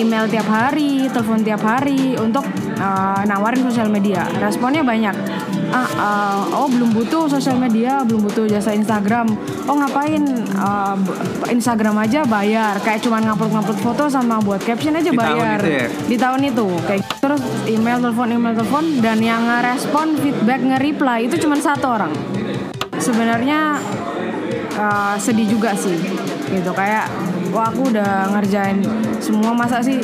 email 0.00 0.24
tiap 0.26 0.48
hari, 0.48 1.06
telepon 1.12 1.44
tiap 1.44 1.60
hari 1.60 2.16
untuk 2.16 2.42
uh, 2.80 3.20
nawarin 3.28 3.60
sosial 3.68 3.92
media. 3.92 4.24
Responnya 4.40 4.80
banyak. 4.80 5.12
Ah, 5.70 5.86
uh, 5.86 6.42
oh 6.64 6.66
belum 6.66 6.90
butuh 6.90 7.30
sosial 7.30 7.54
media, 7.54 8.02
belum 8.02 8.26
butuh 8.26 8.48
jasa 8.50 8.74
Instagram. 8.74 9.30
Oh 9.70 9.78
ngapain 9.78 10.18
uh, 10.58 10.98
Instagram 11.46 11.94
aja 12.02 12.26
bayar, 12.26 12.80
kayak 12.82 13.04
cuman 13.06 13.22
ngupload-ngupload 13.30 13.78
foto 13.78 14.04
sama 14.10 14.42
buat 14.42 14.58
caption 14.66 14.98
aja 14.98 15.14
Di 15.14 15.18
tahun 15.18 15.38
bayar. 15.38 15.58
itu 15.62 15.70
ya? 15.70 15.86
Di 16.10 16.16
tahun 16.18 16.40
itu 16.50 16.66
kayak 16.90 17.02
terus 17.22 17.42
email, 17.70 18.02
telepon, 18.02 18.28
email, 18.34 18.54
telepon 18.58 18.84
dan 18.98 19.18
yang 19.22 19.46
ngerespon, 19.46 20.18
feedback, 20.18 20.60
nge-reply 20.64 21.30
itu 21.30 21.38
cuma 21.38 21.54
satu 21.54 21.86
orang. 21.86 22.12
Sebenarnya 22.98 23.78
uh, 24.74 25.14
sedih 25.22 25.46
juga 25.46 25.70
sih 25.78 25.94
gitu 26.50 26.74
kayak 26.74 27.06
wah 27.50 27.68
aku 27.70 27.90
udah 27.92 28.30
ngerjain 28.34 28.82
semua. 29.20 29.52
Masa 29.52 29.82
sih 29.84 30.00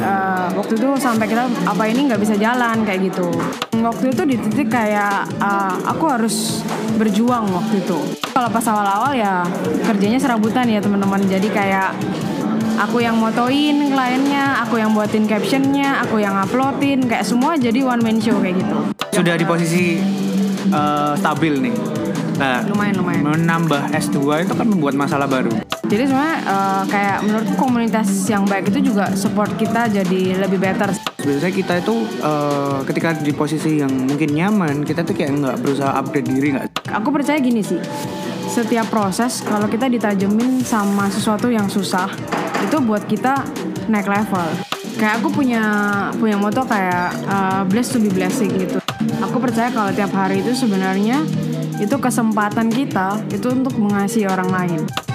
uh, 0.00 0.48
waktu 0.56 0.72
itu 0.78 0.88
sampai 0.96 1.26
kita 1.28 1.46
apa 1.66 1.84
ini 1.90 2.08
nggak 2.08 2.20
bisa 2.22 2.34
jalan 2.38 2.82
kayak 2.86 3.12
gitu. 3.12 3.28
Waktu 3.76 4.16
itu 4.16 4.22
di 4.24 4.36
titik 4.40 4.68
kayak 4.72 5.28
uh, 5.38 5.76
aku 5.84 6.04
harus 6.08 6.64
berjuang 6.96 7.50
waktu 7.52 7.84
itu. 7.84 7.98
Kalau 8.32 8.48
pas 8.48 8.64
awal-awal 8.64 9.12
ya 9.12 9.44
kerjanya 9.84 10.16
serabutan 10.16 10.66
ya 10.70 10.80
teman-teman. 10.80 11.20
Jadi 11.28 11.48
kayak 11.52 11.92
aku 12.76 13.00
yang 13.00 13.16
motoin 13.16 13.76
kliennya 13.88 14.60
aku 14.60 14.76
yang 14.76 14.92
buatin 14.92 15.24
captionnya 15.24 16.04
aku 16.04 16.20
yang 16.20 16.36
uploadin 16.36 17.08
kayak 17.08 17.24
semua 17.24 17.56
jadi 17.56 17.80
one 17.84 18.04
man 18.04 18.20
show 18.20 18.36
kayak 18.40 18.60
gitu. 18.60 18.76
Sudah 19.16 19.34
di 19.36 19.44
posisi 19.48 19.96
eh, 20.68 21.12
stabil 21.16 21.54
nih. 21.56 21.74
Nah, 22.36 22.60
lumayan 22.68 23.00
lumayan. 23.00 23.22
menambah 23.24 23.96
S2 23.96 24.44
itu 24.44 24.52
kan 24.52 24.66
membuat 24.68 24.92
masalah 24.92 25.24
baru. 25.24 25.48
Jadi 25.86 26.02
sebenarnya 26.10 26.38
eh, 26.42 26.82
kayak 26.90 27.18
menurutku 27.22 27.54
komunitas 27.54 28.08
yang 28.26 28.42
baik 28.42 28.74
itu 28.74 28.90
juga 28.90 29.06
support 29.14 29.54
kita 29.54 29.86
jadi 29.86 30.42
lebih 30.42 30.58
better. 30.58 30.90
Biasanya 31.22 31.54
kita 31.54 31.74
itu 31.78 31.94
eh, 32.26 32.78
ketika 32.90 33.08
di 33.14 33.30
posisi 33.30 33.78
yang 33.78 33.94
mungkin 33.94 34.34
nyaman, 34.34 34.82
kita 34.82 35.06
tuh 35.06 35.14
kayak 35.14 35.38
nggak 35.38 35.56
berusaha 35.62 35.94
upgrade 35.94 36.26
diri 36.26 36.58
nggak? 36.58 36.90
Aku 36.90 37.14
percaya 37.14 37.38
gini 37.38 37.62
sih, 37.62 37.78
setiap 38.50 38.90
proses 38.90 39.46
kalau 39.46 39.70
kita 39.70 39.86
ditajemin 39.86 40.58
sama 40.66 41.06
sesuatu 41.06 41.46
yang 41.46 41.70
susah, 41.70 42.10
itu 42.66 42.76
buat 42.82 43.06
kita 43.06 43.46
naik 43.86 44.10
level. 44.10 44.46
Kayak 44.98 45.22
aku 45.22 45.28
punya 45.38 45.62
punya 46.18 46.34
moto 46.34 46.66
kayak 46.66 47.14
eh, 47.14 47.62
blessed 47.70 47.94
to 47.94 47.98
be 48.02 48.10
blessing 48.10 48.50
gitu. 48.58 48.82
Aku 49.22 49.38
percaya 49.38 49.70
kalau 49.70 49.94
tiap 49.94 50.10
hari 50.10 50.42
itu 50.42 50.50
sebenarnya 50.50 51.22
itu 51.78 51.94
kesempatan 51.94 52.74
kita 52.74 53.22
itu 53.30 53.54
untuk 53.54 53.78
mengasihi 53.78 54.26
orang 54.26 54.50
lain. 54.50 55.05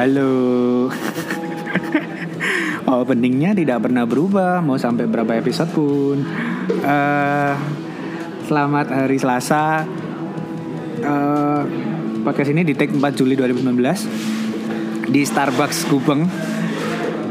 Halo. 0.00 0.88
Openingnya 2.88 3.52
tidak 3.52 3.84
pernah 3.84 4.08
berubah, 4.08 4.64
mau 4.64 4.80
sampai 4.80 5.04
berapa 5.04 5.28
episode 5.36 5.68
pun. 5.76 6.24
Eh, 6.72 7.52
selamat 8.48 8.96
hari 8.96 9.20
Selasa. 9.20 9.84
Eh, 11.04 11.62
podcast 12.24 12.48
ini 12.48 12.64
di 12.64 12.72
take 12.72 12.96
4 12.96 13.12
Juli 13.12 13.36
2019 13.36 15.12
di 15.12 15.20
Starbucks 15.20 15.92
Gubeng. 15.92 16.24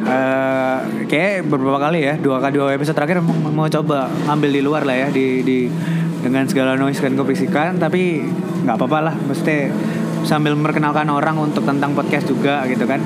Eh, 0.05 0.77
kayak 1.09 1.49
beberapa 1.49 1.81
kali 1.81 2.05
ya, 2.05 2.21
dua 2.21 2.37
kali 2.37 2.53
dua 2.53 2.77
episode 2.77 2.93
terakhir 2.93 3.25
mau, 3.25 3.49
mau 3.49 3.65
coba 3.65 4.13
ngambil 4.29 4.49
di 4.53 4.61
luar 4.61 4.85
lah 4.85 4.93
ya 4.93 5.07
di, 5.09 5.41
di 5.41 5.65
dengan 6.21 6.45
segala 6.45 6.77
noise 6.77 7.01
dan 7.01 7.17
keberisikan, 7.17 7.81
tapi 7.81 8.29
nggak 8.61 8.77
apa-apa 8.77 9.09
lah, 9.09 9.15
mesti 9.25 9.73
sambil 10.29 10.53
memperkenalkan 10.53 11.09
orang 11.09 11.41
untuk 11.41 11.65
tentang 11.65 11.97
podcast 11.97 12.29
juga 12.29 12.61
gitu 12.69 12.85
kan. 12.85 13.01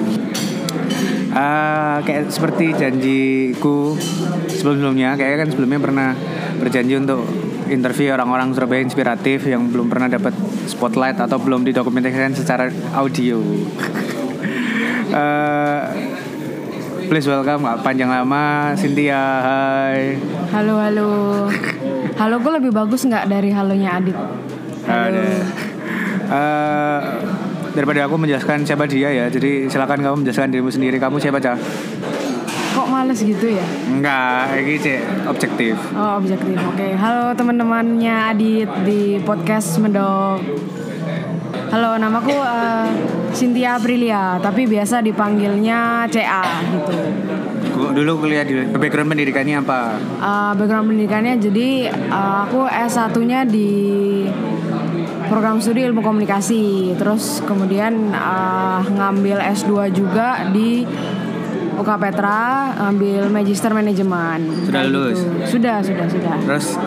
Eh, 1.33 1.97
kayak 2.03 2.27
seperti 2.27 2.75
janjiku 2.75 3.95
sebelum-sebelumnya, 4.51 5.15
kayak 5.15 5.47
kan 5.47 5.47
sebelumnya 5.55 5.79
pernah 5.79 6.09
berjanji 6.59 6.99
untuk 6.99 7.23
interview 7.71 8.11
orang-orang 8.11 8.51
Surabaya 8.51 8.83
inspiratif 8.83 9.47
yang 9.47 9.71
belum 9.71 9.87
pernah 9.87 10.11
dapat 10.11 10.35
spotlight 10.67 11.17
atau 11.23 11.39
belum 11.39 11.63
didokumentasikan 11.63 12.35
secara 12.35 12.67
audio. 12.91 13.39
Eh, 15.09 15.81
please 17.09 17.25
welcome 17.25 17.63
panjang 17.81 18.11
lama 18.11 18.75
Cynthia. 18.75 19.23
Hai. 19.41 20.19
Halo 20.51 20.75
halo, 20.75 21.09
halo 22.21 22.35
gue 22.43 22.51
lebih 22.61 22.71
bagus 22.75 23.07
nggak 23.07 23.31
dari 23.31 23.49
halonya 23.49 23.89
Adit? 23.97 24.17
Halo. 24.85 25.23
Ada. 25.23 25.72
Eh, 26.33 26.99
daripada 27.77 28.09
aku 28.09 28.17
menjelaskan 28.17 28.65
siapa 28.65 28.89
dia 28.89 29.13
ya, 29.13 29.29
jadi 29.29 29.69
silakan 29.69 30.01
kamu 30.01 30.15
menjelaskan 30.25 30.49
dirimu 30.49 30.73
sendiri. 30.73 30.97
Kamu 30.97 31.21
siapa 31.21 31.37
cah? 31.37 31.53
Kok 32.73 32.89
males 32.89 33.21
gitu 33.21 33.53
ya? 33.53 33.61
Enggak, 33.85 34.57
ini 34.57 34.81
cek 34.81 35.29
objektif. 35.29 35.77
Oh 35.93 36.17
objektif, 36.17 36.57
oke. 36.57 36.87
Halo 36.97 37.37
teman-temannya 37.37 38.33
Adit 38.33 38.69
di 38.81 39.21
podcast 39.21 39.77
Mendok. 39.77 40.41
Halo, 41.69 42.01
namaku 42.01 42.33
eh, 42.33 42.89
Cynthia 43.37 43.77
Aprilia, 43.77 44.41
tapi 44.41 44.65
biasa 44.65 45.05
dipanggilnya 45.05 46.09
CA 46.09 46.65
gitu. 46.73 46.97
Dulu 47.93 48.25
kuliah 48.25 48.41
di 48.41 48.57
background 48.73 49.13
pendidikannya 49.13 49.61
apa? 49.61 50.01
Eh, 50.01 50.51
background 50.57 50.89
pendidikannya 50.89 51.37
jadi 51.37 51.93
eh, 51.93 52.37
aku 52.49 52.65
S1-nya 52.65 53.45
di 53.45 53.69
program 55.33 55.57
studi 55.57 55.81
ilmu 55.81 56.05
komunikasi, 56.05 56.93
terus 56.93 57.41
kemudian 57.41 58.13
eh, 58.13 58.81
ngambil 58.85 59.41
S2 59.41 59.89
juga 59.89 60.45
di 60.53 60.85
UK 61.73 61.89
Petra, 61.97 62.69
ngambil 62.77 63.33
magister 63.33 63.73
manajemen. 63.73 64.45
Sudah 64.69 64.85
lulus? 64.85 65.25
gitu. 65.25 65.57
Sudah, 65.57 65.81
sudah, 65.81 66.05
sudah. 66.05 66.37
Terus 66.37 66.77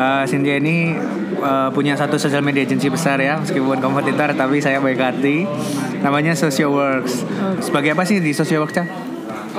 eh, 0.00 0.22
Cynthia 0.24 0.56
ini 0.56 0.96
eh, 1.44 1.68
punya 1.76 1.92
satu 1.92 2.16
social 2.16 2.40
media 2.40 2.64
agency 2.64 2.88
besar 2.88 3.20
ya, 3.20 3.36
meskipun 3.36 3.84
kompetitor 3.84 4.32
tapi 4.32 4.64
saya 4.64 4.80
baik 4.80 4.96
hati. 4.96 5.44
Namanya 6.00 6.32
Socialworks. 6.32 7.28
Sebagai 7.60 7.92
apa 7.92 8.08
sih 8.08 8.24
di 8.24 8.32
Socialworks 8.32 8.80
cah? 8.80 8.88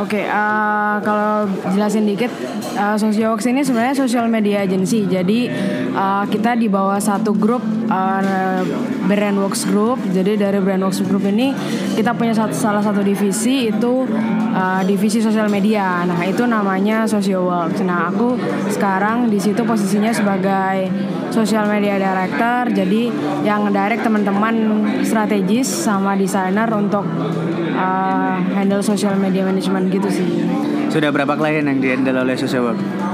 Oke, 0.01 0.23
eh, 0.23 0.95
kalau 1.05 1.51
jelasin 1.75 2.07
dikit, 2.07 2.31
uh, 2.79 2.95
Socialworks 2.95 3.43
ini 3.51 3.59
sebenarnya 3.59 3.91
social 3.91 4.25
media 4.31 4.63
agency. 4.63 5.03
Jadi 5.03 5.51
eh, 5.91 6.25
kita 6.31 6.55
di 6.55 6.67
bawah 6.71 6.97
satu 6.97 7.35
grup 7.35 7.63
uh, 7.91 8.63
Brandworks 9.05 9.67
Group. 9.67 9.99
Jadi 10.07 10.39
dari 10.39 10.59
Brandworks 10.63 11.03
Group 11.03 11.27
ini 11.27 11.51
kita 11.95 12.15
punya 12.15 12.31
satu, 12.31 12.55
salah 12.55 12.79
satu 12.79 13.03
divisi 13.03 13.67
itu 13.67 14.07
eh, 14.55 14.81
divisi 14.87 15.19
sosial 15.19 15.51
media. 15.51 16.07
Nah 16.07 16.23
itu 16.23 16.47
namanya 16.47 17.03
Socialworks. 17.03 17.83
Nah 17.83 18.07
aku 18.07 18.39
sekarang 18.71 19.27
di 19.27 19.39
situ 19.41 19.61
posisinya 19.67 20.15
sebagai 20.15 20.87
social 21.33 21.67
media 21.67 21.99
director. 21.99 22.71
Jadi 22.71 23.11
yang 23.43 23.67
direct 23.71 24.03
teman-teman 24.05 24.55
strategis 25.03 25.67
sama 25.67 26.15
desainer 26.15 26.67
untuk 26.71 27.03
uh, 27.75 28.35
handle 28.55 28.83
social 28.83 29.15
media 29.19 29.43
management 29.43 29.91
gitu 29.91 30.07
sih. 30.11 30.27
Sudah 30.91 31.07
berapa 31.11 31.39
klien 31.39 31.63
yang 31.63 31.79
dihandle 31.79 32.19
oleh 32.23 32.35
Socialworks? 32.35 33.10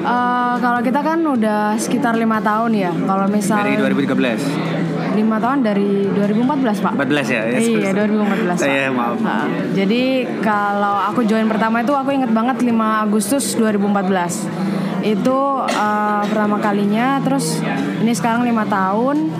Uh, 0.00 0.56
kalau 0.56 0.80
kita 0.80 1.00
kan 1.00 1.20
udah 1.20 1.76
sekitar 1.76 2.14
lima 2.14 2.40
tahun 2.40 2.72
ya. 2.72 2.90
Kalau 2.90 3.26
misal 3.26 3.60
Dari 3.60 3.76
2013. 3.76 4.80
lima 5.10 5.36
tahun 5.36 5.58
dari 5.60 6.06
2014 6.08 6.80
pak. 6.80 6.92
14 6.94 7.26
ya? 7.28 7.42
Yes, 7.50 7.66
Iya 7.66 7.90
2014 7.92 8.46
Pak. 8.48 8.56
Saya 8.58 8.88
maaf. 8.88 9.18
Ha, 9.18 9.36
jadi 9.70 10.02
kalau 10.40 10.96
aku 11.04 11.20
join 11.22 11.44
pertama 11.44 11.82
itu 11.82 11.92
aku 11.92 12.10
inget 12.10 12.30
banget 12.30 12.62
5 12.62 12.70
Agustus 13.04 13.52
2014 13.54 14.46
itu 15.02 15.38
uh, 15.58 16.22
pertama 16.22 16.56
kalinya 16.58 17.18
terus 17.18 17.58
ini 17.98 18.12
sekarang 18.12 18.44
lima 18.44 18.64
tahun 18.64 19.32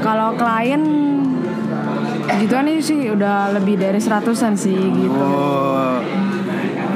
kalau 0.00 0.36
klien 0.36 0.84
gituan 2.38 2.66
ini 2.66 2.78
sih 2.78 3.08
udah 3.08 3.52
lebih 3.52 3.76
dari 3.76 3.96
seratusan 3.96 4.52
sih 4.54 4.76
gitu 4.76 5.16
Oh, 5.16 5.96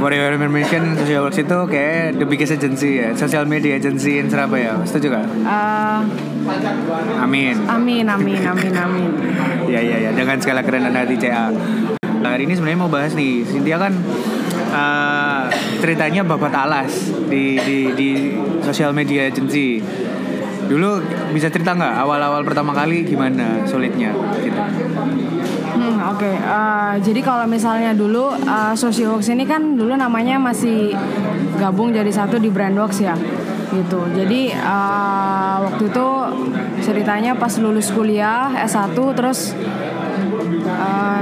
your 0.00 0.32
information, 0.32 0.96
Socialworks 0.96 1.38
itu 1.40 1.58
kayak 1.69 2.20
the 2.20 2.26
biggest 2.28 2.52
agency 2.52 3.00
ya, 3.00 3.16
social 3.16 3.44
media 3.48 3.76
agency 3.81 4.20
in 4.20 4.28
Surabaya. 4.28 4.76
Setuju 4.84 5.06
gak? 5.12 5.26
Uh, 5.43 6.00
Amin. 7.19 7.58
amin 7.66 8.06
amin 8.06 8.38
amin 8.38 8.70
amin 8.70 9.10
Ya 9.75 9.82
ya 9.82 9.98
ya, 9.98 10.10
dengan 10.14 10.38
segala 10.38 10.62
kerenan 10.62 10.94
hati 10.94 11.19
CA. 11.19 11.50
Nah, 12.22 12.38
hari 12.38 12.46
ini 12.46 12.54
sebenarnya 12.54 12.78
mau 12.78 12.90
bahas 12.90 13.19
nih, 13.19 13.43
Cynthia 13.43 13.82
kan 13.82 13.93
eh, 14.70 15.43
ceritanya 15.82 16.22
babat 16.22 16.54
alas 16.54 17.10
di 17.26 17.58
di 17.58 17.78
di 17.98 18.10
social 18.62 18.94
media 18.94 19.26
agency. 19.26 19.82
Dulu 20.66 21.02
bisa 21.34 21.50
cerita 21.50 21.75
nggak 21.75 21.94
awal-awal 22.02 22.43
pertama 22.43 22.75
kali 22.75 23.06
gimana 23.06 23.62
sulitnya 23.66 24.10
gitu? 24.43 24.60
Oke, 26.06 26.31
Eh, 26.31 26.94
jadi 27.03 27.20
kalau 27.20 27.44
misalnya 27.50 27.91
dulu 27.91 28.31
uh, 28.31 28.75
Socialworks 28.79 29.26
ini 29.32 29.43
kan 29.43 29.75
dulu 29.75 29.99
namanya 29.99 30.38
masih 30.38 30.94
gabung 31.58 31.91
jadi 31.91 32.08
satu 32.12 32.38
di 32.38 32.47
Brandworks 32.53 33.03
ya, 33.03 33.19
gitu. 33.75 34.00
Jadi 34.14 34.55
eh, 34.55 35.56
waktu 35.67 35.91
itu 35.91 36.08
ceritanya 36.85 37.35
pas 37.35 37.50
lulus 37.58 37.91
kuliah 37.91 38.53
S1 38.62 38.94
terus 39.17 39.56
eh, 40.69 41.20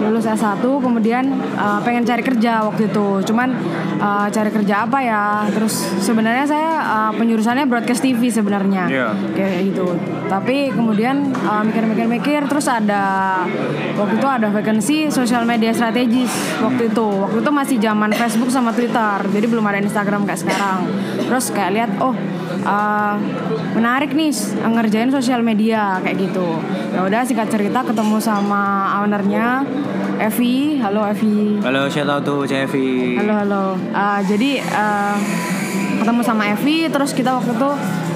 lulus 0.00 0.24
S1 0.24 0.64
kemudian 0.64 1.28
uh, 1.54 1.78
pengen 1.84 2.02
cari 2.08 2.24
kerja 2.24 2.64
waktu 2.64 2.88
itu. 2.88 3.08
Cuman 3.28 3.52
uh, 4.00 4.26
cari 4.32 4.50
kerja 4.50 4.88
apa 4.88 4.98
ya? 5.04 5.24
Terus 5.52 5.74
sebenarnya 6.00 6.44
saya 6.48 6.70
uh, 6.80 7.12
penjurusannya 7.14 7.68
broadcast 7.68 8.00
TV 8.00 8.32
sebenarnya. 8.32 8.88
Iya. 8.88 9.08
kayak 9.36 9.60
gitu. 9.72 9.86
Tapi 10.26 10.72
kemudian 10.72 11.30
uh, 11.44 11.62
mikir-mikir-mikir 11.62 12.48
terus 12.48 12.66
ada 12.66 13.44
waktu 13.94 14.14
itu 14.16 14.28
ada 14.28 14.48
vacancy 14.48 14.98
sosial 15.12 15.44
media 15.44 15.70
strategis 15.76 16.32
waktu 16.64 16.88
itu. 16.88 17.06
Waktu 17.06 17.38
itu 17.44 17.50
masih 17.52 17.76
zaman 17.78 18.10
Facebook 18.16 18.48
sama 18.48 18.72
Twitter. 18.72 19.20
Jadi 19.28 19.46
belum 19.46 19.64
ada 19.68 19.78
Instagram 19.84 20.24
kayak 20.24 20.40
sekarang. 20.40 20.88
Terus 21.28 21.44
kayak 21.52 21.70
lihat 21.76 21.90
oh 22.00 22.16
uh, 22.64 23.14
menarik 23.76 24.12
nih 24.16 24.32
ngerjain 24.64 25.10
sosial 25.12 25.44
media 25.44 26.00
kayak 26.02 26.16
gitu. 26.30 26.58
Ya 26.90 27.06
udah 27.06 27.22
singkat 27.22 27.48
cerita 27.52 27.86
ketemu 27.86 28.18
sama 28.18 28.96
ownernya 29.04 29.62
Evi 30.20 30.76
halo 30.80 31.04
Evi 31.08 31.60
Halo, 31.64 31.88
shout 31.88 32.08
out 32.08 32.24
to 32.24 32.44
Cevi. 32.44 33.16
Halo 33.16 33.32
halo. 33.36 33.64
Uh, 33.92 34.20
jadi 34.24 34.60
uh, 34.72 35.16
ketemu 36.00 36.20
sama 36.24 36.52
Evi, 36.52 36.88
terus 36.88 37.12
kita 37.12 37.36
waktu 37.36 37.52
itu 37.52 37.70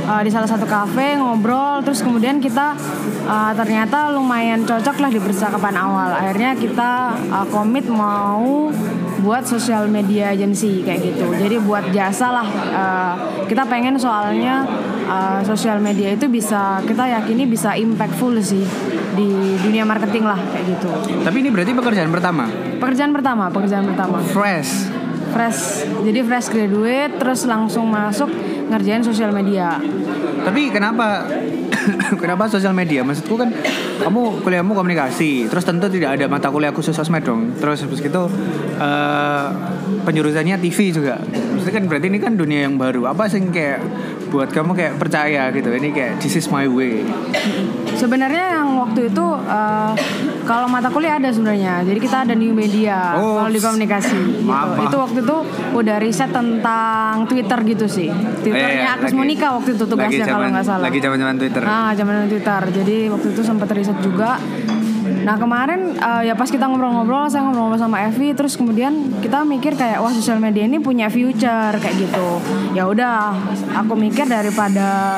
uh, 0.06 0.22
di 0.22 0.30
salah 0.30 0.48
satu 0.48 0.68
kafe 0.68 1.16
ngobrol, 1.16 1.80
terus 1.84 2.04
kemudian 2.04 2.38
kita 2.38 2.76
uh, 3.26 3.52
ternyata 3.56 4.12
lumayan 4.12 4.62
cocok 4.64 4.96
lah 5.00 5.10
di 5.10 5.20
percakapan 5.20 5.74
awal. 5.76 6.10
Akhirnya 6.14 6.56
kita 6.56 7.16
uh, 7.32 7.46
komit 7.48 7.88
mau 7.88 8.70
buat 9.24 9.44
sosial 9.48 9.88
media 9.88 10.36
agency 10.36 10.84
kayak 10.84 11.00
gitu. 11.00 11.26
Jadi 11.32 11.56
buat 11.64 11.88
jasa 11.90 12.28
lah. 12.28 12.48
Uh, 12.72 13.14
kita 13.48 13.64
pengen 13.64 13.96
soalnya 13.96 14.68
uh, 15.08 15.40
sosial 15.44 15.80
media 15.80 16.12
itu 16.12 16.28
bisa 16.28 16.84
kita 16.84 17.08
yakini 17.08 17.48
bisa 17.48 17.72
impactful 17.76 18.36
sih 18.44 18.64
di 19.14 19.56
dunia 19.62 19.86
marketing 19.88 20.28
lah 20.28 20.36
kayak 20.52 20.64
gitu. 20.76 20.90
Tapi 21.24 21.36
ini 21.40 21.48
berarti 21.48 21.72
pekerjaan 21.72 22.10
pertama. 22.12 22.44
Pekerjaan 22.80 23.12
pertama, 23.16 23.48
pekerjaan 23.48 23.86
pertama 23.88 24.20
Fresh. 24.34 25.04
fresh 25.34 25.82
jadi 26.06 26.22
fresh 26.22 26.46
graduate 26.46 27.18
terus 27.18 27.42
langsung 27.42 27.90
masuk 27.90 28.30
ngerjain 28.74 29.06
sosial 29.06 29.30
media 29.30 29.78
Tapi 30.44 30.68
kenapa 30.68 31.24
kenapa 32.22 32.48
sosial 32.50 32.72
media? 32.76 33.04
Maksudku 33.04 33.34
kan 33.36 33.50
kamu 34.00 34.44
kuliahmu 34.44 34.72
komunikasi, 34.74 35.46
terus 35.48 35.64
tentu 35.64 35.86
tidak 35.88 36.18
ada 36.18 36.26
mata 36.26 36.48
kuliah 36.50 36.74
khusus 36.74 36.94
sosmed 36.96 37.24
dong. 37.24 37.54
Terus 37.56 37.84
habis 37.84 38.00
gitu 38.00 38.28
eh, 38.80 39.46
penjurusannya 40.04 40.56
TV 40.60 40.92
juga. 40.92 41.20
Maksudnya 41.20 41.74
kan 41.74 41.84
berarti 41.88 42.06
ini 42.10 42.18
kan 42.20 42.32
dunia 42.36 42.66
yang 42.68 42.76
baru. 42.76 43.08
Apa 43.12 43.28
sih 43.30 43.40
kayak 43.48 43.80
buat 44.28 44.50
kamu 44.50 44.74
kayak 44.74 44.94
percaya 44.98 45.48
gitu? 45.54 45.70
Ini 45.70 45.88
kayak 45.94 46.12
this 46.20 46.36
is 46.36 46.46
my 46.50 46.66
way. 46.68 47.04
sebenarnya 47.94 48.58
yang 48.60 48.74
waktu 48.80 49.08
itu 49.08 49.26
eh, 49.48 49.92
kalau 50.44 50.66
mata 50.66 50.88
kuliah 50.88 51.16
ada 51.16 51.28
sebenarnya 51.28 51.82
jadi 51.82 51.98
kita 51.98 52.16
ada 52.22 52.34
new 52.34 52.52
media 52.52 53.16
Oh, 53.16 53.38
kalau 53.38 53.48
di 53.48 53.58
komunikasi 53.58 54.12
gitu. 54.12 54.44
maaf, 54.44 54.76
itu 54.78 54.96
waktu 54.98 55.18
itu 55.20 55.36
udah 55.72 55.96
riset 55.98 56.30
tentang 56.30 57.24
Twitter 57.24 57.58
gitu 57.66 57.86
sih 57.86 58.08
Twitternya 58.38 58.68
Iya, 58.70 58.78
iya, 58.78 58.90
Agus 58.94 59.04
lagi- 59.06 59.18
Monica 59.18 59.46
waktu 59.52 59.70
itu 59.72 59.84
tugasnya 59.84 60.24
kalau 60.26 60.46
nggak 60.46 60.62
salah 60.62 60.84
Lagi 60.84 60.98
zaman-zaman 60.98 61.34
Twitter. 61.34 61.62
Ah, 61.62 61.90
zaman 61.92 62.14
Twitter. 62.26 62.60
Jadi 62.70 62.96
waktu 63.08 63.26
itu 63.30 63.40
sempat 63.40 63.68
riset 63.70 63.98
juga. 63.98 64.36
Nah 65.24 65.36
kemarin 65.36 65.80
eh, 65.94 66.22
ya 66.22 66.34
pas 66.34 66.46
kita 66.46 66.64
ngobrol-ngobrol, 66.64 67.24
saya 67.26 67.42
ngobrol 67.42 67.72
sama 67.74 68.04
Evi, 68.04 68.32
terus 68.32 68.54
kemudian 68.54 68.92
kita 69.18 69.40
mikir 69.42 69.72
kayak 69.72 69.96
wah 69.98 70.10
sosial 70.10 70.36
media 70.36 70.62
ini 70.62 70.76
punya 70.78 71.08
future 71.08 71.72
kayak 71.74 71.96
gitu. 71.98 72.28
Ya 72.72 72.84
udah, 72.84 73.32
aku 73.74 73.92
mikir 73.94 74.26
daripada 74.26 75.16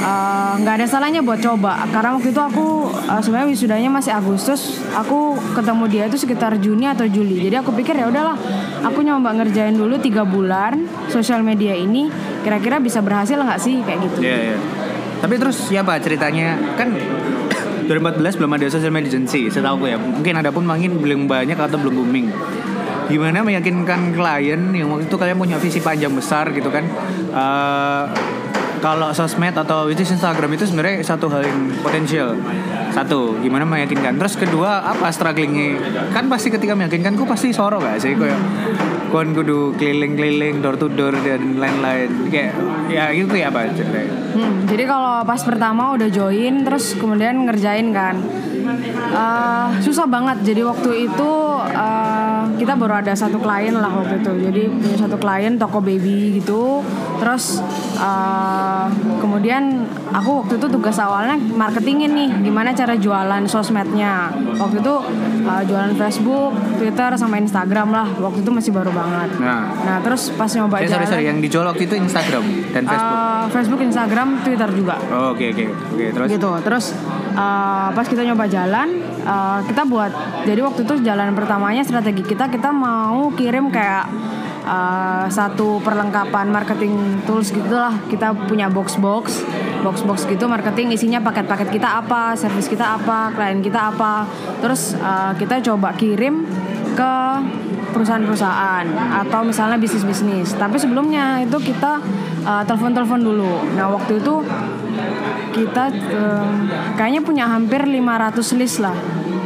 eh, 0.00 0.52
nggak 0.60 0.74
ada 0.82 0.86
salahnya 0.86 1.20
buat 1.24 1.40
coba. 1.40 1.84
Karena 1.88 2.16
waktu 2.16 2.32
itu 2.32 2.40
aku 2.40 2.90
eh, 2.92 3.20
sebenarnya 3.20 3.48
wisudanya 3.48 3.90
masih 3.92 4.12
Agustus, 4.12 4.82
aku 4.92 5.38
ketemu 5.56 5.84
dia 5.88 6.04
itu 6.08 6.18
sekitar 6.20 6.56
Juni 6.60 6.88
atau 6.88 7.06
Juli. 7.08 7.40
Jadi 7.46 7.56
aku 7.60 7.72
pikir 7.72 7.96
ya 7.96 8.08
udahlah, 8.10 8.36
aku 8.84 9.02
nyoba 9.02 9.36
ngerjain 9.36 9.76
dulu 9.76 9.96
tiga 10.00 10.26
bulan 10.26 10.84
sosial 11.08 11.40
media 11.40 11.72
ini, 11.76 12.08
kira-kira 12.42 12.80
bisa 12.80 13.00
berhasil 13.00 13.36
nggak 13.36 13.60
sih 13.60 13.80
kayak 13.84 14.00
gitu. 14.10 14.20
Iya, 14.24 14.38
iya. 14.54 14.58
Tapi 15.16 15.34
terus 15.40 15.56
siapa 15.56 15.96
ceritanya? 15.98 16.76
Kan 16.76 16.92
2014 17.88 18.38
belum 18.38 18.50
ada 18.58 18.66
social 18.68 18.92
media 18.92 19.10
agency, 19.14 19.48
setahu 19.48 19.86
gue 19.86 19.94
ya. 19.94 19.98
Mungkin 19.98 20.34
ada 20.36 20.50
pun 20.50 20.66
mungkin 20.66 20.98
belum 21.00 21.30
banyak 21.30 21.56
atau 21.56 21.78
belum 21.78 21.94
booming. 22.02 22.28
Gimana 23.06 23.46
meyakinkan 23.46 24.18
klien 24.18 24.74
yang 24.74 24.90
waktu 24.90 25.06
itu 25.06 25.14
kalian 25.14 25.38
punya 25.38 25.56
visi 25.62 25.78
panjang 25.78 26.10
besar 26.10 26.50
gitu 26.50 26.66
kan? 26.74 26.82
Eh, 27.30 28.04
kalau 28.80 29.10
sosmed 29.12 29.56
atau 29.56 29.88
which 29.88 30.00
is 30.00 30.10
Instagram 30.12 30.52
itu 30.54 30.68
sebenarnya 30.68 31.02
satu 31.02 31.26
hal 31.32 31.42
yang 31.44 31.72
potensial. 31.80 32.36
Satu, 32.92 33.36
gimana 33.44 33.68
meyakinkan. 33.68 34.16
Terus 34.16 34.40
kedua, 34.40 34.80
apa 34.84 35.12
strugglingnya? 35.12 35.80
Kan 36.16 36.32
pasti 36.32 36.48
ketika 36.48 36.72
meyakinkan, 36.72 37.12
ku 37.16 37.28
pasti 37.28 37.52
soro 37.52 37.76
gak 37.76 38.00
sih? 38.00 38.16
Kayak 38.16 38.40
kon 39.12 39.36
kudu 39.36 39.76
keliling-keliling 39.76 40.64
door 40.64 40.80
to 40.80 40.88
door 40.88 41.12
dan 41.20 41.60
lain-lain. 41.60 42.10
Kayak 42.32 42.56
ya 42.88 43.12
gitu 43.12 43.36
ya 43.36 43.52
apa? 43.52 43.68
Hmm, 44.36 44.64
jadi 44.68 44.84
kalau 44.88 45.24
pas 45.24 45.40
pertama 45.44 45.96
udah 45.96 46.08
join 46.08 46.64
terus 46.64 46.96
kemudian 46.96 47.48
ngerjain 47.48 47.92
kan 47.92 48.16
Eh, 49.16 49.66
susah 49.80 50.04
banget 50.10 50.42
jadi 50.42 50.66
waktu 50.66 51.06
itu 51.06 51.32
eh, 51.70 52.42
kita 52.58 52.74
baru 52.74 53.00
ada 53.00 53.14
satu 53.14 53.38
klien 53.38 53.78
lah 53.78 53.88
waktu 53.88 54.18
itu 54.20 54.32
jadi 54.50 54.62
punya 54.66 54.96
satu 54.98 55.16
klien 55.16 55.54
toko 55.54 55.78
baby 55.78 56.42
gitu 56.42 56.82
terus 57.18 57.60
eh, 57.96 58.86
kemudian 59.20 59.86
aku 60.12 60.44
waktu 60.44 60.54
itu 60.60 60.66
tugas 60.70 60.96
awalnya 61.00 61.36
marketingin 61.36 62.12
nih 62.12 62.28
gimana 62.44 62.72
cara 62.72 62.94
jualan 62.96 63.42
sosmednya. 63.48 64.30
Waktu 64.56 64.80
itu 64.80 64.94
eh, 65.44 65.62
jualan 65.68 65.92
Facebook 65.96 66.52
Twitter 66.78 67.10
sama 67.16 67.36
Instagram 67.40 67.88
lah. 67.92 68.08
Waktu 68.20 68.44
itu 68.44 68.50
masih 68.52 68.70
baru 68.72 68.90
banget. 68.92 69.36
Nah, 69.40 69.72
nah 69.84 69.96
terus 70.00 70.32
pas 70.34 70.48
nyoba 70.52 70.80
eh, 70.80 70.88
sorry 70.88 71.04
jalan 71.04 71.06
sorry. 71.08 71.24
Yang 71.26 71.38
dijual 71.48 71.64
waktu 71.68 71.82
itu 71.88 71.94
Instagram 71.96 72.44
dan 72.72 72.82
Facebook. 72.86 73.18
eh, 73.18 73.44
Facebook? 73.52 73.80
Instagram 73.86 74.28
Twitter 74.42 74.70
juga. 74.72 74.96
Oh, 75.12 75.34
Oke 75.36 75.52
oke 75.52 75.64
oke. 75.68 76.04
Terus. 76.12 76.28
gitu. 76.32 76.50
Terus 76.64 76.84
uh, 77.36 77.88
pas 77.92 78.06
kita 78.08 78.22
nyoba 78.24 78.48
jalan 78.48 78.88
uh, 79.22 79.60
kita 79.68 79.82
buat 79.84 80.12
jadi 80.48 80.60
waktu 80.64 80.80
itu 80.88 80.94
jalan 81.04 81.36
pertamanya 81.36 81.84
strategi 81.84 82.24
kita 82.24 82.48
kita 82.48 82.72
mau 82.72 83.28
kirim 83.36 83.68
kayak 83.68 84.08
uh, 84.66 85.24
satu 85.30 85.78
perlengkapan 85.80 86.50
marketing 86.50 87.22
tools 87.24 87.54
gitulah. 87.54 87.94
Kita 88.10 88.34
punya 88.34 88.66
box 88.66 88.98
box 88.98 89.46
box 89.80 90.02
box 90.02 90.26
gitu 90.26 90.50
marketing 90.50 90.90
isinya 90.90 91.22
paket-paket 91.22 91.78
kita 91.78 92.02
apa 92.02 92.34
service 92.34 92.66
kita 92.66 92.98
apa 92.98 93.30
klien 93.32 93.62
kita 93.62 93.94
apa. 93.94 94.26
Terus 94.60 94.98
uh, 94.98 95.32
kita 95.38 95.62
coba 95.62 95.94
kirim 95.94 96.42
ke 96.98 97.14
perusahaan-perusahaan 97.94 98.84
atau 99.24 99.40
misalnya 99.46 99.80
bisnis-bisnis. 99.80 100.52
Tapi 100.58 100.76
sebelumnya 100.76 101.40
itu 101.40 101.56
kita 101.56 102.02
uh, 102.44 102.62
telepon-telepon 102.68 103.20
dulu. 103.24 103.52
Nah 103.72 103.88
waktu 103.88 104.20
itu 104.20 104.44
kita 105.56 105.88
em, 105.88 106.68
kayaknya 107.00 107.24
punya 107.24 107.44
hampir 107.48 107.80
500 107.80 108.60
list 108.60 108.84
lah. 108.84 108.92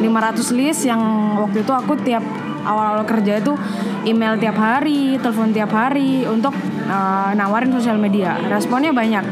500 0.02 0.58
list 0.58 0.80
yang 0.90 0.98
waktu 1.38 1.62
itu 1.62 1.70
aku 1.70 1.94
tiap 2.02 2.24
awal-awal 2.66 3.06
kerja 3.06 3.38
itu 3.38 3.54
email 4.02 4.36
tiap 4.36 4.54
hari 4.54 5.16
telepon 5.16 5.50
tiap 5.50 5.70
hari 5.70 6.24
untuk 6.24 6.52
eh, 6.84 7.30
nawarin 7.34 7.70
sosial 7.70 7.96
media. 7.96 8.36
Responnya 8.46 8.90
banyak. 8.90 9.24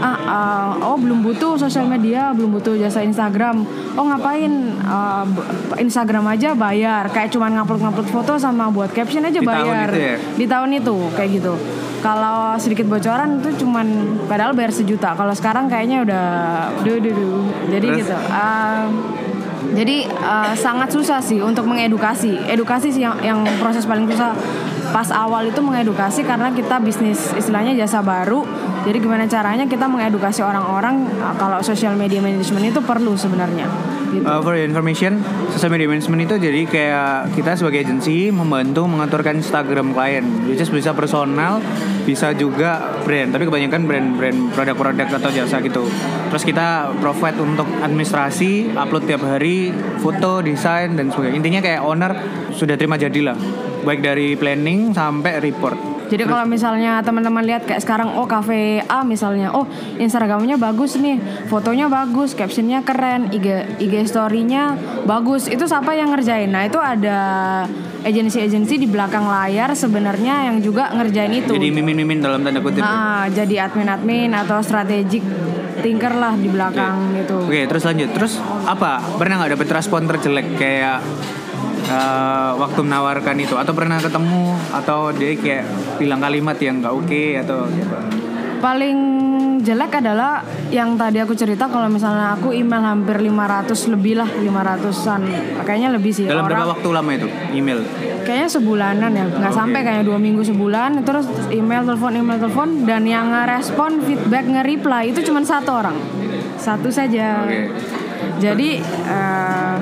Ah 0.00 0.16
eh, 0.16 0.86
oh 0.86 0.96
belum 0.96 1.20
butuh 1.20 1.54
sosial 1.54 1.84
media 1.84 2.32
belum 2.32 2.52
butuh 2.52 2.74
jasa 2.74 3.00
Instagram. 3.00 3.64
Oh 3.94 4.04
ngapain? 4.04 4.52
B- 5.26 5.44
Instagram 5.78 6.24
aja 6.26 6.52
bayar. 6.52 7.08
Kayak 7.08 7.30
cuman 7.30 7.54
ngupload-ngupload 7.54 8.08
foto 8.08 8.32
sama 8.34 8.68
buat 8.68 8.90
caption 8.90 9.22
aja 9.22 9.38
Di 9.38 9.44
tahun 9.44 9.66
bayar. 9.68 9.88
itu 9.88 9.98
ya? 9.98 10.16
di 10.36 10.46
tahun 10.46 10.70
itu 10.74 10.96
kayak 11.12 11.30
gitu. 11.36 11.54
Kalau 12.00 12.56
sedikit 12.56 12.88
bocoran 12.88 13.38
itu 13.38 13.60
cuman 13.60 13.86
padahal 14.24 14.56
bayar 14.56 14.72
sejuta. 14.72 15.12
Kalau 15.12 15.36
sekarang 15.36 15.68
kayaknya 15.68 16.00
udah 16.00 16.24
duh, 16.80 16.96
duh, 16.96 17.12
duh. 17.12 17.44
jadi 17.68 17.86
Terus? 17.86 17.98
gitu. 18.00 18.16
Um, 18.26 18.88
jadi 19.76 20.08
uh, 20.08 20.52
sangat 20.56 20.90
susah 20.90 21.20
sih 21.20 21.38
untuk 21.38 21.68
mengedukasi. 21.68 22.48
Edukasi 22.48 22.90
sih 22.90 23.04
yang, 23.04 23.16
yang 23.20 23.44
proses 23.60 23.84
paling 23.84 24.08
susah. 24.08 24.32
Pas 24.90 25.06
awal 25.14 25.54
itu 25.54 25.62
mengedukasi 25.62 26.26
karena 26.26 26.50
kita 26.50 26.82
bisnis 26.82 27.30
istilahnya 27.38 27.76
jasa 27.78 28.02
baru. 28.02 28.42
Jadi 28.88 28.96
gimana 28.98 29.28
caranya 29.28 29.68
kita 29.68 29.86
mengedukasi 29.86 30.40
orang-orang 30.42 31.06
uh, 31.20 31.36
kalau 31.36 31.60
social 31.60 31.94
media 31.94 32.18
management 32.18 32.72
itu 32.72 32.80
perlu 32.80 33.14
sebenarnya 33.14 33.99
gitu. 34.12 34.24
Uh, 34.26 34.40
for 34.42 34.54
information, 34.58 35.22
social 35.54 35.70
media 35.70 35.86
management 35.86 36.26
itu 36.26 36.34
jadi 36.38 36.60
kayak 36.66 37.34
kita 37.34 37.56
sebagai 37.58 37.86
agensi 37.86 38.30
membantu 38.30 38.86
mengaturkan 38.86 39.38
Instagram 39.38 39.94
klien. 39.94 40.24
Which 40.46 40.62
is 40.62 40.70
bisa 40.70 40.94
personal, 40.94 41.62
bisa 42.06 42.30
juga 42.34 42.98
brand. 43.02 43.34
Tapi 43.34 43.46
kebanyakan 43.46 43.80
brand-brand 43.86 44.38
produk-produk 44.54 45.08
atau 45.18 45.30
jasa 45.34 45.58
gitu. 45.62 45.86
Terus 46.30 46.44
kita 46.46 46.94
provide 47.02 47.38
untuk 47.42 47.66
administrasi, 47.82 48.74
upload 48.78 49.10
tiap 49.10 49.26
hari, 49.26 49.74
foto, 49.98 50.42
desain 50.42 50.94
dan 50.94 51.10
sebagainya. 51.10 51.36
Intinya 51.42 51.60
kayak 51.62 51.80
owner 51.82 52.12
sudah 52.54 52.78
terima 52.78 52.94
jadilah. 52.94 53.34
Baik 53.82 54.04
dari 54.04 54.36
planning 54.36 54.92
sampai 54.92 55.40
report. 55.40 55.89
Jadi 56.10 56.26
kalau 56.26 56.42
misalnya 56.42 56.98
teman-teman 57.06 57.46
lihat 57.46 57.62
kayak 57.64 57.86
sekarang 57.86 58.18
oh 58.18 58.26
cafe 58.26 58.82
A 58.90 59.06
misalnya, 59.06 59.54
oh 59.54 59.64
Instagramnya 59.94 60.58
bagus 60.58 60.98
nih, 60.98 61.22
fotonya 61.46 61.86
bagus, 61.86 62.34
captionnya 62.34 62.82
keren, 62.82 63.30
IG 63.30 63.78
IG 63.78 64.10
story-nya 64.10 64.74
bagus. 65.06 65.46
Itu 65.46 65.70
siapa 65.70 65.94
yang 65.94 66.10
ngerjain? 66.10 66.50
Nah 66.50 66.66
itu 66.66 66.82
ada 66.82 67.18
agensi-agensi 68.02 68.74
di 68.80 68.88
belakang 68.88 69.28
layar 69.28 69.70
sebenarnya 69.76 70.50
yang 70.50 70.58
juga 70.58 70.90
ngerjain 70.90 71.30
itu. 71.30 71.52
Jadi 71.54 71.70
mimin-mimin 71.70 72.18
dalam 72.18 72.42
tanda 72.42 72.58
kutip. 72.58 72.82
ya? 72.82 72.90
Ah, 72.90 73.24
jadi 73.30 73.70
admin-admin 73.70 74.32
atau 74.34 74.58
strategic 74.64 75.22
thinker 75.80 76.12
lah 76.12 76.34
di 76.36 76.48
belakang 76.48 77.16
gitu. 77.22 77.46
Oke, 77.46 77.64
terus 77.70 77.84
lanjut. 77.86 78.08
Terus 78.12 78.32
apa? 78.66 79.00
Pernah 79.16 79.44
nggak 79.44 79.52
dapet 79.56 79.68
respon 79.72 80.10
terjelek 80.10 80.58
kayak 80.58 80.98
eh, 81.88 82.50
waktu 82.58 82.80
menawarkan 82.84 83.36
itu? 83.40 83.54
Atau 83.56 83.72
pernah 83.72 83.96
ketemu? 83.96 84.56
Atau 84.74 85.14
dia 85.16 85.32
kayak 85.36 85.64
bilang 85.96 86.20
kalimat 86.20 86.56
yang 86.60 86.84
nggak 86.84 86.94
oke 86.94 87.24
atau 87.46 87.64
gitu? 87.72 87.96
Paling 88.60 88.98
jelek 89.60 90.00
adalah 90.00 90.40
yang 90.72 90.96
tadi 90.96 91.20
aku 91.20 91.36
cerita 91.36 91.68
kalau 91.68 91.88
misalnya 91.88 92.32
aku 92.36 92.52
email 92.52 92.80
hampir 92.80 93.20
500 93.20 93.92
lebih 93.92 94.16
lah 94.16 94.28
500an 94.28 95.20
kayaknya 95.68 95.88
lebih 95.92 96.12
sih 96.16 96.24
Dalam 96.24 96.48
berapa 96.48 96.64
orang 96.64 96.72
waktu 96.80 96.88
lama 96.88 97.10
itu 97.12 97.28
email? 97.52 97.84
kayaknya 98.24 98.48
sebulanan 98.52 99.10
ya 99.10 99.24
nggak 99.26 99.52
Oke. 99.52 99.58
sampai 99.58 99.80
kayak 99.82 100.02
dua 100.06 100.18
minggu 100.20 100.44
sebulan 100.44 101.02
terus 101.02 101.26
email 101.50 101.82
telepon 101.82 102.12
email 102.14 102.38
telepon 102.38 102.68
dan 102.84 103.02
yang 103.08 103.32
ngerespon 103.32 104.00
feedback 104.04 104.44
nge-reply 104.46 105.10
itu 105.10 105.20
cuma 105.24 105.40
satu 105.42 105.70
orang 105.82 105.96
satu 106.60 106.92
saja 106.92 107.42
Oke. 107.48 107.72
jadi 108.38 108.70
eh, 108.86 109.76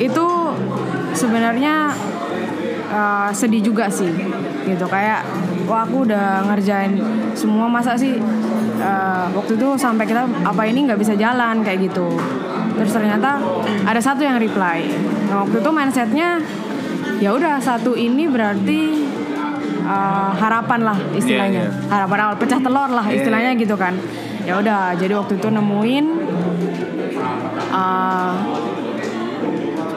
itu 0.00 0.26
sebenarnya 1.12 1.92
eh, 2.92 3.30
sedih 3.32 3.62
juga 3.62 3.88
sih 3.88 4.10
gitu. 4.66 4.84
Kayak 4.88 5.24
wah 5.66 5.86
aku 5.86 6.04
udah 6.08 6.46
ngerjain 6.50 6.98
semua 7.32 7.66
masa 7.70 7.96
sih 7.96 8.18
eh, 8.78 9.26
waktu 9.32 9.52
itu 9.56 9.68
sampai 9.78 10.04
kita 10.04 10.26
apa 10.44 10.62
ini 10.68 10.88
nggak 10.90 11.00
bisa 11.00 11.14
jalan 11.16 11.62
kayak 11.64 11.88
gitu. 11.92 12.08
Terus 12.72 12.92
ternyata 12.92 13.38
ada 13.86 14.00
satu 14.00 14.24
yang 14.24 14.40
reply. 14.40 14.84
Nah, 15.28 15.46
waktu 15.46 15.60
itu 15.60 15.70
mindsetnya 15.70 16.28
ya 17.22 17.30
udah 17.30 17.62
satu 17.62 17.94
ini 17.94 18.26
berarti 18.26 18.80
eh, 19.86 20.30
harapan 20.36 20.80
lah 20.82 20.98
istilahnya. 21.14 21.64
Iya, 21.68 21.70
iya. 21.70 21.90
harapan 21.90 22.18
awal 22.26 22.36
pecah 22.40 22.60
telur 22.60 22.90
lah 22.90 23.06
Iya, 23.06 23.16
istilahnya 23.22 23.50
gitu 23.58 23.76
kan. 23.78 23.94
Ya 24.42 24.58
udah 24.58 24.98
jadi 24.98 25.14
waktu 25.14 25.38
itu 25.38 25.48
nemuin 25.54 26.06
eh, 27.70 28.32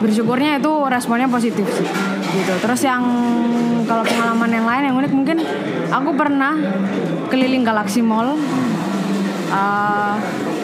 bersyukurnya 0.00 0.60
itu 0.60 0.72
responnya 0.88 1.28
positif 1.28 1.66
sih 1.70 1.88
gitu. 2.36 2.54
Terus 2.60 2.80
yang 2.84 3.02
kalau 3.86 4.02
pengalaman 4.02 4.50
yang 4.50 4.66
lain 4.66 4.82
yang 4.90 4.96
unik 4.98 5.12
mungkin 5.14 5.38
aku 5.88 6.10
pernah 6.18 6.52
keliling 7.30 7.62
Galaxy 7.62 8.02
Mall 8.02 8.34
uh, 9.50 10.14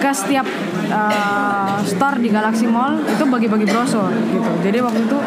ke 0.02 0.10
setiap 0.10 0.46
uh, 0.90 1.78
store 1.86 2.18
di 2.18 2.28
Galaxy 2.28 2.66
Mall 2.66 3.02
itu 3.06 3.24
bagi-bagi 3.26 3.66
brosur 3.66 4.10
gitu. 4.10 4.50
Jadi 4.62 4.78
waktu 4.82 5.00
itu 5.06 5.18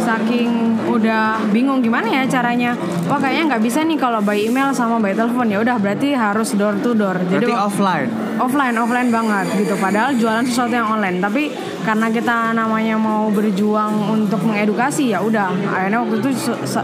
saking 0.00 0.80
udah 0.88 1.44
bingung 1.52 1.84
gimana 1.84 2.08
ya 2.08 2.24
caranya 2.24 2.72
wah 3.06 3.20
kayaknya 3.20 3.54
nggak 3.54 3.62
bisa 3.62 3.84
nih 3.84 4.00
kalau 4.00 4.24
by 4.24 4.38
email 4.38 4.72
sama 4.72 4.96
by 5.02 5.12
telepon. 5.12 5.50
Ya 5.50 5.58
udah 5.60 5.76
berarti 5.76 6.14
harus 6.14 6.54
door 6.54 6.78
to 6.80 6.94
door. 6.94 7.18
Jadi 7.18 7.50
Berarti 7.50 7.54
offline. 7.54 8.08
offline 8.40 8.76
offline 8.78 9.10
banget 9.12 9.46
gitu. 9.58 9.74
Padahal 9.76 10.16
jualan 10.16 10.46
sesuatu 10.46 10.72
yang 10.72 10.88
online. 10.88 11.20
Tapi 11.20 11.52
karena 11.80 12.06
kita 12.12 12.52
namanya 12.52 12.96
mau 13.00 13.32
berjuang 13.32 14.12
untuk 14.12 14.40
mengedukasi 14.44 15.12
ya 15.12 15.18
udah. 15.24 15.48
Akhirnya 15.68 15.98
waktu 16.04 16.20
itu 16.20 16.28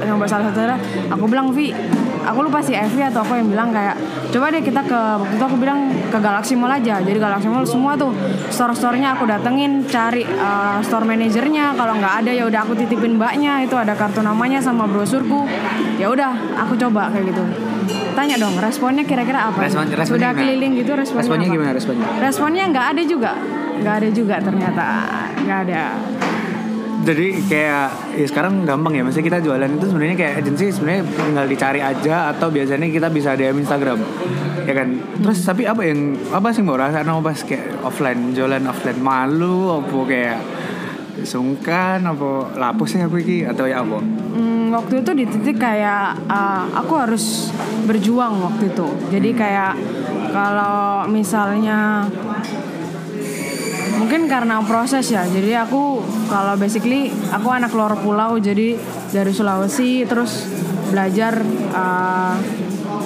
nyoba 0.03 0.25
salah 0.25 0.51
satu 0.51 0.61
aku 1.13 1.25
bilang 1.29 1.53
Vi 1.53 1.71
aku 2.27 2.43
lupa 2.43 2.59
si 2.59 2.75
Evi 2.75 3.07
atau 3.07 3.23
aku 3.23 3.39
yang 3.39 3.47
bilang 3.47 3.71
kayak 3.71 3.95
coba 4.35 4.51
deh 4.51 4.59
kita 4.59 4.83
ke 4.83 4.99
waktu 4.99 5.35
itu 5.39 5.45
aku 5.47 5.57
bilang 5.63 5.79
ke 6.11 6.19
Galaxy 6.19 6.59
Mall 6.59 6.73
aja. 6.75 6.99
Jadi 6.99 7.19
Galaxy 7.23 7.47
Mall 7.47 7.63
semua 7.69 7.95
tuh 7.95 8.11
store-store-nya 8.51 9.15
aku 9.15 9.31
datengin 9.31 9.87
cari 9.87 10.27
uh, 10.27 10.83
store 10.83 11.07
manajernya. 11.07 11.79
Kalau 11.79 11.95
nggak 11.97 12.15
ada 12.27 12.31
ya 12.35 12.45
udah 12.49 12.61
aku 12.67 12.75
titipin 12.75 13.17
mbaknya. 13.21 13.63
Itu 13.63 13.79
ada 13.79 13.95
kartu 13.95 14.21
namanya 14.25 14.59
sama 14.59 14.91
brosurku. 14.91 15.47
Ya 16.01 16.11
udah 16.11 16.35
aku 16.67 16.75
coba 16.75 17.13
kayak 17.15 17.31
gitu. 17.31 17.45
Tanya 18.17 18.41
dong 18.41 18.57
responnya 18.57 19.05
kira-kira 19.05 19.53
apa? 19.53 19.61
Respon- 19.61 19.93
responnya 19.93 20.33
sudah 20.33 20.41
keliling 20.41 20.73
gitu 20.81 20.97
responnya 20.97 21.29
Responnya 21.29 21.47
apa? 21.47 21.55
gimana 21.55 21.71
responnya? 21.77 22.07
responnya 22.17 22.65
nggak 22.73 22.87
ada 22.97 23.03
juga 23.05 23.33
nggak 23.81 23.95
ada 24.03 24.09
juga 24.13 24.37
ternyata. 24.41 24.87
Nggak 25.43 25.59
ada. 25.69 25.85
Jadi 27.07 27.39
kayak 27.47 28.19
ya 28.19 28.27
sekarang 28.27 28.67
gampang 28.67 28.99
ya, 28.99 29.03
maksudnya 29.07 29.27
kita 29.31 29.39
jualan 29.39 29.71
itu 29.79 29.87
sebenarnya 29.87 30.17
kayak 30.19 30.35
agensi 30.43 30.75
sebenarnya 30.75 31.03
tinggal 31.07 31.47
dicari 31.47 31.79
aja 31.79 32.35
atau 32.35 32.51
biasanya 32.51 32.91
kita 32.91 33.09
bisa 33.15 33.39
DM 33.39 33.63
Instagram, 33.63 34.03
ya 34.67 34.75
kan. 34.75 34.89
Terus 35.23 35.39
tapi 35.47 35.71
apa 35.71 35.87
yang 35.87 36.19
apa 36.35 36.51
sih 36.51 36.67
mau 36.67 36.75
rasa 36.75 37.07
no 37.07 37.23
pas 37.23 37.39
kayak 37.39 37.79
offline 37.87 38.35
jualan 38.35 38.59
offline 38.67 38.99
malu 38.99 39.79
apa 39.79 39.99
kayak 40.03 40.41
sungkan 41.23 42.03
apa 42.03 42.59
lapus 42.59 42.99
sih 42.99 43.01
aku 43.07 43.23
iki? 43.23 43.47
Atau 43.47 43.71
ya 43.71 43.87
apa? 43.87 44.03
Hmm, 44.03 44.75
waktu 44.75 45.07
itu 45.07 45.11
di 45.15 45.25
titik 45.31 45.63
kayak 45.63 46.27
uh, 46.27 46.67
aku 46.75 46.93
harus 46.99 47.55
berjuang 47.87 48.43
waktu 48.43 48.75
itu. 48.75 48.89
Jadi 49.15 49.31
kayak 49.31 49.79
kalau 50.35 51.07
misalnya 51.07 52.03
mungkin 53.97 54.29
karena 54.29 54.61
proses 54.63 55.09
ya. 55.09 55.25
Jadi 55.25 55.57
aku 55.57 56.05
kalau 56.29 56.55
basically 56.57 57.11
aku 57.33 57.49
anak 57.51 57.73
luar 57.73 57.97
pulau 58.01 58.37
jadi 58.37 58.77
dari 59.11 59.33
Sulawesi 59.33 60.05
terus 60.05 60.47
belajar 60.93 61.41
uh, 61.75 62.35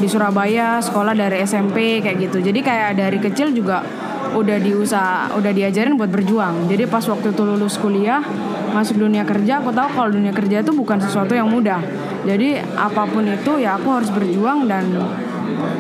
di 0.00 0.08
Surabaya 0.08 0.80
sekolah 0.80 1.14
dari 1.16 1.42
SMP 1.46 2.04
kayak 2.04 2.30
gitu. 2.30 2.38
Jadi 2.42 2.60
kayak 2.60 2.98
dari 2.98 3.18
kecil 3.20 3.54
juga 3.54 3.82
udah 4.30 4.58
diusah 4.62 5.34
udah 5.34 5.52
diajarin 5.52 5.98
buat 5.98 6.10
berjuang. 6.10 6.70
Jadi 6.70 6.86
pas 6.86 7.02
waktu 7.02 7.34
itu 7.34 7.42
lulus 7.42 7.80
kuliah 7.80 8.22
masuk 8.70 9.02
dunia 9.02 9.26
kerja 9.26 9.58
aku 9.58 9.74
tahu 9.74 9.88
kalau 9.98 10.10
dunia 10.14 10.30
kerja 10.30 10.62
itu 10.62 10.70
bukan 10.70 11.02
sesuatu 11.02 11.34
yang 11.34 11.50
mudah. 11.50 11.82
Jadi 12.22 12.60
apa 12.76 13.08
pun 13.08 13.26
itu 13.26 13.58
ya 13.58 13.80
aku 13.80 13.88
harus 13.90 14.10
berjuang 14.12 14.68
dan 14.70 14.86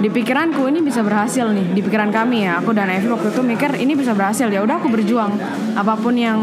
di 0.00 0.08
pikiranku 0.08 0.64
ini 0.70 0.80
bisa 0.80 1.04
berhasil 1.04 1.46
nih 1.50 1.76
di 1.76 1.80
pikiran 1.84 2.10
kami 2.10 2.48
ya. 2.48 2.60
Aku 2.62 2.72
dan 2.72 2.88
Evi 2.88 3.08
waktu 3.10 3.32
itu 3.32 3.42
mikir 3.44 3.70
ini 3.76 3.92
bisa 3.94 4.16
berhasil 4.16 4.48
ya 4.48 4.60
udah 4.64 4.80
aku 4.80 4.88
berjuang. 4.88 5.32
Apa 5.76 5.94
pun 5.98 6.16
yang 6.16 6.38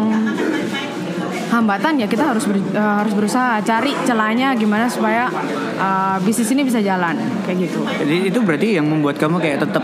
hambatan 1.48 1.96
ya 1.96 2.08
kita 2.12 2.36
harus 2.36 2.44
ber- 2.44 2.60
eh, 2.76 2.96
harus 3.02 3.16
berusaha 3.16 3.64
cari 3.64 3.96
celahnya 4.04 4.52
gimana 4.60 4.92
supaya 4.92 5.32
eh, 5.80 6.18
bisnis 6.22 6.52
ini 6.52 6.68
bisa 6.68 6.84
jalan 6.84 7.16
kayak 7.48 7.68
gitu. 7.68 7.82
Jadi 7.88 8.18
itu 8.28 8.40
berarti 8.44 8.68
yang 8.76 8.86
membuat 8.88 9.16
kamu 9.16 9.40
kayak 9.40 9.64
tetap 9.64 9.84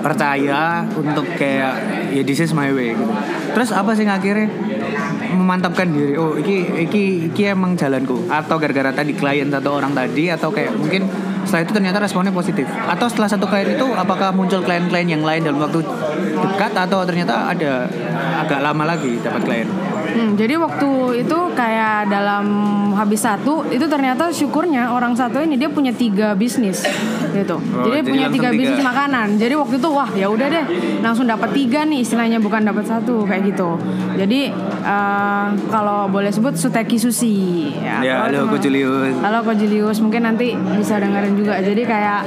percaya 0.00 0.86
untuk 0.94 1.26
kayak 1.34 1.74
ya 2.14 2.22
this 2.22 2.38
is 2.38 2.54
my 2.54 2.70
way 2.70 2.94
gitu. 2.94 3.10
Terus 3.52 3.74
apa 3.74 3.92
sih 3.98 4.06
akhirnya 4.06 4.46
memantapkan 5.34 5.90
diri? 5.90 6.14
Oh 6.14 6.38
iki 6.38 6.86
iki 6.88 7.32
iki 7.34 7.42
emang 7.50 7.74
jalanku. 7.74 8.30
Atau 8.30 8.56
gara-gara 8.62 8.94
tadi 8.94 9.12
klien 9.18 9.50
satu 9.50 9.74
orang 9.74 9.92
tadi 9.92 10.30
atau 10.30 10.54
kayak 10.54 10.78
mungkin 10.78 11.10
setelah 11.46 11.62
itu 11.62 11.72
ternyata 11.72 12.02
responnya 12.02 12.34
positif. 12.34 12.66
Atau 12.66 13.06
setelah 13.06 13.30
satu 13.30 13.46
klien 13.46 13.78
itu 13.78 13.86
apakah 13.94 14.34
muncul 14.34 14.60
klien-klien 14.60 15.06
yang 15.06 15.22
lain 15.22 15.46
dalam 15.46 15.62
waktu 15.62 15.80
dekat 16.36 16.72
atau 16.76 17.06
ternyata 17.06 17.54
ada 17.54 17.88
agak 18.42 18.60
lama 18.60 18.84
lagi 18.84 19.16
dapat 19.22 19.40
klien 19.46 19.68
Hmm, 20.16 20.32
jadi 20.32 20.56
waktu 20.56 21.20
itu 21.20 21.38
kayak 21.52 22.08
dalam 22.08 22.46
habis 22.96 23.20
satu 23.20 23.68
itu 23.68 23.84
ternyata 23.84 24.32
syukurnya 24.32 24.88
orang 24.88 25.12
satu 25.12 25.44
ini 25.44 25.60
dia 25.60 25.68
punya 25.68 25.92
tiga 25.92 26.32
bisnis 26.32 26.80
gitu. 27.36 27.60
Oh, 27.60 27.84
jadi, 27.84 28.00
jadi 28.00 28.08
punya 28.08 28.26
tiga 28.32 28.48
tiga. 28.48 28.58
bisnis 28.64 28.80
makanan. 28.80 29.36
Jadi 29.36 29.54
waktu 29.60 29.76
itu 29.76 29.88
wah 29.92 30.08
ya 30.16 30.26
udah 30.32 30.46
deh 30.48 30.64
langsung 31.04 31.28
dapat 31.28 31.52
tiga 31.52 31.84
nih 31.84 32.00
istilahnya 32.00 32.40
bukan 32.40 32.64
dapat 32.64 32.88
satu 32.88 33.28
kayak 33.28 33.52
gitu. 33.52 33.76
Jadi 34.16 34.48
eh, 34.88 35.46
kalau 35.68 36.08
boleh 36.08 36.32
sebut 36.32 36.56
Suteki 36.56 36.96
Sushi. 36.96 37.36
Ya, 37.84 38.24
kalau 38.24 38.48
halo, 38.48 38.52
Ko 38.52 38.56
Julius. 38.56 39.12
Halo 39.20 39.38
Ko 39.44 39.52
Julius 39.52 40.00
mungkin 40.00 40.24
nanti 40.24 40.56
bisa 40.56 40.96
dengerin 40.96 41.36
juga. 41.36 41.60
Jadi 41.60 41.82
kayak 41.84 42.20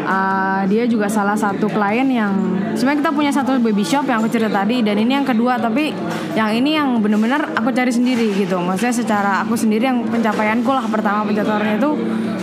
eh, 0.00 0.60
dia 0.72 0.88
juga 0.88 1.12
salah 1.12 1.36
satu 1.36 1.68
klien 1.68 2.08
yang 2.08 2.32
sebenarnya 2.74 3.00
kita 3.04 3.12
punya 3.12 3.30
satu 3.30 3.60
baby 3.60 3.84
shop 3.84 4.08
yang 4.08 4.24
aku 4.24 4.32
cerita 4.32 4.50
tadi 4.50 4.82
dan 4.82 4.96
ini 4.98 5.12
yang 5.14 5.26
kedua 5.26 5.60
tapi 5.60 5.94
yang 6.34 6.50
ini 6.50 6.74
yang 6.74 6.98
bener-bener 6.98 7.33
aku 7.42 7.74
cari 7.74 7.90
sendiri 7.90 8.34
gitu. 8.36 8.60
Maksudnya 8.60 8.94
secara 8.94 9.32
aku 9.42 9.58
sendiri 9.58 9.88
yang 9.88 10.04
pencapaianku 10.06 10.70
lah 10.70 10.86
pertama 10.86 11.26
pencapaiannya 11.26 11.76
itu 11.82 11.90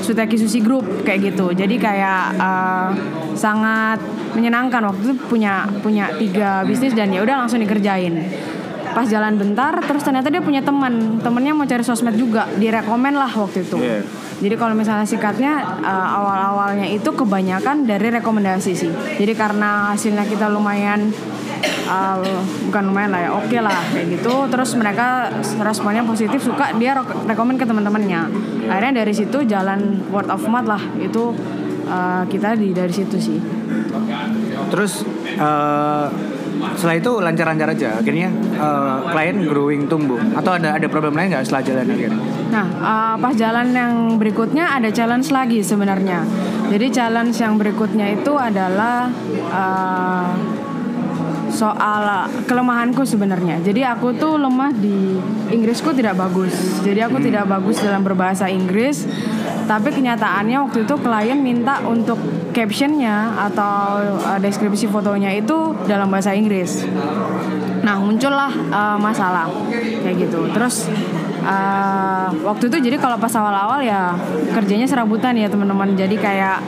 Suteki 0.01 0.35
Sushi 0.35 0.59
Group 0.59 1.05
kayak 1.05 1.31
gitu. 1.31 1.53
Jadi 1.53 1.75
kayak 1.77 2.23
eh, 2.35 2.89
sangat 3.35 4.01
menyenangkan 4.35 4.81
waktu 4.87 5.01
itu 5.11 5.13
punya 5.27 5.67
punya 5.83 6.11
tiga 6.15 6.63
bisnis 6.63 6.95
dan 6.95 7.11
ya 7.11 7.23
udah 7.23 7.45
langsung 7.45 7.59
dikerjain 7.59 8.15
pas 8.91 9.07
jalan 9.07 9.39
bentar 9.39 9.71
terus 9.87 10.03
ternyata 10.03 10.27
dia 10.27 10.43
punya 10.43 10.59
teman 10.59 11.15
temennya 11.23 11.55
mau 11.55 11.63
cari 11.63 11.79
sosmed 11.79 12.11
juga 12.19 12.43
direkomen 12.59 13.15
lah 13.15 13.31
waktu 13.31 13.63
itu 13.63 13.79
Iya. 13.79 14.03
jadi 14.43 14.55
kalau 14.59 14.75
misalnya 14.75 15.07
sikatnya 15.07 15.79
uh, 15.79 16.07
awal-awalnya 16.19 16.91
itu 16.91 17.07
kebanyakan 17.07 17.87
dari 17.87 18.11
rekomendasi 18.11 18.71
sih 18.75 18.91
jadi 19.15 19.31
karena 19.31 19.95
hasilnya 19.95 20.27
kita 20.27 20.51
lumayan 20.51 21.07
uh, 21.87 22.17
bukan 22.69 22.83
lumayan 22.91 23.11
lah 23.13 23.21
ya 23.25 23.29
oke 23.35 23.57
lah 23.61 23.81
kayak 23.93 24.07
gitu 24.19 24.33
terus 24.49 24.73
mereka 24.75 25.29
responnya 25.61 26.03
positif 26.05 26.39
suka 26.41 26.73
dia 26.75 26.97
rek- 26.97 27.25
rekomen 27.27 27.55
ke 27.57 27.65
teman-temannya 27.65 28.27
akhirnya 28.67 29.03
dari 29.05 29.13
situ 29.13 29.43
jalan 29.45 30.01
word 30.09 30.29
of 30.29 30.41
mouth 30.49 30.67
lah 30.67 30.81
itu 30.97 31.33
uh, 31.89 32.23
kita 32.27 32.57
di 32.57 32.73
dari 32.73 32.93
situ 32.93 33.17
sih 33.17 33.39
Terus 34.71 35.03
eh, 35.35 36.07
setelah 36.77 36.95
itu 36.95 37.11
lancar-lancar 37.19 37.67
aja. 37.73 37.89
Akhirnya 37.99 38.29
eh, 38.55 38.97
klien 39.11 39.37
growing 39.47 39.91
tumbuh. 39.91 40.19
Atau 40.37 40.55
ada 40.55 40.77
ada 40.77 40.87
problem 40.87 41.17
lain 41.17 41.33
nggak 41.33 41.43
setelah 41.47 41.63
jalan 41.65 41.85
akhirnya? 41.91 42.23
Nah, 42.51 42.67
uh, 42.83 43.15
pas 43.15 43.31
jalan 43.31 43.71
yang 43.71 44.19
berikutnya 44.19 44.75
ada 44.75 44.91
challenge 44.91 45.31
lagi 45.31 45.63
sebenarnya. 45.63 46.27
Jadi 46.67 46.91
challenge 46.91 47.39
yang 47.39 47.55
berikutnya 47.55 48.11
itu 48.11 48.35
adalah 48.35 49.07
uh, 49.55 50.35
soal 51.51 52.31
kelemahanku 52.47 53.03
sebenarnya. 53.03 53.59
Jadi 53.61 53.83
aku 53.83 54.15
tuh 54.15 54.39
lemah 54.39 54.71
di 54.73 55.19
Inggrisku 55.51 55.91
tidak 55.91 56.17
bagus. 56.17 56.81
Jadi 56.81 57.03
aku 57.03 57.19
tidak 57.19 57.45
bagus 57.45 57.83
dalam 57.83 58.01
berbahasa 58.01 58.47
Inggris. 58.47 59.05
Tapi 59.67 59.93
kenyataannya 59.93 60.57
waktu 60.67 60.87
itu 60.87 60.95
klien 60.99 61.39
minta 61.39 61.83
untuk 61.85 62.17
captionnya 62.51 63.35
atau 63.51 64.03
uh, 64.19 64.39
deskripsi 64.39 64.91
fotonya 64.91 65.31
itu 65.35 65.75
dalam 65.87 66.11
bahasa 66.11 66.35
Inggris. 66.35 66.83
Nah 67.81 67.97
muncullah 67.99 68.51
uh, 68.71 68.97
masalah 68.99 69.47
kayak 69.71 70.27
gitu. 70.27 70.49
Terus 70.51 70.91
uh, 71.45 72.27
waktu 72.43 72.67
itu 72.67 72.77
jadi 72.91 72.97
kalau 72.99 73.15
pas 73.17 73.31
awal-awal 73.31 73.79
ya 73.79 74.15
kerjanya 74.51 74.87
serabutan 74.87 75.37
ya 75.39 75.47
teman-teman. 75.47 75.95
Jadi 75.95 76.15
kayak 76.19 76.59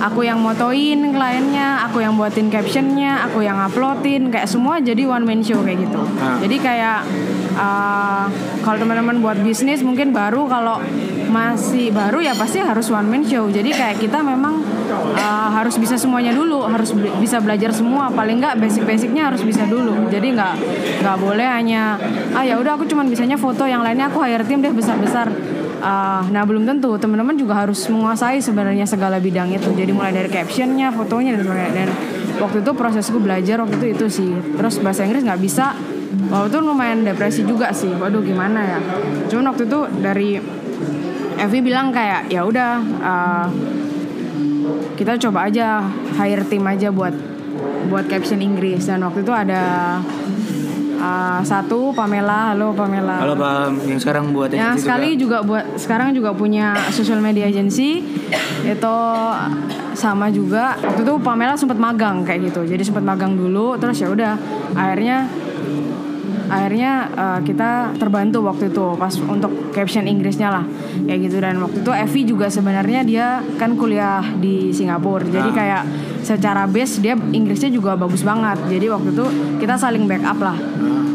aku 0.00 0.26
yang 0.26 0.38
motoin 0.40 1.00
kliennya, 1.12 1.86
aku 1.88 2.04
yang 2.04 2.14
buatin 2.16 2.52
captionnya, 2.52 3.24
aku 3.28 3.44
yang 3.44 3.56
uploadin, 3.60 4.28
kayak 4.28 4.48
semua 4.48 4.80
jadi 4.80 5.08
one 5.08 5.24
man 5.24 5.40
show 5.40 5.60
kayak 5.64 5.84
gitu. 5.86 6.00
Ah. 6.20 6.38
Jadi 6.42 6.56
kayak 6.60 7.00
uh, 7.56 8.26
kalau 8.60 8.78
teman-teman 8.80 9.22
buat 9.22 9.38
bisnis 9.40 9.80
mungkin 9.80 10.12
baru 10.12 10.44
kalau 10.50 10.82
masih 11.26 11.90
baru 11.90 12.22
ya 12.22 12.32
pasti 12.38 12.62
harus 12.62 12.88
one 12.92 13.08
man 13.08 13.22
show. 13.26 13.48
Jadi 13.48 13.72
kayak 13.72 13.98
kita 13.98 14.22
memang 14.22 14.62
uh, 15.16 15.48
harus 15.52 15.76
bisa 15.80 15.98
semuanya 15.98 16.32
dulu, 16.36 16.64
harus 16.68 16.92
be- 16.94 17.12
bisa 17.18 17.40
belajar 17.42 17.72
semua. 17.72 18.12
Paling 18.12 18.38
nggak 18.40 18.60
basic-basicnya 18.62 19.32
harus 19.32 19.42
bisa 19.42 19.66
dulu. 19.66 20.06
Jadi 20.12 20.36
nggak 20.36 20.54
nggak 21.02 21.16
boleh 21.18 21.46
hanya 21.46 21.98
ah 22.36 22.44
ya 22.44 22.60
udah 22.60 22.78
aku 22.78 22.84
cuman 22.86 23.08
bisanya 23.08 23.40
foto, 23.40 23.66
yang 23.66 23.80
lainnya 23.82 24.12
aku 24.12 24.22
hire 24.22 24.44
tim 24.44 24.60
deh 24.62 24.72
besar-besar. 24.72 25.55
Uh, 25.86 26.26
nah 26.34 26.42
belum 26.42 26.66
tentu 26.66 26.98
teman-teman 26.98 27.38
juga 27.38 27.62
harus 27.62 27.78
menguasai 27.86 28.42
sebenarnya 28.42 28.82
segala 28.90 29.22
bidang 29.22 29.54
itu. 29.54 29.70
Jadi 29.70 29.94
mulai 29.94 30.10
dari 30.10 30.26
captionnya, 30.26 30.90
fotonya 30.90 31.38
dan 31.38 31.46
sebagainya. 31.46 31.72
Dan 31.86 31.88
waktu 32.42 32.58
itu 32.66 32.70
prosesku 32.74 33.22
belajar 33.22 33.62
waktu 33.62 33.78
itu 33.78 33.86
itu 33.94 34.06
sih. 34.10 34.30
Terus 34.58 34.82
bahasa 34.82 35.06
Inggris 35.06 35.22
nggak 35.22 35.38
bisa. 35.38 35.78
Waktu 36.26 36.50
itu 36.50 36.58
lumayan 36.58 37.06
depresi 37.06 37.46
juga 37.46 37.70
sih. 37.70 37.94
Waduh 37.94 38.18
gimana 38.18 38.66
ya. 38.66 38.78
Cuman 39.30 39.54
waktu 39.54 39.70
itu 39.70 39.78
dari 40.02 40.42
Evi 41.38 41.58
bilang 41.62 41.94
kayak 41.94 42.34
ya 42.34 42.42
udah 42.42 42.72
uh, 43.06 43.46
kita 44.98 45.20
coba 45.28 45.46
aja 45.46 45.86
hire 46.18 46.42
tim 46.48 46.64
aja 46.66 46.88
buat 46.90 47.12
buat 47.86 48.10
caption 48.10 48.42
Inggris 48.42 48.88
dan 48.90 49.04
waktu 49.06 49.22
itu 49.22 49.30
ada 49.30 49.62
uh, 51.00 51.40
satu 51.44 51.92
Pamela, 51.92 52.52
halo 52.52 52.72
Pamela. 52.72 53.20
Kalau 53.20 53.34
Pak 53.36 53.86
yang 53.86 54.00
sekarang 54.00 54.24
buat 54.32 54.50
Yang 54.52 54.60
agency 54.60 54.82
sekali 54.84 55.08
juga? 55.16 55.36
buat 55.44 55.64
sekarang 55.76 56.08
juga 56.16 56.30
punya 56.32 56.76
social 56.92 57.20
media 57.20 57.46
agency. 57.48 58.04
Itu 58.66 58.98
sama 59.96 60.28
juga. 60.28 60.76
Waktu 60.80 61.00
itu 61.04 61.14
Pamela 61.22 61.54
sempat 61.56 61.78
magang 61.80 62.24
kayak 62.24 62.52
gitu. 62.52 62.64
Jadi 62.64 62.82
sempat 62.84 63.04
magang 63.04 63.36
dulu. 63.36 63.76
Terus 63.80 63.96
ya 64.00 64.08
udah 64.12 64.32
akhirnya 64.76 65.28
akhirnya 66.46 66.92
uh, 67.12 67.40
kita 67.42 67.96
terbantu 67.98 68.46
waktu 68.46 68.70
itu 68.70 68.94
pas 68.96 69.12
untuk 69.22 69.74
caption 69.74 70.06
Inggrisnya 70.06 70.48
lah 70.50 70.64
kayak 71.06 71.20
gitu 71.26 71.36
dan 71.42 71.58
waktu 71.58 71.82
itu 71.82 71.92
Evi 71.92 72.20
juga 72.26 72.46
sebenarnya 72.48 73.00
dia 73.02 73.26
kan 73.58 73.74
kuliah 73.74 74.22
di 74.38 74.70
Singapura 74.70 75.26
jadi 75.26 75.50
Ah. 75.50 75.54
kayak 75.54 75.82
secara 76.22 76.66
base 76.66 76.98
dia 76.98 77.14
Inggrisnya 77.14 77.70
juga 77.70 77.94
bagus 77.94 78.22
banget 78.22 78.58
jadi 78.66 78.90
waktu 78.90 79.14
itu 79.14 79.26
kita 79.62 79.78
saling 79.78 80.06
backup 80.06 80.38
lah 80.42 80.58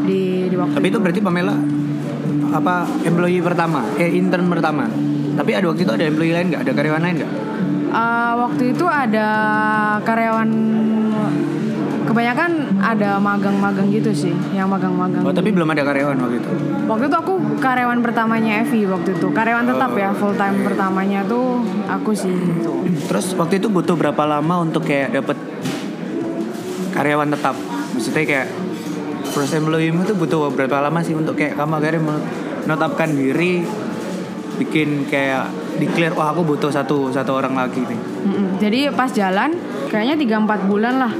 di 0.04 0.52
di 0.52 0.56
waktu 0.60 0.76
Tapi 0.76 0.88
itu 0.92 1.00
berarti 1.00 1.20
Pamela 1.24 1.56
apa 2.52 2.84
employee 3.08 3.40
pertama, 3.40 3.80
eh 3.96 4.12
intern 4.12 4.52
pertama. 4.52 4.84
Tapi 5.40 5.56
ada 5.56 5.72
waktu 5.72 5.88
itu 5.88 5.92
ada 5.96 6.04
employee 6.04 6.36
lain 6.36 6.52
nggak? 6.52 6.62
Ada 6.68 6.72
karyawan 6.76 7.02
lain 7.02 7.16
nggak? 7.24 7.32
Uh, 7.92 8.34
waktu 8.48 8.64
itu 8.76 8.86
ada 8.88 9.28
karyawan 10.04 10.50
kebanyakan 12.08 12.82
ada 12.82 13.22
magang-magang 13.22 13.88
gitu 13.94 14.12
sih, 14.12 14.34
yang 14.52 14.68
magang-magang. 14.68 15.22
Oh 15.22 15.34
tapi 15.34 15.54
belum 15.54 15.70
ada 15.72 15.86
karyawan 15.86 16.18
waktu 16.18 16.38
itu. 16.42 16.50
Waktu 16.90 17.06
itu 17.08 17.18
aku 17.18 17.34
karyawan 17.62 18.00
pertamanya 18.02 18.62
Evi 18.66 18.84
waktu 18.90 19.16
itu, 19.16 19.28
karyawan 19.32 19.66
tetap 19.70 19.92
ya, 19.96 20.10
full 20.16 20.34
time 20.36 20.66
pertamanya 20.66 21.22
tuh 21.26 21.62
aku 21.88 22.12
sih 22.12 22.34
gitu. 22.34 22.84
Terus 23.08 23.34
waktu 23.38 23.62
itu 23.62 23.68
butuh 23.70 23.96
berapa 23.96 24.24
lama 24.26 24.66
untuk 24.66 24.86
kayak 24.86 25.14
dapet 25.16 25.38
karyawan 26.92 27.30
tetap? 27.32 27.56
Maksudnya 27.92 28.24
kayak 28.24 28.48
proses 29.32 29.56
employee 29.56 29.96
itu 29.96 30.14
butuh 30.16 30.52
berapa 30.52 30.84
lama 30.84 31.00
sih 31.00 31.16
untuk 31.16 31.40
kayak 31.40 31.56
kamu 31.56 31.80
akhirnya 31.80 32.02
menetapkan 32.68 33.10
diri 33.16 33.64
bikin 34.60 35.10
kayak 35.10 35.50
declare 35.80 36.14
wah 36.14 36.36
aku 36.36 36.46
butuh 36.46 36.70
satu 36.70 37.10
satu 37.10 37.32
orang 37.34 37.56
lagi 37.58 37.82
nih. 37.82 37.98
Mm-mm. 37.98 38.48
Jadi 38.60 38.80
pas 38.94 39.10
jalan 39.10 39.56
kayaknya 39.90 40.20
3-4 40.20 40.70
bulan 40.70 40.94
lah 41.00 41.14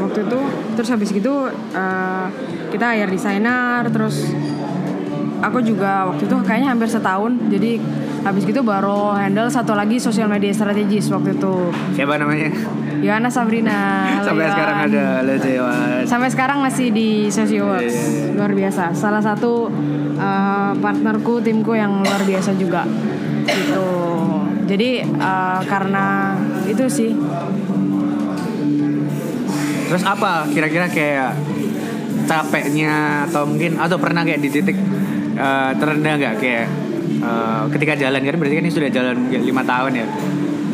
waktu 0.00 0.26
itu. 0.26 0.40
Terus 0.80 0.88
habis 0.88 1.08
gitu 1.12 1.52
uh, 1.52 2.26
kita 2.72 2.96
hire 2.96 3.12
desainer, 3.12 3.84
terus 3.92 4.32
aku 5.40 5.60
juga 5.60 6.08
waktu 6.08 6.24
itu 6.24 6.36
kayaknya 6.42 6.72
hampir 6.72 6.88
setahun. 6.88 7.36
Jadi 7.52 7.80
habis 8.20 8.44
gitu 8.44 8.60
baru 8.60 9.16
handle 9.16 9.48
satu 9.48 9.72
lagi 9.72 9.96
sosial 9.96 10.28
media 10.28 10.52
strategis 10.52 11.08
waktu 11.08 11.36
itu. 11.36 11.72
Siapa 11.96 12.20
namanya? 12.20 12.52
Yohana 13.00 13.32
Sabrina. 13.32 14.12
Sampai 14.20 14.52
sekarang 14.52 14.78
ada 14.92 15.04
halo 15.24 15.34
Dewan. 15.40 16.04
Sampai 16.04 16.28
sekarang 16.28 16.58
masih 16.60 16.92
di 16.92 17.32
Socio 17.32 17.64
Works. 17.64 17.88
Iya, 17.88 17.96
iya, 17.96 18.24
iya. 18.28 18.36
Luar 18.36 18.52
biasa. 18.52 18.92
Salah 18.92 19.24
satu 19.24 19.72
uh, 20.20 20.72
partnerku, 20.76 21.40
timku 21.40 21.72
yang 21.72 22.04
luar 22.04 22.20
biasa 22.28 22.52
juga. 22.60 22.84
Gitu. 23.48 23.88
Jadi 24.68 25.02
uh, 25.16 25.64
karena 25.64 26.36
itu 26.68 26.84
sih 26.92 27.10
Terus 29.90 30.06
apa? 30.06 30.46
Kira-kira 30.46 30.86
kayak 30.86 31.34
capeknya 32.30 33.26
atau 33.26 33.42
mungkin 33.42 33.74
atau 33.74 33.98
pernah 33.98 34.22
kayak 34.22 34.38
di 34.38 34.48
titik 34.54 34.78
eh, 35.34 35.70
terendah 35.74 36.14
nggak? 36.14 36.34
Kayak 36.38 36.66
eh, 37.18 37.62
ketika 37.74 37.98
jalan 37.98 38.22
kan 38.22 38.34
berarti 38.38 38.54
kan 38.54 38.64
ini 38.70 38.72
sudah 38.72 38.90
jalan 38.94 39.26
ya, 39.34 39.42
lima 39.42 39.66
tahun 39.66 39.92
ya? 39.98 40.06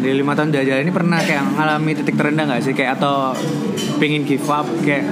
Di 0.05 0.13
lima 0.13 0.37
tahun 0.37 0.53
udah 0.53 0.65
jalan 0.69 0.81
ini 0.85 0.93
pernah 0.93 1.19
kayak 1.25 1.57
ngalami 1.57 1.91
titik 1.97 2.15
terendah 2.21 2.45
nggak 2.45 2.61
sih? 2.61 2.77
Kayak 2.77 3.01
atau 3.01 3.33
pengen 3.97 4.29
give 4.29 4.45
up 4.53 4.69
kayak 4.85 5.09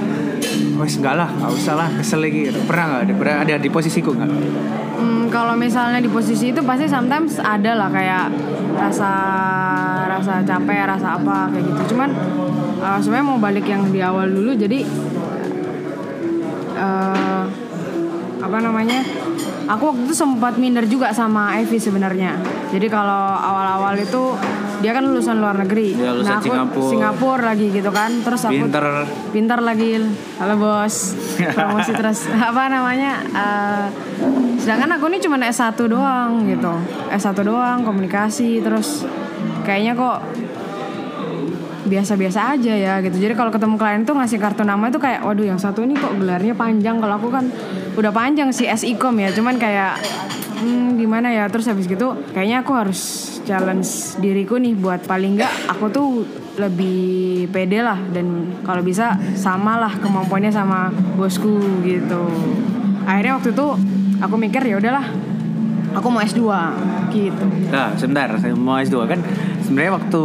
wes 0.77 1.01
enggak 1.01 1.17
lah 1.17 1.29
nggak 1.33 1.51
usah 1.57 1.73
lah 1.73 1.89
kesel 1.97 2.21
lagi 2.21 2.53
gitu. 2.53 2.61
pernah 2.69 3.01
nggak? 3.01 3.17
Ada 3.17 3.31
ada 3.41 3.55
di 3.57 3.73
posisiku 3.73 4.13
nggak 4.13 4.29
Hmm, 5.05 5.29
kalau 5.29 5.53
misalnya 5.53 6.01
di 6.01 6.09
posisi 6.09 6.49
itu 6.49 6.65
pasti 6.65 6.89
sometimes 6.89 7.37
ada 7.37 7.77
lah 7.77 7.93
kayak 7.93 8.33
rasa 8.73 9.11
rasa 10.09 10.41
capek, 10.41 10.81
rasa 10.89 11.21
apa 11.21 11.53
kayak 11.53 11.61
gitu. 11.61 11.93
Cuman 11.93 12.09
uh, 12.81 12.97
sebenarnya 12.97 13.27
mau 13.29 13.37
balik 13.37 13.69
yang 13.69 13.85
di 13.93 14.01
awal 14.01 14.25
dulu 14.25 14.57
jadi 14.57 14.81
uh, 16.73 17.45
apa 18.41 18.57
namanya? 18.57 19.05
Aku 19.69 19.93
waktu 19.93 20.09
itu 20.09 20.13
sempat 20.17 20.57
minder 20.57 20.89
juga 20.89 21.13
sama 21.13 21.53
Evi 21.61 21.77
sebenarnya. 21.77 22.41
Jadi 22.73 22.89
kalau 22.89 23.37
awal-awal 23.37 24.01
itu 24.01 24.33
dia 24.85 24.93
kan 24.93 25.01
lulusan 25.01 25.41
luar 25.41 25.57
negeri. 25.65 25.97
Dia 25.97 26.13
lulusan 26.13 26.29
nah 26.29 26.37
aku 26.37 26.45
Singapura. 26.45 26.89
Singapura 26.93 27.43
lagi 27.57 27.67
gitu 27.73 27.89
kan. 27.89 28.21
Terus 28.21 28.41
aku 28.45 28.69
pinter. 28.69 28.85
Pintar 29.33 29.59
lagi. 29.65 29.97
Halo 30.37 30.61
bos. 30.61 31.17
Promosi 31.57 31.91
terus. 31.97 32.29
Apa 32.53 32.69
namanya 32.69 33.17
eh, 33.25 33.85
sedangkan 34.61 35.01
aku 35.01 35.09
ini 35.09 35.17
cuma 35.25 35.41
S1 35.41 35.73
doang 35.89 36.45
gitu. 36.45 36.69
S1 37.09 37.33
doang 37.41 37.81
komunikasi 37.81 38.61
terus 38.61 39.09
kayaknya 39.65 39.97
kok 39.97 40.21
biasa-biasa 41.89 42.53
aja 42.53 42.73
ya 42.77 42.93
gitu. 43.01 43.17
Jadi 43.17 43.33
kalau 43.33 43.49
ketemu 43.49 43.81
klien 43.81 44.05
tuh 44.05 44.13
ngasih 44.13 44.37
kartu 44.37 44.61
nama 44.61 44.85
itu 44.85 45.01
kayak 45.01 45.25
waduh 45.25 45.49
yang 45.49 45.57
satu 45.57 45.81
ini 45.81 45.97
kok 45.97 46.13
gelarnya 46.13 46.53
panjang. 46.53 47.01
Kalau 47.01 47.17
aku 47.17 47.33
kan 47.33 47.49
udah 47.97 48.13
panjang 48.13 48.53
sih 48.53 48.69
SIKOM 48.69 49.17
ya. 49.17 49.33
Cuman 49.33 49.57
kayak 49.57 49.97
hmm, 50.61 51.01
gimana 51.01 51.33
ya? 51.33 51.49
Terus 51.49 51.73
habis 51.73 51.89
gitu 51.89 52.13
kayaknya 52.37 52.61
aku 52.61 52.77
harus 52.77 53.33
challenge 53.45 53.87
diriku 54.17 54.57
nih 54.57 54.73
buat 54.73 55.05
paling 55.05 55.37
nggak 55.37 55.53
aku 55.69 55.85
tuh 55.87 56.07
lebih 56.55 56.97
pede 57.49 57.79
lah 57.79 57.99
dan 58.09 58.25
kalau 58.61 58.81
bisa 58.81 59.05
samalah 59.33 59.93
kemampuannya 59.95 60.49
sama 60.49 60.87
bosku 61.13 61.55
gitu 61.81 62.25
akhirnya 63.03 63.37
waktu 63.37 63.49
itu 63.51 63.67
aku 64.17 64.35
mikir 64.35 64.61
ya 64.61 64.75
udahlah 64.75 65.05
aku 65.93 66.07
mau 66.07 66.19
S2 66.19 66.41
gitu 67.09 67.45
Nah, 67.67 67.93
sebentar, 67.93 68.27
saya 68.35 68.51
mau 68.51 68.75
S2 68.77 68.97
kan 69.05 69.19
sebenarnya 69.61 69.91
waktu 69.93 70.21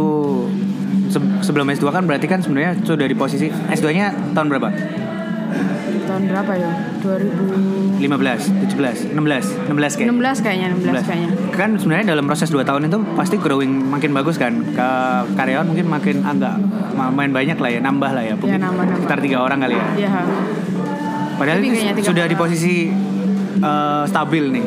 se- 1.07 1.35
sebelum 1.41 1.67
S2 1.69 1.85
kan 1.89 2.03
berarti 2.03 2.25
kan 2.25 2.39
sebenarnya 2.39 2.79
sudah 2.81 3.05
di 3.05 3.13
posisi 3.13 3.47
S2-nya 3.47 4.33
tahun 4.33 4.47
berapa? 4.47 4.69
Tahun 6.11 6.23
berapa 6.27 6.53
ya 6.59 6.71
2016 6.99 8.01
15, 8.01 8.75
17, 8.75 9.15
16, 9.15 9.71
16 9.71 9.71
kayak. 9.71 10.43
kayaknya 10.43 10.67
16 10.75 11.07
kayaknya 11.07 11.29
Kan 11.55 11.69
sebenarnya 11.79 12.05
dalam 12.11 12.25
proses 12.27 12.49
2 12.51 12.67
tahun 12.67 12.91
itu 12.91 12.97
pasti 13.15 13.35
growing 13.39 13.71
makin 13.87 14.11
bagus 14.11 14.35
kan. 14.35 14.51
Ke 14.73 14.89
karyawan 15.37 15.65
mungkin 15.69 15.85
makin 15.87 16.15
agak 16.25 16.55
main 16.97 17.31
banyak 17.31 17.57
lah 17.61 17.69
ya, 17.71 17.79
nambah 17.79 18.11
lah 18.11 18.23
ya. 18.25 18.33
Mungkin 18.35 18.59
nambah-nambah. 18.59 18.99
Sekitar 19.05 19.19
tiga 19.23 19.37
orang 19.45 19.59
kali 19.63 19.75
ya. 19.77 19.87
Iya 19.95 20.09
Padahal 21.39 21.59
kayaknya 21.63 21.93
tiga 21.95 22.07
sudah 22.11 22.25
di 22.27 22.35
posisi 22.35 22.73
eh, 23.61 24.03
stabil 24.09 24.43
nih. 24.59 24.65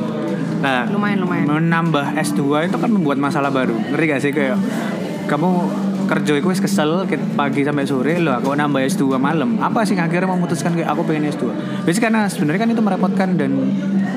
Nah, 0.64 0.88
lumayan 0.88 1.18
lumayan 1.20 1.44
menambah 1.44 2.16
S2 2.16 2.72
itu 2.72 2.76
kan 2.80 2.88
membuat 2.88 3.20
masalah 3.20 3.52
baru. 3.52 3.76
Ngerti 3.92 4.04
gak 4.08 4.20
sih 4.24 4.32
kayak 4.32 4.56
kamu 5.28 5.68
kerja 6.04 6.32
itu 6.36 6.46
kesel 6.46 7.08
ke- 7.08 7.20
pagi 7.34 7.64
sampai 7.64 7.84
sore 7.88 8.20
loh 8.20 8.36
aku 8.36 8.52
nambah 8.54 8.80
S2 8.84 9.16
malam. 9.16 9.56
Apa 9.58 9.82
sih 9.82 9.96
akhirnya 9.96 10.28
memutuskan 10.28 10.76
kayak 10.76 10.92
aku 10.92 11.02
pengen 11.08 11.32
S2? 11.32 11.50
Biasanya 11.84 12.04
karena 12.04 12.20
sebenarnya 12.28 12.60
kan 12.60 12.70
itu 12.70 12.82
merepotkan 12.84 13.28
dan 13.40 13.52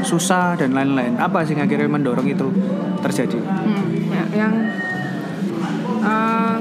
susah 0.03 0.55
dan 0.59 0.75
lain-lain. 0.75 1.15
Apa 1.17 1.43
sih 1.47 1.55
akhirnya 1.57 1.89
mendorong 1.89 2.27
itu 2.27 2.47
terjadi? 3.01 3.39
Hmm, 3.39 3.83
ya, 4.11 4.23
yang 4.35 4.53
eh, 6.03 6.57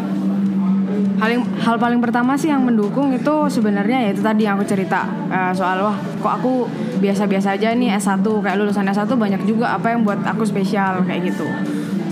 hal 1.16 1.28
yang 1.32 1.44
hal 1.60 1.76
paling 1.80 2.00
pertama 2.00 2.36
sih 2.36 2.52
yang 2.52 2.60
mendukung 2.64 3.08
itu 3.12 3.34
sebenarnya 3.48 4.08
ya 4.08 4.08
itu 4.12 4.20
tadi 4.20 4.44
yang 4.44 4.60
aku 4.60 4.68
cerita 4.68 5.08
eh, 5.32 5.52
soal 5.56 5.80
wah 5.80 5.96
kok 5.96 6.32
aku 6.40 6.68
biasa-biasa 7.00 7.56
aja 7.56 7.72
nih 7.72 7.96
S1 7.96 8.24
kayak 8.24 8.56
lulusan 8.56 8.88
S1 8.88 9.08
banyak 9.08 9.42
juga 9.48 9.76
apa 9.76 9.92
yang 9.92 10.04
buat 10.04 10.20
aku 10.24 10.44
spesial 10.44 11.04
kayak 11.04 11.32
gitu 11.32 11.48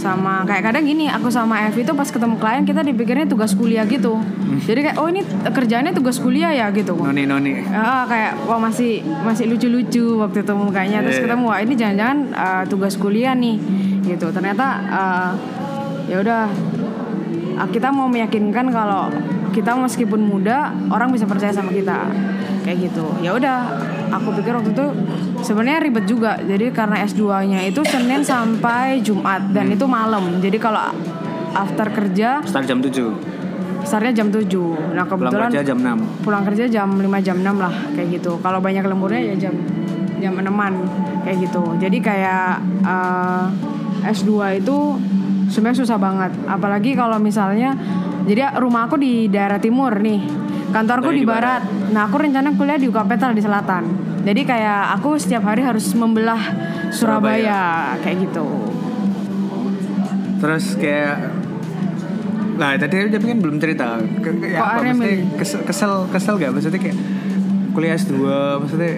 sama 0.05 0.45
kayak 0.45 0.69
kadang 0.69 0.85
gini 0.85 1.09
aku 1.09 1.33
sama 1.33 1.65
Evi 1.65 1.81
itu 1.81 1.97
pas 1.97 2.05
ketemu 2.05 2.37
klien 2.37 2.65
kita 2.69 2.85
dipikirnya 2.85 3.25
tugas 3.25 3.57
kuliah 3.57 3.89
gitu. 3.89 4.21
Jadi 4.69 4.81
kayak 4.85 4.97
oh 5.01 5.09
ini 5.09 5.25
kerjaannya 5.49 5.97
tugas 5.97 6.21
kuliah 6.21 6.53
ya 6.53 6.69
gitu. 6.77 6.93
Noni 6.93 7.25
noni. 7.25 7.65
Ah, 7.73 8.05
kayak 8.05 8.45
wah 8.45 8.61
masih 8.61 9.01
masih 9.25 9.49
lucu-lucu 9.49 10.21
waktu 10.21 10.45
itu 10.45 10.53
mukanya 10.53 11.01
terus 11.01 11.17
Iya. 11.17 11.25
ketemu 11.25 11.45
wah 11.49 11.59
ini 11.65 11.75
jangan-jangan 11.75 12.19
uh, 12.37 12.63
tugas 12.69 12.95
kuliah 13.01 13.33
nih 13.33 13.57
gitu. 14.05 14.29
Ternyata 14.29 14.67
uh, 14.93 15.31
ya 16.05 16.21
udah. 16.21 16.45
Uh, 17.57 17.69
kita 17.71 17.89
mau 17.95 18.11
meyakinkan 18.11 18.69
kalau 18.75 19.09
kita 19.55 19.79
meskipun 19.79 20.19
muda 20.19 20.75
orang 20.91 21.15
bisa 21.15 21.23
percaya 21.31 21.55
sama 21.55 21.71
kita 21.71 22.11
kayak 22.65 22.91
gitu 22.91 23.05
ya 23.21 23.37
udah 23.37 23.59
aku 24.09 24.41
pikir 24.41 24.57
waktu 24.57 24.73
itu 24.73 24.87
sebenarnya 25.45 25.81
ribet 25.85 26.05
juga 26.09 26.41
jadi 26.41 26.73
karena 26.73 27.05
S2-nya 27.05 27.61
itu 27.69 27.85
Senin 27.85 28.25
sampai 28.25 29.05
Jumat 29.05 29.53
dan 29.53 29.69
itu 29.69 29.85
malam 29.85 30.41
jadi 30.41 30.57
kalau 30.57 30.89
after 31.55 31.87
kerja 31.93 32.43
Start 32.43 32.67
jam 32.67 32.83
7. 32.83 33.85
startnya 33.85 34.13
jam 34.25 34.29
7 34.33 34.43
nah 34.97 35.05
Pulang 35.05 35.09
kebetulan 35.13 35.51
kerja 35.53 35.63
jam 35.63 35.79
6. 35.79 36.25
pulang 36.25 36.43
kerja 36.43 36.65
jam 36.67 36.89
5 36.97 37.27
jam 37.27 37.37
6 37.39 37.65
lah 37.65 37.75
kayak 37.95 38.09
gitu. 38.19 38.33
Kalau 38.41 38.59
banyak 38.59 38.83
lemburnya 38.83 39.23
ya 39.33 39.35
jam 39.49 39.55
jam 40.19 40.33
6 40.41 40.49
kayak 41.25 41.37
gitu. 41.45 41.63
Jadi 41.79 41.99
kayak 42.01 42.65
eh, 42.81 43.47
S2 44.09 44.61
itu 44.65 44.77
sebenarnya 45.53 45.79
susah 45.85 45.99
banget. 46.01 46.33
Apalagi 46.49 46.97
kalau 46.97 47.21
misalnya 47.21 47.77
jadi 48.25 48.57
rumah 48.57 48.89
aku 48.89 48.97
di 48.97 49.29
daerah 49.29 49.61
timur 49.61 49.93
nih. 50.01 50.44
Kantorku 50.75 51.15
di 51.15 51.23
di 51.23 51.27
barat. 51.27 51.63
Nah, 51.95 52.11
aku 52.11 52.19
rencana 52.19 52.51
kuliah 52.59 52.75
di 52.75 52.91
UKPTL 52.91 53.33
di 53.39 53.43
selatan. 53.47 53.83
Jadi 54.27 54.43
kayak 54.43 54.99
aku 54.99 55.15
setiap 55.15 55.47
hari 55.47 55.63
harus 55.63 55.87
membelah 55.95 56.41
Surabaya, 56.91 57.95
kayak 58.03 58.27
gitu. 58.27 58.47
Terus 60.43 60.75
kayak 60.75 61.45
Nah 62.55 62.79
tadi 62.79 63.11
tapi 63.11 63.27
kan 63.35 63.39
belum 63.43 63.57
cerita 63.59 63.99
Ke- 64.23 64.39
kayak 64.39 64.61
Kok 64.63 64.67
apa 64.71 64.79
maksudnya 64.79 64.95
milih? 64.95 65.19
kesel, 65.43 65.61
kesel 65.67 65.93
kesel 66.07 66.35
gak 66.39 66.55
maksudnya 66.55 66.79
kayak 66.79 66.99
kuliah 67.75 67.99
S2 67.99 68.15
maksudnya 68.63 68.93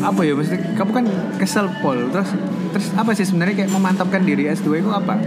apa 0.00 0.20
ya 0.24 0.32
maksudnya 0.32 0.60
kamu 0.80 0.90
kan 0.96 1.04
kesel 1.36 1.66
pol 1.84 2.08
terus 2.08 2.32
terus 2.72 2.88
apa 2.96 3.12
sih 3.12 3.28
sebenarnya 3.28 3.64
kayak 3.64 3.70
memantapkan 3.76 4.24
diri 4.24 4.48
S2 4.48 4.80
itu 4.80 4.88
apa 4.88 5.20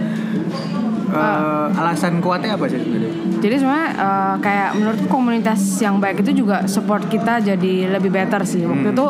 Eh, 1.07 1.67
alasan 1.79 2.19
kuatnya 2.19 2.59
apa 2.59 2.67
sih 2.67 2.83
sebenarnya 2.83 3.39
Jadi 3.39 3.55
sebenarnya 3.63 3.89
eh, 3.95 4.35
kayak 4.43 4.69
menurutku 4.75 5.07
komunitas 5.07 5.61
yang 5.79 6.03
baik 6.03 6.19
itu 6.19 6.43
juga 6.43 6.67
support 6.67 7.07
kita 7.07 7.39
jadi 7.39 7.95
lebih 7.95 8.11
better 8.11 8.43
sih. 8.43 8.67
Waktu 8.67 8.91
itu 8.91 9.07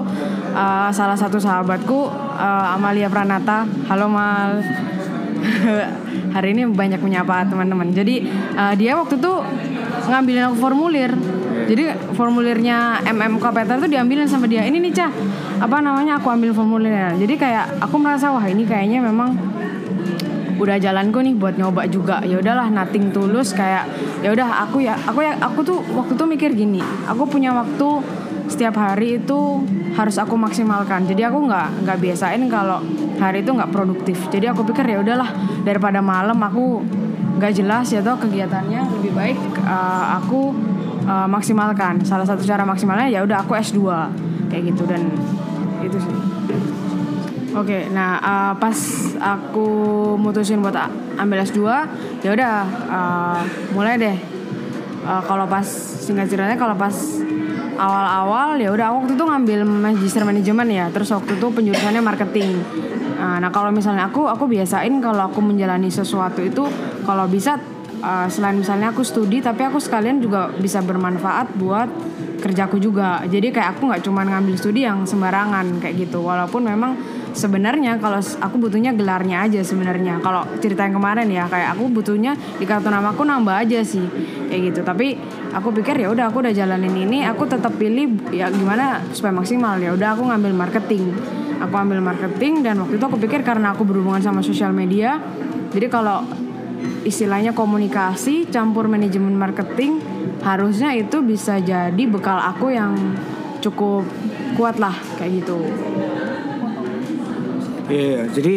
eh, 0.53 0.89
salah 0.93 1.17
satu 1.17 1.41
sahabatku 1.41 1.99
eh, 2.37 2.75
Amalia 2.77 3.09
Pranata, 3.09 3.65
halo 3.89 4.05
Mal. 4.13 4.61
Hari 6.37 6.53
ini 6.53 6.69
banyak 6.69 7.01
menyapa 7.01 7.49
teman-teman. 7.49 7.89
Jadi 7.89 8.29
eh, 8.29 8.73
dia 8.77 8.93
waktu 8.93 9.17
itu 9.17 9.33
ngambilin 10.05 10.53
aku 10.53 10.57
formulir. 10.61 11.11
Jadi 11.65 12.13
formulirnya 12.13 13.01
MM 13.09 13.41
Kapeter 13.41 13.81
tuh 13.81 13.89
diambilin 13.89 14.29
sama 14.29 14.45
dia. 14.45 14.61
Ini 14.69 14.77
nih 14.77 14.93
Cah, 14.93 15.09
apa 15.65 15.81
namanya 15.81 16.21
aku 16.21 16.29
ambil 16.29 16.53
formulirnya. 16.53 17.17
Jadi 17.17 17.33
kayak 17.41 17.81
aku 17.81 17.97
merasa 17.97 18.29
wah 18.29 18.45
ini 18.45 18.69
kayaknya 18.69 19.01
memang 19.01 19.56
udah 20.57 20.77
jalanku 20.81 21.21
nih 21.21 21.37
buat 21.37 21.55
nyoba 21.55 21.85
juga. 21.87 22.21
Ya 22.25 22.41
udahlah 22.41 22.67
nating 22.73 23.13
tulus 23.13 23.53
kayak 23.53 23.85
ya 24.25 24.33
udah 24.33 24.67
aku 24.67 24.83
ya 24.83 24.97
aku 25.05 25.21
ya 25.21 25.37
aku 25.37 25.61
tuh 25.61 25.79
waktu 25.93 26.17
tuh 26.17 26.25
mikir 26.25 26.57
gini 26.57 26.81
aku 27.05 27.29
punya 27.29 27.53
waktu 27.53 28.01
setiap 28.47 28.79
hari 28.79 29.21
itu 29.21 29.61
harus 29.93 30.15
aku 30.17 30.33
maksimalkan. 30.35 31.05
Jadi 31.05 31.21
aku 31.27 31.47
nggak 31.47 31.85
nggak 31.85 31.97
biasain 32.01 32.41
kalau 32.49 32.81
hari 33.21 33.43
itu 33.45 33.51
nggak 33.53 33.71
produktif. 33.71 34.17
Jadi 34.33 34.49
aku 34.49 34.65
pikir 34.65 34.87
ya 34.87 34.97
udahlah 35.03 35.29
daripada 35.61 35.99
malam 36.01 36.37
aku 36.41 36.81
nggak 37.37 37.53
jelas 37.53 37.85
ya 37.93 38.01
toh 38.01 38.17
kegiatannya 38.17 38.81
lebih 38.97 39.13
baik 39.13 39.37
uh, 39.61 40.17
aku 40.17 40.55
uh, 41.05 41.27
maksimalkan. 41.29 42.01
Salah 42.01 42.25
satu 42.25 42.41
cara 42.41 42.65
maksimalnya 42.65 43.11
ya 43.11 43.21
udah 43.21 43.45
aku 43.45 43.53
S2 43.57 43.79
kayak 44.49 44.73
gitu. 44.73 44.83
Dan 44.89 45.11
itu 45.83 45.97
sih 46.01 46.36
Oke, 47.57 47.89
nah 47.89 48.21
uh, 48.21 48.53
pas 48.61 48.77
aku 49.17 49.65
mutusin 50.13 50.61
buat 50.61 50.77
ambil 51.17 51.41
S2, 51.41 51.65
ya 52.21 52.29
udah 52.29 52.53
uh, 52.85 53.41
mulai 53.73 53.97
deh. 53.97 54.13
Uh, 55.01 55.21
kalau 55.25 55.49
pas 55.49 55.65
singkat 55.65 56.29
ceritanya 56.29 56.53
kalau 56.53 56.77
pas 56.77 56.93
awal-awal 57.81 58.61
ya 58.61 58.69
udah 58.69 58.93
aku 58.93 58.95
waktu 59.01 59.13
itu 59.17 59.25
ngambil 59.25 59.59
magister 59.65 60.21
manajemen 60.21 60.69
ya, 60.69 60.85
terus 60.93 61.09
waktu 61.09 61.33
itu 61.33 61.49
penjurusannya 61.49 62.01
marketing. 62.05 62.61
Uh, 63.17 63.41
nah 63.41 63.49
kalau 63.49 63.73
misalnya 63.73 64.05
aku 64.05 64.29
aku 64.29 64.45
biasain 64.45 64.93
kalau 65.01 65.25
aku 65.25 65.41
menjalani 65.41 65.89
sesuatu 65.89 66.45
itu 66.45 66.61
kalau 67.09 67.25
bisa 67.25 67.57
uh, 68.05 68.29
selain 68.29 68.61
misalnya 68.61 68.93
aku 68.93 69.01
studi 69.01 69.41
tapi 69.41 69.65
aku 69.65 69.81
sekalian 69.81 70.21
juga 70.21 70.53
bisa 70.53 70.77
bermanfaat 70.85 71.57
buat 71.57 71.89
kerjaku 72.37 72.77
juga. 72.77 73.25
Jadi 73.25 73.49
kayak 73.49 73.81
aku 73.81 73.89
nggak 73.89 74.05
cuma 74.05 74.21
ngambil 74.21 74.53
studi 74.61 74.85
yang 74.85 75.09
sembarangan 75.09 75.81
kayak 75.81 76.05
gitu. 76.05 76.21
Walaupun 76.21 76.61
memang 76.69 77.16
sebenarnya 77.33 77.99
kalau 77.99 78.19
aku 78.19 78.55
butuhnya 78.55 78.93
gelarnya 78.95 79.43
aja 79.47 79.59
sebenarnya. 79.63 80.19
Kalau 80.21 80.45
cerita 80.59 80.87
yang 80.87 80.99
kemarin 80.99 81.27
ya 81.27 81.47
kayak 81.47 81.75
aku 81.75 81.89
butuhnya 81.91 82.35
di 82.59 82.65
kartu 82.67 82.87
namaku 82.87 83.23
nambah 83.25 83.55
aja 83.67 83.83
sih 83.83 84.03
kayak 84.47 84.71
gitu. 84.73 84.79
Tapi 84.85 85.17
aku 85.51 85.73
pikir 85.81 85.99
ya 85.99 86.11
udah 86.11 86.29
aku 86.29 86.43
udah 86.45 86.53
jalanin 86.53 86.93
ini, 86.93 87.23
aku 87.25 87.49
tetap 87.49 87.75
pilih 87.75 88.31
ya 88.31 88.51
gimana 88.51 89.03
supaya 89.11 89.33
maksimal. 89.35 89.79
Ya 89.79 89.91
udah 89.95 90.15
aku 90.15 90.23
ngambil 90.27 90.53
marketing. 90.53 91.05
Aku 91.57 91.73
ambil 91.73 91.97
marketing 92.05 92.61
dan 92.61 92.77
waktu 92.77 93.01
itu 93.01 93.05
aku 93.09 93.17
pikir 93.17 93.41
karena 93.41 93.73
aku 93.73 93.81
berhubungan 93.81 94.21
sama 94.21 94.45
sosial 94.45 94.69
media. 94.69 95.17
Jadi 95.73 95.89
kalau 95.89 96.21
istilahnya 97.01 97.57
komunikasi 97.57 98.45
campur 98.53 98.85
manajemen 98.85 99.33
marketing 99.33 99.97
harusnya 100.45 100.93
itu 100.93 101.25
bisa 101.25 101.57
jadi 101.57 102.03
bekal 102.05 102.37
aku 102.37 102.69
yang 102.69 102.93
cukup 103.59 104.05
kuat 104.53 104.77
lah 104.77 104.93
kayak 105.17 105.41
gitu. 105.41 105.57
Iya, 107.87 108.27
jadi 108.29 108.53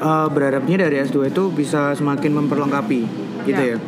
eh, 0.00 0.26
berharapnya 0.30 0.86
dari 0.86 1.02
S2 1.02 1.30
itu 1.30 1.50
bisa 1.50 1.92
semakin 1.94 2.38
memperlengkapi 2.38 3.02
gitu 3.40 3.56
Ya. 3.56 3.74
ya. 3.74 3.78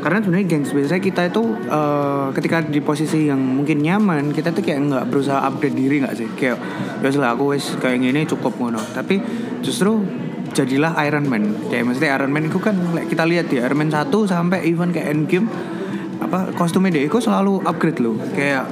Karena 0.00 0.22
sebenarnya 0.22 0.46
gengs 0.46 0.70
biasanya 0.70 1.02
kita 1.02 1.22
itu 1.28 1.42
eh, 1.66 2.26
ketika 2.32 2.62
di 2.62 2.80
posisi 2.80 3.26
yang 3.26 3.38
mungkin 3.38 3.82
nyaman, 3.82 4.30
kita 4.30 4.54
tuh 4.54 4.62
kayak 4.62 4.80
nggak 4.86 5.04
berusaha 5.10 5.42
upgrade 5.44 5.76
diri 5.76 6.00
nggak 6.00 6.14
sih? 6.16 6.28
Kayak 6.38 6.56
ya 7.02 7.08
lah 7.18 7.34
aku 7.34 7.52
wes 7.52 7.74
kayak 7.76 8.00
gini 8.00 8.22
cukup 8.24 8.56
ngono. 8.56 8.80
Tapi 8.80 9.18
justru 9.60 10.00
jadilah 10.50 10.94
Iron 11.04 11.26
Man. 11.26 11.68
Kayak 11.68 11.90
maksudnya 11.90 12.10
Iron 12.16 12.32
Man 12.32 12.48
itu 12.48 12.58
kan 12.58 12.74
kita 13.06 13.26
lihat 13.26 13.50
ya 13.50 13.66
Iron 13.66 13.78
Man 13.82 13.90
1 13.92 14.08
sampai 14.26 14.66
even 14.66 14.90
kayak 14.90 15.10
Endgame 15.10 15.46
apa 16.20 16.52
kostumnya 16.52 17.00
dia 17.00 17.04
itu 17.08 17.18
selalu 17.18 17.64
upgrade 17.66 17.98
loh. 17.98 18.14
Kayak 18.32 18.68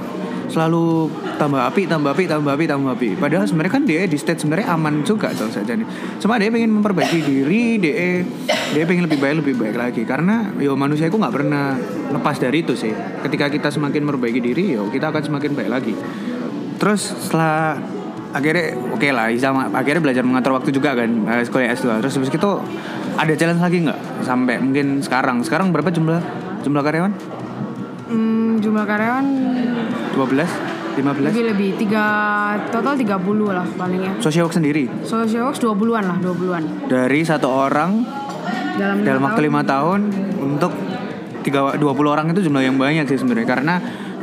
selalu 0.48 1.12
tambah 1.37 1.61
api, 1.61 1.84
tambah 1.84 2.11
api, 2.12 2.24
tambah 2.24 2.52
api, 2.56 2.64
tambah 2.64 2.92
api. 2.96 3.08
Padahal 3.20 3.44
sebenarnya 3.44 3.72
kan 3.72 3.84
dia 3.84 4.02
di 4.08 4.16
state 4.16 4.40
sebenarnya 4.42 4.72
aman 4.74 5.04
juga 5.04 5.30
dong 5.37 5.52
saja 5.52 5.76
nih. 5.76 5.87
Cuma 6.18 6.40
dia 6.40 6.48
pengen 6.48 6.72
memperbaiki 6.80 7.20
diri, 7.20 7.76
dia 7.78 8.24
dia 8.48 8.84
pengen 8.88 9.06
lebih 9.06 9.20
baik, 9.20 9.44
lebih 9.44 9.54
baik 9.61 9.76
lagi. 9.76 10.02
Karena 10.08 10.48
yo 10.56 10.74
manusia 10.74 11.06
itu 11.06 11.16
nggak 11.20 11.34
pernah 11.34 11.76
lepas 12.12 12.37
dari 12.40 12.64
itu 12.64 12.72
sih. 12.74 12.90
Ketika 13.22 13.52
kita 13.52 13.68
semakin 13.68 14.02
memperbaiki 14.08 14.40
diri, 14.40 14.74
yo 14.74 14.88
kita 14.88 15.12
akan 15.12 15.22
semakin 15.22 15.52
baik 15.52 15.70
lagi. 15.70 15.94
Terus 16.80 17.00
setelah 17.28 17.76
akhirnya 18.32 18.76
oke 18.92 19.08
lah, 19.08 19.32
sama 19.40 19.72
akhirnya 19.72 20.02
belajar 20.04 20.24
mengatur 20.24 20.52
waktu 20.56 20.70
juga 20.72 20.96
kan 20.96 21.11
eh, 21.28 21.44
sekolah 21.44 21.76
S2. 21.76 21.87
Terus 22.04 22.14
habis 22.18 22.30
itu 22.32 22.50
ada 23.18 23.32
challenge 23.34 23.62
lagi 23.62 23.78
nggak 23.84 24.00
sampai 24.24 24.56
mungkin 24.61 25.04
sekarang? 25.04 25.44
Sekarang 25.44 25.70
berapa 25.70 25.92
jumlah 25.92 26.20
jumlah 26.64 26.82
karyawan? 26.82 27.38
Hmm, 28.09 28.57
jumlah 28.59 28.85
karyawan? 28.88 29.27
12 30.16 30.79
15 30.99 31.31
lebih 31.31 31.44
lebih. 31.55 31.71
Tiga 31.79 32.05
total 32.75 32.99
30 32.99 33.55
lah 33.55 33.66
palingnya 33.79 34.12
social 34.18 34.51
work 34.51 34.55
sendiri? 34.57 34.90
Social 35.07 35.47
work 35.47 35.57
20-an 35.61 36.05
lah 36.11 36.18
20-an 36.18 36.62
dari 36.90 37.23
satu 37.23 37.47
orang 37.47 38.03
dalam, 38.75 39.07
dalam 39.07 39.21
waktu 39.23 39.40
tahun. 39.44 39.49
lima 39.51 39.62
tahun 39.62 40.01
untuk 40.42 40.73
tiga 41.47 41.77
20 41.79 41.87
orang 42.14 42.27
itu 42.35 42.51
jumlah 42.51 42.62
yang 42.64 42.77
banyak 42.77 43.07
sih 43.07 43.18
sebenarnya. 43.21 43.47
Karena 43.47 43.75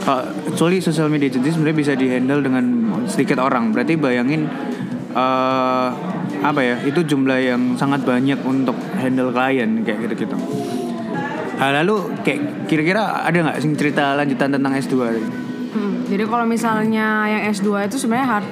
kalau 0.04 0.28
actually 0.52 0.84
social 0.84 1.08
media 1.08 1.32
agency 1.32 1.56
sebenarnya 1.56 1.78
bisa 1.78 1.94
dihandle 1.96 2.42
dengan 2.44 2.66
sedikit 3.08 3.40
orang. 3.40 3.72
Berarti 3.72 3.96
bayangin 3.96 4.50
eh 5.16 5.90
apa 6.44 6.62
ya 6.62 6.76
itu 6.84 7.02
jumlah 7.02 7.40
yang 7.40 7.62
sangat 7.80 8.04
banyak 8.04 8.38
untuk 8.44 8.76
handle 9.00 9.32
klien 9.32 9.82
kayak 9.82 10.12
gitu 10.12 10.28
gitu 10.28 10.36
lalu 11.60 12.12
kayak 12.22 12.68
kira-kira 12.68 13.24
ada 13.24 13.38
nggak 13.40 13.58
sih 13.64 13.72
cerita 13.80 14.16
lanjutan 14.16 14.52
tentang 14.52 14.74
S2 14.76 14.96
tadi? 15.00 15.24
Hmm, 15.76 15.96
jadi 16.08 16.24
kalau 16.28 16.46
misalnya 16.48 17.28
yang 17.28 17.44
S2 17.52 17.88
itu 17.88 17.96
sebenarnya 18.00 18.28
hard 18.40 18.48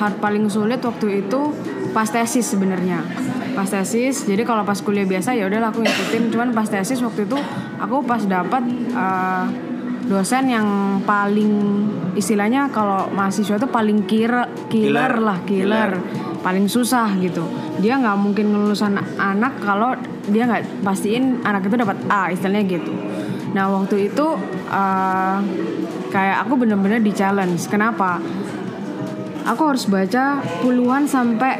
hard 0.00 0.16
paling 0.20 0.48
sulit 0.48 0.80
waktu 0.80 1.24
itu 1.24 1.40
pas 1.92 2.08
tesis 2.08 2.44
sebenarnya. 2.48 3.04
Pas 3.52 3.68
tesis. 3.68 4.24
Jadi 4.24 4.42
kalau 4.46 4.64
pas 4.64 4.78
kuliah 4.80 5.04
biasa 5.04 5.36
ya 5.36 5.50
udahlah 5.50 5.74
aku 5.74 5.84
ngikutin, 5.84 6.32
cuman 6.32 6.48
pas 6.56 6.68
tesis 6.68 7.02
waktu 7.04 7.28
itu 7.28 7.36
aku 7.76 8.00
pas 8.06 8.22
dapat 8.24 8.62
eh, 8.94 9.44
dosen 10.08 10.48
yang 10.48 10.66
paling 11.04 11.52
istilahnya 12.16 12.72
kalau 12.72 13.10
mahasiswa 13.12 13.60
itu 13.60 13.68
paling 13.68 14.08
kira 14.08 14.48
killer, 14.72 15.12
Killer. 15.12 15.12
lah 15.20 15.38
killer, 15.44 15.90
paling 16.40 16.66
susah 16.66 17.14
gitu 17.20 17.44
dia 17.80 17.96
nggak 17.96 18.16
mungkin 18.20 18.52
ngelulusan 18.52 18.92
anak 19.16 19.56
kalau 19.64 19.96
dia 20.28 20.44
nggak 20.44 20.84
pastiin 20.84 21.40
anak 21.46 21.64
itu 21.70 21.76
dapat 21.80 21.96
A 22.12 22.28
istilahnya 22.28 22.64
gitu. 22.66 22.92
Nah 23.56 23.72
waktu 23.72 24.12
itu 24.12 24.26
eh, 24.68 25.38
kayak 26.10 26.36
aku 26.44 26.52
bener-bener 26.60 27.00
di 27.00 27.14
challenge. 27.14 27.70
Kenapa? 27.70 28.18
Aku 29.48 29.72
harus 29.72 29.88
baca 29.88 30.44
puluhan 30.60 31.08
sampai 31.08 31.56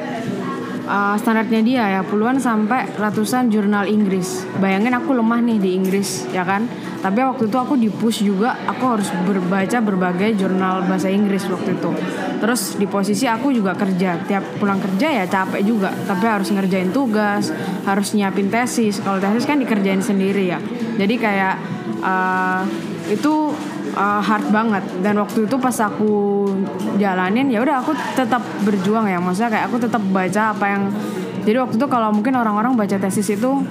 uh, 0.85 1.16
standarnya 1.16 1.61
dia 1.64 1.85
ya. 1.99 2.01
Puluhan 2.05 2.37
sampai 2.37 2.92
ratusan 2.99 3.49
jurnal 3.49 3.88
Inggris. 3.88 4.44
Bayangin 4.61 4.92
aku 4.92 5.16
lemah 5.16 5.40
nih 5.40 5.59
di 5.59 5.70
Inggris 5.79 6.29
ya 6.35 6.44
kan 6.44 6.68
tapi 7.00 7.24
waktu 7.24 7.48
itu 7.48 7.56
aku 7.56 7.74
di 7.80 7.88
push 7.88 8.20
juga 8.20 8.52
aku 8.68 8.84
harus 8.84 9.08
berbaca 9.24 9.78
berbagai 9.80 10.36
jurnal 10.36 10.84
bahasa 10.84 11.08
Inggris 11.08 11.48
waktu 11.48 11.80
itu. 11.80 11.90
Terus 12.40 12.76
di 12.76 12.84
posisi 12.84 13.24
aku 13.24 13.48
juga 13.48 13.72
kerja 13.72 14.20
tiap 14.28 14.44
pulang 14.60 14.76
kerja 14.76 15.08
ya 15.08 15.24
capek 15.24 15.64
juga 15.64 15.88
tapi 16.04 16.28
harus 16.28 16.52
ngerjain 16.52 16.92
tugas 16.92 17.48
harus 17.88 18.12
nyiapin 18.12 18.52
tesis. 18.52 19.00
Kalau 19.00 19.16
tesis 19.16 19.48
kan 19.48 19.56
dikerjain 19.56 20.04
sendiri 20.04 20.52
ya. 20.52 20.60
Jadi 21.00 21.14
kayak 21.16 21.56
uh, 22.04 22.68
itu 23.08 23.56
uh, 23.96 24.20
hard 24.20 24.52
banget. 24.52 24.84
Dan 25.00 25.24
waktu 25.24 25.48
itu 25.48 25.56
pas 25.56 25.76
aku 25.80 26.44
jalanin 27.00 27.48
ya 27.48 27.64
udah 27.64 27.80
aku 27.80 27.96
tetap 28.12 28.44
berjuang 28.60 29.08
ya. 29.08 29.16
Maksudnya 29.16 29.48
kayak 29.48 29.64
aku 29.72 29.76
tetap 29.80 30.04
baca 30.12 30.52
apa 30.52 30.66
yang 30.68 30.82
jadi 31.40 31.56
waktu 31.64 31.80
itu 31.80 31.86
kalau 31.88 32.12
mungkin 32.12 32.36
orang-orang 32.36 32.76
baca 32.76 33.00
tesis 33.00 33.32
itu 33.32 33.64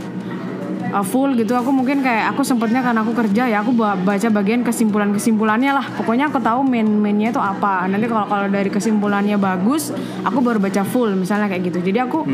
uh, 0.92 1.06
full 1.06 1.34
gitu. 1.38 1.54
Aku 1.56 1.70
mungkin 1.74 2.02
kayak 2.02 2.34
aku 2.36 2.42
sempetnya 2.46 2.82
karena 2.84 3.02
aku 3.02 3.14
kerja 3.14 3.48
ya 3.50 3.62
aku 3.62 3.74
ba- 3.74 3.98
baca 3.98 4.28
bagian 4.30 4.62
kesimpulan 4.62 5.10
kesimpulannya 5.14 5.72
lah. 5.74 5.86
Pokoknya 5.98 6.30
aku 6.30 6.40
tahu 6.42 6.62
main 6.66 6.86
mainnya 6.86 7.34
itu 7.34 7.42
apa. 7.42 7.88
Nanti 7.90 8.06
kalau 8.10 8.26
kalau 8.28 8.48
dari 8.50 8.70
kesimpulannya 8.70 9.38
bagus 9.40 9.94
aku 10.24 10.40
baru 10.42 10.60
baca 10.62 10.82
full 10.86 11.14
misalnya 11.16 11.50
kayak 11.50 11.74
gitu. 11.74 11.80
Jadi 11.86 12.00
aku 12.02 12.26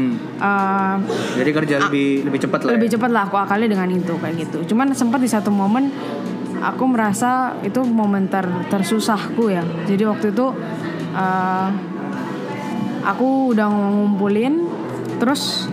uh, 0.41 0.95
Jadi 1.37 1.49
kerja 1.51 1.75
lebih 1.87 2.27
lebih 2.27 2.39
cepat 2.43 2.59
lah. 2.65 2.71
lebih 2.75 2.87
ya? 2.89 2.93
cepat 2.97 3.09
lah 3.11 3.23
aku 3.27 3.37
akali 3.39 3.65
dengan 3.67 3.87
itu 3.91 4.13
kayak 4.17 4.35
gitu. 4.47 4.57
Cuman 4.73 4.91
sempat 4.97 5.19
di 5.21 5.29
satu 5.29 5.49
momen 5.51 5.91
aku 6.63 6.83
merasa 6.89 7.53
itu 7.61 7.83
momen 7.83 8.31
ter 8.31 8.47
tersusahku 8.71 9.53
ya. 9.53 9.61
Jadi 9.85 10.03
waktu 10.07 10.33
itu 10.33 10.49
uh, 11.13 11.69
aku 13.05 13.53
udah 13.53 13.69
ngumpulin 13.69 14.65
terus 15.21 15.69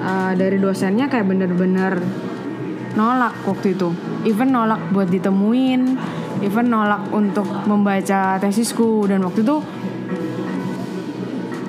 uh, 0.00 0.32
dari 0.34 0.56
dosennya 0.58 1.10
kayak 1.10 1.26
bener-bener 1.26 2.00
nolak 2.94 3.34
waktu 3.46 3.78
itu. 3.78 3.94
Even 4.26 4.50
nolak 4.50 4.82
buat 4.90 5.06
ditemuin 5.06 5.82
even 6.42 6.70
nolak 6.70 7.10
untuk 7.10 7.46
membaca 7.66 8.38
tesisku. 8.38 9.06
Dan 9.06 9.26
waktu 9.26 9.42
itu 9.42 9.56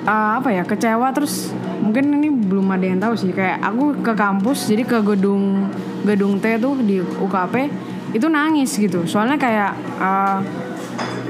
uh, 0.06 0.30
apa 0.38 0.48
ya 0.54 0.62
kecewa. 0.66 1.10
Terus 1.14 1.50
mungkin 1.82 2.10
ini 2.20 2.28
belum 2.30 2.66
ada 2.70 2.84
yang 2.86 3.00
tahu 3.02 3.14
sih. 3.18 3.30
Kayak 3.34 3.62
aku 3.62 3.98
ke 4.00 4.12
kampus 4.14 4.70
jadi 4.70 4.82
ke 4.86 4.98
gedung 5.02 5.70
gedung 6.06 6.40
T 6.40 6.56
tuh 6.56 6.80
di 6.80 7.02
UKP 7.02 7.54
itu 8.16 8.26
nangis 8.26 8.74
gitu. 8.74 9.06
Soalnya 9.06 9.38
kayak 9.38 9.72
uh, 10.00 10.38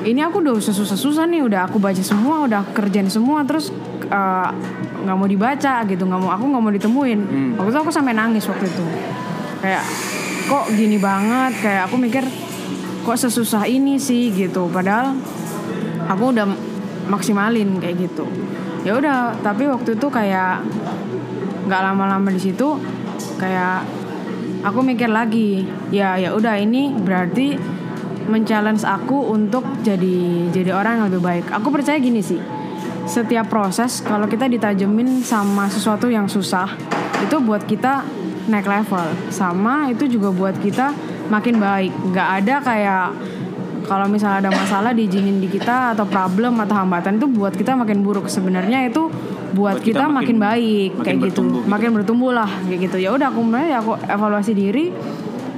ini 0.00 0.24
aku 0.24 0.40
udah 0.40 0.56
susah-susah 0.60 1.28
nih. 1.28 1.44
Udah 1.44 1.68
aku 1.68 1.76
baca 1.80 2.00
semua 2.00 2.44
udah 2.44 2.64
kerjain 2.72 3.08
semua. 3.08 3.44
Terus 3.44 3.72
uh, 4.08 4.50
nggak 5.04 5.16
mau 5.16 5.28
dibaca 5.28 5.74
gitu 5.88 6.02
nggak 6.04 6.20
mau 6.20 6.30
aku 6.32 6.44
nggak 6.48 6.62
mau 6.62 6.72
ditemuin. 6.72 7.20
Waktu 7.56 7.70
itu 7.72 7.78
aku 7.80 7.92
sampai 7.92 8.12
nangis 8.12 8.44
waktu 8.46 8.66
itu. 8.68 8.84
Kayak 9.60 9.84
kok 10.48 10.64
gini 10.72 10.96
banget? 10.96 11.52
Kayak 11.60 11.82
aku 11.88 11.96
mikir 12.00 12.24
kok 13.04 13.16
sesusah 13.16 13.64
ini 13.68 13.96
sih 13.96 14.32
gitu. 14.32 14.68
Padahal 14.68 15.16
aku 16.08 16.32
udah 16.36 16.46
maksimalin 17.08 17.80
kayak 17.80 18.10
gitu. 18.10 18.24
Ya 18.84 18.96
udah 18.96 19.36
tapi 19.44 19.68
waktu 19.68 19.96
itu 19.96 20.06
kayak 20.08 20.64
nggak 21.68 21.82
lama-lama 21.84 22.32
di 22.32 22.40
situ 22.40 22.80
kayak 23.36 23.84
aku 24.64 24.80
mikir 24.80 25.08
lagi 25.12 25.68
ya 25.92 26.16
ya 26.16 26.32
udah 26.32 26.56
ini 26.56 26.92
berarti 26.96 27.56
men-challenge 28.30 28.84
aku 28.84 29.32
untuk 29.32 29.64
jadi 29.82 30.48
jadi 30.52 30.70
orang 30.72 31.00
yang 31.00 31.06
lebih 31.12 31.22
baik. 31.24 31.46
Aku 31.52 31.68
percaya 31.68 32.00
gini 32.00 32.24
sih 32.24 32.59
setiap 33.10 33.50
proses 33.50 33.98
kalau 33.98 34.30
kita 34.30 34.46
ditajemin 34.46 35.18
sama 35.20 35.66
sesuatu 35.66 36.06
yang 36.06 36.30
susah 36.30 36.70
itu 37.18 37.36
buat 37.42 37.66
kita 37.66 38.06
naik 38.46 38.64
level. 38.64 39.06
Sama 39.28 39.90
itu 39.90 40.06
juga 40.06 40.30
buat 40.30 40.54
kita 40.54 40.94
makin 41.26 41.58
baik. 41.58 41.90
Nggak 42.14 42.28
ada 42.40 42.54
kayak 42.62 43.06
kalau 43.84 44.06
misalnya 44.06 44.46
ada 44.46 44.50
masalah 44.54 44.94
diizinin 44.94 45.42
di 45.42 45.50
kita 45.50 45.98
atau 45.98 46.06
problem 46.06 46.62
atau 46.62 46.78
hambatan 46.78 47.18
itu 47.18 47.26
buat 47.26 47.50
kita 47.50 47.74
makin 47.74 48.06
buruk. 48.06 48.30
Sebenarnya 48.30 48.86
itu 48.86 49.10
buat, 49.50 49.82
Buat 49.82 49.82
kita 49.82 50.06
kita, 50.06 50.14
makin, 50.14 50.38
makin- 50.38 50.40
baik 50.40 50.90
makin 50.94 51.02
kayak 51.02 51.18
gitu. 51.34 51.42
gitu. 51.42 51.58
makin 51.66 51.90
bertumbuh 51.90 52.30
lah 52.30 52.50
kayak 52.64 52.86
gitu. 52.86 52.96
Ya 53.02 53.10
udah 53.10 53.34
aku 53.34 53.40
mulai 53.42 53.74
aku 53.74 53.98
evaluasi 53.98 54.54
diri. 54.54 54.94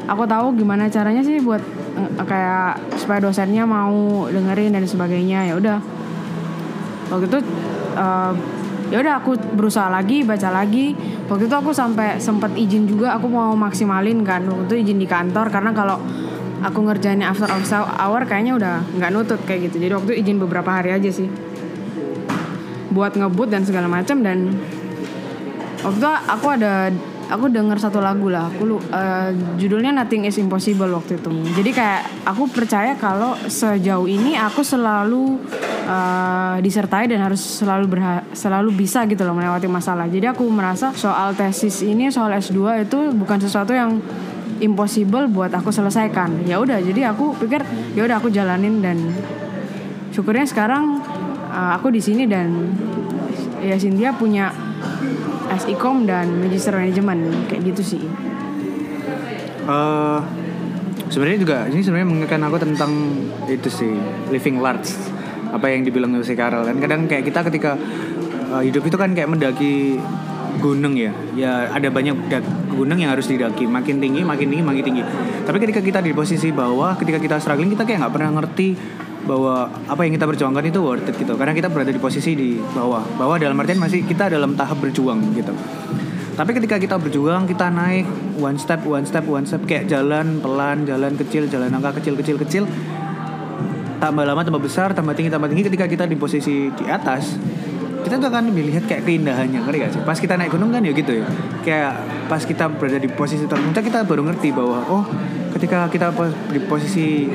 Aku 0.09 0.25
tahu 0.25 0.57
gimana 0.57 0.89
caranya 0.89 1.21
sih 1.21 1.39
buat 1.39 1.61
eh, 1.95 2.25
kayak 2.25 2.97
supaya 2.97 3.21
dosennya 3.21 3.69
mau 3.69 4.25
dengerin 4.27 4.73
dan 4.73 4.89
sebagainya. 4.89 5.53
Ya 5.53 5.55
udah 5.55 5.79
waktu 7.13 7.27
itu 7.29 7.39
eh, 7.95 8.33
ya 8.93 8.97
udah 9.01 9.15
aku 9.21 9.37
berusaha 9.57 9.89
lagi 9.89 10.25
baca 10.25 10.49
lagi. 10.53 10.97
Waktu 11.29 11.49
itu 11.49 11.57
aku 11.57 11.73
sampai 11.73 12.21
sempat 12.21 12.53
izin 12.53 12.85
juga 12.85 13.17
aku 13.17 13.29
mau 13.29 13.53
maksimalin 13.57 14.21
kan. 14.25 14.45
Waktu 14.45 14.65
itu 14.69 14.77
izin 14.89 14.99
di 15.01 15.09
kantor 15.09 15.49
karena 15.49 15.73
kalau 15.73 15.97
aku 16.63 16.79
ngerjainnya 16.85 17.29
after 17.29 17.49
hour 17.99 18.23
kayaknya 18.29 18.53
udah 18.57 18.75
nggak 18.97 19.11
nutut 19.13 19.41
kayak 19.45 19.73
gitu. 19.73 19.81
Jadi 19.81 19.93
waktu 19.97 20.11
itu 20.13 20.17
izin 20.29 20.37
beberapa 20.41 20.71
hari 20.73 20.93
aja 20.93 21.09
sih. 21.09 21.29
Buat 22.93 23.17
ngebut 23.17 23.49
dan 23.49 23.65
segala 23.65 23.89
macam 23.89 24.21
dan 24.21 24.53
waktu 25.81 25.99
itu 25.99 26.09
aku 26.09 26.47
ada 26.53 26.93
aku 27.33 27.49
denger 27.49 27.81
satu 27.81 28.05
lagu 28.05 28.29
lah. 28.29 28.53
Aku 28.53 28.77
eh, 28.77 29.31
judulnya 29.57 29.97
Nothing 29.97 30.29
is 30.29 30.37
Impossible 30.37 30.93
waktu 30.93 31.17
itu. 31.17 31.33
Jadi 31.57 31.71
kayak 31.73 32.29
aku 32.29 32.45
percaya 32.53 32.93
kalau 33.01 33.33
sejauh 33.49 34.05
ini 34.05 34.37
aku 34.37 34.61
selalu 34.61 35.41
eh, 35.89 36.57
disertai 36.61 37.09
dan 37.09 37.25
harus 37.25 37.41
selalu 37.41 37.89
selalu 38.37 38.71
bisa 38.77 39.09
gitu 39.09 39.25
loh 39.25 39.33
melewati 39.33 39.67
masalah. 39.67 40.05
Jadi 40.07 40.29
aku 40.29 40.45
merasa 40.53 40.93
soal 40.93 41.33
tesis 41.33 41.81
ini 41.81 42.13
soal 42.13 42.37
S2 42.37 42.85
itu 42.85 42.99
bukan 43.17 43.41
sesuatu 43.41 43.73
yang 43.73 43.97
impossible 44.61 45.27
buat 45.33 45.51
aku 45.51 45.73
selesaikan. 45.73 46.45
Ya 46.45 46.61
udah 46.61 46.79
jadi 46.79 47.11
aku 47.11 47.35
pikir 47.41 47.65
ya 47.97 48.05
udah 48.05 48.21
aku 48.21 48.29
jalanin 48.29 48.85
dan 48.85 49.01
syukurnya 50.13 50.45
sekarang 50.45 51.01
uh, 51.51 51.73
aku 51.75 51.89
di 51.91 51.99
sini 51.99 52.29
dan 52.29 52.71
ya 53.63 53.79
Cynthia 53.79 54.15
punya 54.15 54.55
SIKOM 55.59 56.09
dan 56.09 56.29
Magister 56.41 56.75
Management 56.77 57.49
kayak 57.49 57.63
gitu 57.73 57.83
sih. 57.97 58.03
Eh, 59.63 60.19
sebenarnya 61.07 61.39
juga 61.39 61.57
ini 61.71 61.81
sebenarnya 61.85 62.09
mengingatkan 62.09 62.41
aku 62.49 62.57
tentang 62.59 62.93
itu 63.47 63.69
sih 63.71 63.93
living 64.35 64.59
large 64.59 64.91
apa 65.53 65.69
yang 65.71 65.87
dibilang 65.87 66.17
si 66.25 66.35
Karel. 66.35 66.67
Kan 66.67 66.77
kadang 66.83 67.01
kayak 67.07 67.25
kita 67.29 67.47
ketika 67.53 67.79
eh, 68.53 68.63
hidup 68.67 68.83
itu 68.83 68.97
kan 68.99 69.15
kayak 69.15 69.31
mendaki 69.31 70.03
gunung 70.59 70.99
ya. 70.99 71.15
Ya 71.39 71.71
ada 71.71 71.89
banyak 71.89 72.17
gunung 72.73 72.99
yang 72.99 73.15
harus 73.15 73.31
didaki 73.31 73.69
makin 73.69 74.03
tinggi 74.03 74.27
makin 74.27 74.51
tinggi 74.51 74.65
makin 74.65 74.83
tinggi. 74.83 75.03
Tapi 75.47 75.57
ketika 75.63 75.81
kita 75.81 75.99
di 76.03 76.11
posisi 76.11 76.51
bawah 76.51 76.99
ketika 76.99 77.23
kita 77.23 77.37
struggling 77.39 77.71
kita 77.71 77.87
kayak 77.87 78.03
nggak 78.03 78.15
pernah 78.15 78.31
ngerti 78.43 78.69
bahwa 79.23 79.71
apa 79.87 80.01
yang 80.03 80.19
kita 80.19 80.27
perjuangkan 80.27 80.65
itu 80.67 80.81
worth 80.83 81.07
it 81.07 81.15
gitu. 81.15 81.35
Karena 81.39 81.55
kita 81.55 81.71
berada 81.71 81.91
di 81.95 82.01
posisi 82.03 82.35
di 82.35 82.59
bawah. 82.59 83.03
Bawah 83.19 83.39
dalam 83.39 83.55
artian 83.59 83.79
masih 83.79 84.03
kita 84.03 84.31
dalam 84.31 84.59
tahap 84.59 84.83
berjuang 84.83 85.23
gitu. 85.35 85.55
Tapi 86.33 86.51
ketika 86.57 86.81
kita 86.81 86.97
berjuang, 86.97 87.45
kita 87.45 87.69
naik 87.69 88.09
one 88.41 88.57
step, 88.57 88.83
one 88.89 89.05
step, 89.05 89.23
one 89.29 89.45
step. 89.45 89.63
Kayak 89.69 89.93
jalan 89.93 90.41
pelan, 90.41 90.89
jalan 90.89 91.13
kecil, 91.15 91.47
jalan 91.47 91.71
angka 91.71 92.03
kecil, 92.03 92.19
kecil, 92.19 92.37
kecil. 92.41 92.65
tambah 94.03 94.27
lama 94.27 94.43
tambah 94.43 94.59
besar 94.59 94.91
tambah 94.99 95.15
tinggi 95.15 95.31
tambah 95.31 95.47
tinggi. 95.47 95.71
Ketika 95.71 95.87
kita 95.87 96.05
di 96.11 96.19
posisi 96.19 96.67
di 96.75 96.85
atas 96.91 97.39
kita 98.03 98.19
tuh 98.19 98.29
akan 98.35 98.51
melihat 98.51 98.83
kayak 98.91 99.07
keindahannya. 99.07 99.63
Ngerti 99.63 99.79
gak 99.79 99.91
sih? 99.95 100.03
Pas 100.03 100.19
kita 100.19 100.35
naik 100.35 100.51
gunung 100.51 100.75
kan 100.75 100.83
ya 100.83 100.91
gitu 100.91 101.23
ya. 101.23 101.27
Kayak 101.63 102.03
pas 102.27 102.43
kita 102.43 102.67
berada 102.67 102.99
di 102.99 103.07
posisi 103.07 103.47
terpuncak 103.47 103.87
kita 103.87 104.03
baru 104.03 104.27
ngerti 104.27 104.51
bahwa 104.51 104.83
oh 104.91 105.07
ketika 105.55 105.87
kita 105.87 106.11
di 106.51 106.61
posisi 106.67 107.31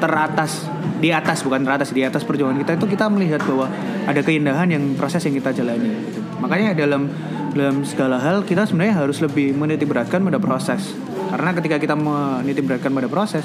teratas 0.00 0.66
di 1.02 1.10
atas 1.10 1.42
bukan 1.42 1.66
teratas 1.66 1.90
di 1.90 2.06
atas 2.06 2.22
perjuangan 2.22 2.54
kita 2.62 2.78
itu 2.78 2.86
kita 2.94 3.10
melihat 3.10 3.42
bahwa 3.42 3.66
ada 4.06 4.22
keindahan 4.22 4.70
yang 4.70 4.94
proses 4.94 5.26
yang 5.26 5.34
kita 5.34 5.50
jalani 5.50 5.90
gitu. 5.90 6.22
makanya 6.38 6.78
dalam 6.78 7.10
dalam 7.52 7.84
segala 7.84 8.16
hal 8.16 8.46
kita 8.48 8.64
sebenarnya 8.64 9.04
harus 9.04 9.20
lebih 9.20 9.52
menitik 9.52 9.84
beratkan 9.92 10.24
pada 10.24 10.40
proses. 10.40 10.96
Karena 11.28 11.52
ketika 11.52 11.76
kita 11.76 11.94
menitik 11.96 12.64
beratkan 12.64 12.92
pada 12.92 13.08
proses 13.08 13.44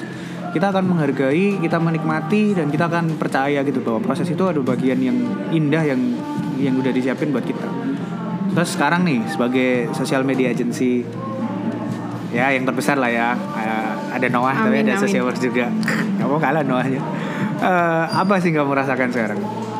kita 0.55 0.71
akan 0.71 0.95
menghargai 0.95 1.59
kita 1.59 1.77
menikmati 1.77 2.55
dan 2.55 2.71
kita 2.71 2.87
akan 2.87 3.19
percaya 3.19 3.61
gitu 3.67 3.83
bahwa 3.83 3.99
proses 3.99 4.31
itu 4.31 4.41
ada 4.47 4.57
bagian 4.63 4.97
yang 4.97 5.17
indah 5.51 5.83
yang 5.83 6.01
yang 6.57 6.73
udah 6.79 6.91
disiapin 6.95 7.35
buat 7.35 7.43
kita. 7.43 7.67
Terus 8.55 8.69
sekarang 8.73 9.05
nih 9.05 9.27
sebagai 9.27 9.91
social 9.91 10.23
media 10.23 10.49
agency 10.49 11.03
ya 12.31 12.49
yang 12.55 12.63
terbesar 12.63 12.95
lah 12.95 13.11
ya. 13.11 13.35
Eh, 13.35 13.91
ada 14.07 14.27
Noah 14.31 14.55
tapi 14.55 14.81
Amin, 14.81 14.87
ada 14.87 14.95
amin. 14.97 15.03
social 15.03 15.27
work 15.27 15.37
juga. 15.37 15.67
Nggak 16.15 16.27
mau 16.27 16.39
kalah 16.39 16.63
Noahnya 16.63 17.03
Eh, 17.57 18.05
apa 18.05 18.37
sih 18.37 18.53
kamu 18.53 18.69
rasakan 18.77 19.09
sekarang? 19.09 19.39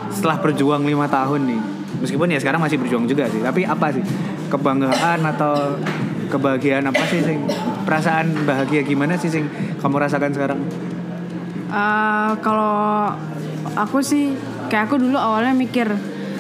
Setelah 0.10 0.42
berjuang 0.42 0.82
lima 0.82 1.06
tahun 1.06 1.46
nih. 1.46 1.62
Meskipun 2.02 2.30
ya 2.30 2.42
sekarang 2.42 2.62
masih 2.62 2.78
berjuang 2.82 3.06
juga 3.06 3.30
sih 3.30 3.42
tapi 3.42 3.66
apa 3.66 3.94
sih? 3.94 4.02
Kebanggaan 4.50 5.22
atau 5.22 5.78
kebahagiaan 6.28 6.90
apa 6.90 7.04
sih 7.08 7.22
sing 7.22 7.46
perasaan 7.86 8.46
bahagia 8.50 8.82
gimana 8.82 9.14
sih 9.16 9.30
sing 9.30 9.46
kamu 9.78 10.02
rasakan 10.02 10.34
sekarang? 10.34 10.60
Eh, 11.70 12.32
kalau 12.42 13.14
aku 13.78 14.02
sih 14.02 14.34
kayak 14.74 14.90
aku 14.90 14.98
dulu 14.98 15.18
awalnya 15.22 15.54
mikir 15.54 15.86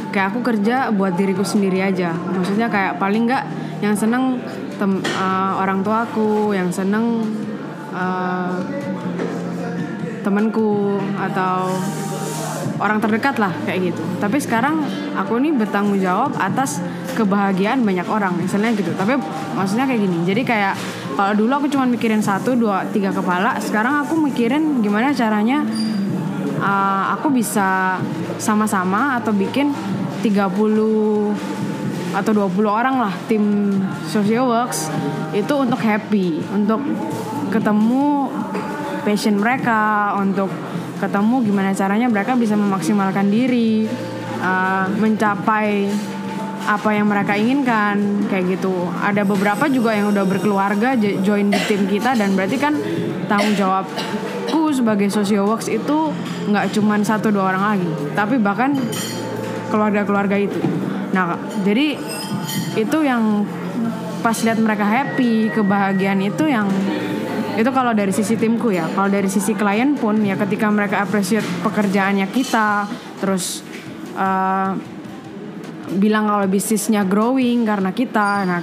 kayak 0.09 0.33
aku 0.33 0.41
kerja 0.41 0.89
buat 0.89 1.13
diriku 1.13 1.45
sendiri 1.45 1.85
aja. 1.85 2.17
Maksudnya 2.33 2.65
kayak 2.65 2.97
paling 2.97 3.29
nggak 3.29 3.43
yang 3.85 3.93
seneng 3.93 4.41
tem 4.81 5.05
eh, 5.05 5.51
orang 5.53 5.85
tuaku 5.85 6.57
yang 6.57 6.73
seneng 6.73 7.21
temanku 10.27 10.99
atau 11.15 11.71
orang 12.83 12.99
terdekat 12.99 13.39
lah 13.39 13.55
kayak 13.63 13.95
gitu. 13.95 14.03
Tapi 14.19 14.37
sekarang 14.43 14.83
aku 15.15 15.39
nih 15.39 15.55
bertanggung 15.55 16.03
jawab 16.03 16.35
atas 16.35 16.83
kebahagiaan 17.15 17.87
banyak 17.87 18.05
orang 18.11 18.35
misalnya 18.35 18.75
gitu. 18.75 18.91
Tapi 18.91 19.15
maksudnya 19.57 19.89
kayak 19.89 20.05
gini 20.05 20.17
jadi 20.27 20.41
kayak 20.45 20.73
kalau 21.17 21.33
dulu 21.33 21.51
aku 21.57 21.67
cuma 21.73 21.89
mikirin 21.89 22.21
satu 22.21 22.53
dua 22.53 22.85
tiga 22.93 23.09
kepala 23.09 23.57
sekarang 23.57 24.05
aku 24.05 24.21
mikirin 24.21 24.85
gimana 24.85 25.09
caranya 25.17 25.65
uh, 26.61 27.17
aku 27.17 27.33
bisa 27.33 27.97
sama-sama 28.37 29.17
atau 29.17 29.33
bikin 29.33 29.73
30 30.21 30.53
atau 32.13 32.31
20 32.33 32.53
orang 32.69 33.01
lah 33.01 33.13
tim 33.25 33.73
social 34.05 34.45
works 34.45 34.93
itu 35.33 35.53
untuk 35.57 35.81
happy 35.81 36.37
untuk 36.53 36.81
ketemu 37.49 38.29
passion 39.07 39.39
mereka 39.39 40.11
untuk 40.19 40.51
ketemu 40.99 41.47
gimana 41.47 41.71
caranya 41.71 42.11
mereka 42.11 42.35
bisa 42.35 42.59
memaksimalkan 42.59 43.31
diri 43.31 43.87
uh, 44.43 44.91
mencapai 44.99 45.87
apa 46.67 46.89
yang 46.91 47.07
mereka 47.07 47.39
inginkan 47.39 48.27
kayak 48.27 48.59
gitu. 48.59 48.91
Ada 48.99 49.23
beberapa 49.23 49.71
juga 49.71 49.95
yang 49.95 50.11
udah 50.11 50.27
berkeluarga 50.27 50.99
join 50.99 51.47
di 51.47 51.59
tim 51.63 51.87
kita 51.87 52.19
dan 52.19 52.35
berarti 52.35 52.59
kan 52.59 52.75
tanggung 53.31 53.55
jawabku 53.55 54.75
sebagai 54.75 55.07
social 55.07 55.47
works 55.47 55.71
itu 55.71 56.11
nggak 56.51 56.75
cuman 56.75 56.99
satu 57.07 57.31
dua 57.31 57.55
orang 57.55 57.63
lagi 57.79 57.91
tapi 58.11 58.35
bahkan 58.43 58.75
keluarga-keluarga 59.71 60.35
itu. 60.35 60.59
Nah 61.15 61.39
jadi 61.63 61.95
itu 62.75 62.97
yang 63.07 63.47
pas 64.19 64.35
lihat 64.43 64.59
mereka 64.59 64.83
happy 64.83 65.47
kebahagiaan 65.55 66.19
itu 66.19 66.51
yang 66.51 66.67
itu 67.57 67.69
kalau 67.73 67.91
dari 67.97 68.13
sisi 68.13 68.37
timku 68.37 68.69
ya. 68.69 68.85
Kalau 68.93 69.09
dari 69.09 69.25
sisi 69.25 69.57
klien 69.57 69.97
pun 69.97 70.21
ya 70.21 70.37
ketika 70.37 70.69
mereka 70.69 71.01
appreciate 71.01 71.45
pekerjaannya 71.65 72.29
kita 72.29 72.85
terus 73.17 73.65
eh, 74.13 74.71
bilang 75.97 76.29
kalau 76.29 76.45
bisnisnya 76.45 77.01
growing 77.07 77.65
karena 77.65 77.95
kita 77.95 78.29
nah 78.45 78.61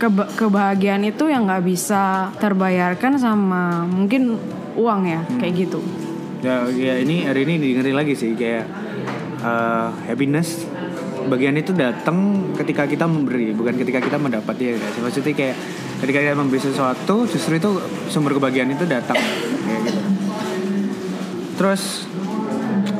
keba- 0.00 0.30
kebahagiaan 0.32 1.04
itu 1.04 1.28
yang 1.28 1.44
nggak 1.44 1.66
bisa 1.66 2.32
terbayarkan 2.40 3.20
sama 3.20 3.84
mungkin 3.84 4.40
uang 4.78 5.02
ya 5.04 5.20
kayak 5.36 5.54
gitu. 5.68 5.80
Ya, 6.40 6.64
ya 6.72 6.96
ini 6.96 7.28
hari 7.28 7.44
ini 7.44 7.60
dengerin 7.60 7.96
lagi 8.00 8.16
sih 8.16 8.32
kayak 8.32 8.64
eh, 9.44 9.88
happiness 10.08 10.64
bagian 11.28 11.56
itu 11.58 11.74
datang 11.76 12.50
ketika 12.56 12.88
kita 12.88 13.04
memberi 13.04 13.52
bukan 13.52 13.76
ketika 13.76 14.00
kita 14.00 14.16
mendapat 14.16 14.54
ya 14.56 14.72
guys. 14.78 14.96
Maksudnya 15.02 15.34
kayak 15.36 15.56
ketika 16.00 16.18
kita 16.24 16.34
memberi 16.38 16.60
sesuatu 16.62 17.28
justru 17.28 17.60
itu 17.60 17.70
sumber 18.08 18.32
kebahagiaan 18.38 18.72
itu 18.72 18.86
datang 18.88 19.18
kayak 19.18 19.80
gitu. 19.90 20.00
Terus 21.60 22.08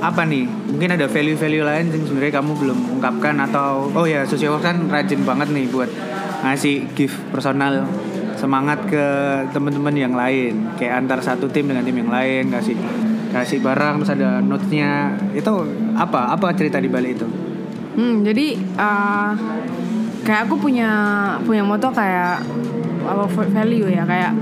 apa 0.00 0.24
nih? 0.28 0.44
Mungkin 0.48 0.96
ada 0.96 1.06
value-value 1.08 1.64
lain 1.64 1.86
yang 1.92 2.04
sebenarnya 2.04 2.34
kamu 2.40 2.52
belum 2.56 2.78
ungkapkan 3.00 3.36
atau 3.48 3.88
oh 3.92 4.04
ya 4.04 4.24
social 4.28 4.60
kan 4.60 4.88
rajin 4.88 5.24
banget 5.24 5.48
nih 5.52 5.68
buat 5.72 5.88
ngasih 6.40 6.96
gift 6.96 7.16
personal 7.32 7.84
semangat 8.40 8.88
ke 8.88 9.06
teman-teman 9.52 9.92
yang 9.92 10.16
lain 10.16 10.72
kayak 10.80 11.04
antar 11.04 11.20
satu 11.20 11.52
tim 11.52 11.68
dengan 11.68 11.84
tim 11.84 11.92
yang 11.92 12.08
lain 12.08 12.48
kasih 12.48 12.72
kasih 13.36 13.60
barang 13.60 14.00
terus 14.00 14.12
ada 14.16 14.40
note-nya 14.40 15.12
itu 15.36 15.52
apa 15.94 16.32
apa 16.32 16.56
cerita 16.56 16.80
di 16.80 16.88
balik 16.88 17.20
itu 17.20 17.28
Hmm, 17.90 18.22
jadi 18.22 18.54
uh, 18.78 19.32
kayak 20.22 20.46
aku 20.46 20.54
punya 20.62 20.90
punya 21.42 21.66
moto 21.66 21.90
kayak 21.90 22.44
apa 23.00 23.24
value 23.50 23.88
ya 23.88 24.04
kayak 24.04 24.32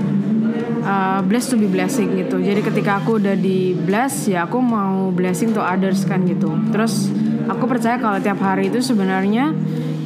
uh, 0.83 1.19
blessed 1.25 1.55
to 1.55 1.57
be 1.57 1.67
blessing 1.67 2.13
gitu. 2.19 2.37
Jadi 2.39 2.61
ketika 2.61 3.01
aku 3.01 3.17
udah 3.17 3.35
di 3.35 3.73
bless 3.73 4.29
ya 4.29 4.45
aku 4.45 4.59
mau 4.61 5.09
blessing 5.09 5.55
to 5.55 5.61
others 5.61 6.05
kan 6.05 6.23
gitu. 6.27 6.51
Terus 6.69 7.09
aku 7.49 7.65
percaya 7.65 7.97
kalau 7.97 8.21
tiap 8.21 8.39
hari 8.43 8.69
itu 8.69 8.79
sebenarnya 8.83 9.55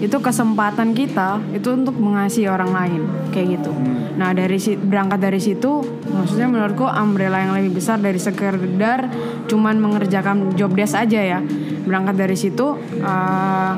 itu 0.04 0.20
kesempatan 0.20 0.92
kita 0.92 1.40
itu 1.56 1.72
untuk 1.72 1.96
mengasihi 1.96 2.52
orang 2.52 2.76
lain 2.76 3.02
kayak 3.32 3.60
gitu. 3.60 3.72
Nah 4.20 4.36
dari 4.36 4.60
berangkat 4.78 5.20
dari 5.24 5.40
situ, 5.40 5.80
maksudnya 6.12 6.52
menurutku 6.52 6.86
umbrella 6.86 7.40
yang 7.40 7.56
lebih 7.56 7.80
besar 7.80 7.98
dari 8.04 8.20
sekedar 8.20 9.08
cuman 9.48 9.80
mengerjakan 9.80 10.54
job 10.60 10.76
desk 10.76 11.00
aja 11.00 11.22
ya. 11.38 11.40
Berangkat 11.84 12.16
dari 12.16 12.36
situ, 12.40 12.80
uh, 13.04 13.74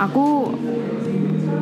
aku 0.00 0.50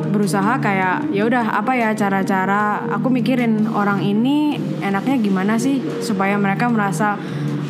berusaha 0.09 0.57
kayak 0.57 1.13
ya 1.13 1.23
udah 1.29 1.53
apa 1.61 1.77
ya 1.77 1.93
cara-cara? 1.93 2.81
Aku 2.97 3.13
mikirin 3.13 3.69
orang 3.69 4.01
ini 4.01 4.57
enaknya 4.81 5.21
gimana 5.21 5.61
sih 5.61 5.79
supaya 6.01 6.33
mereka 6.35 6.65
merasa 6.67 7.15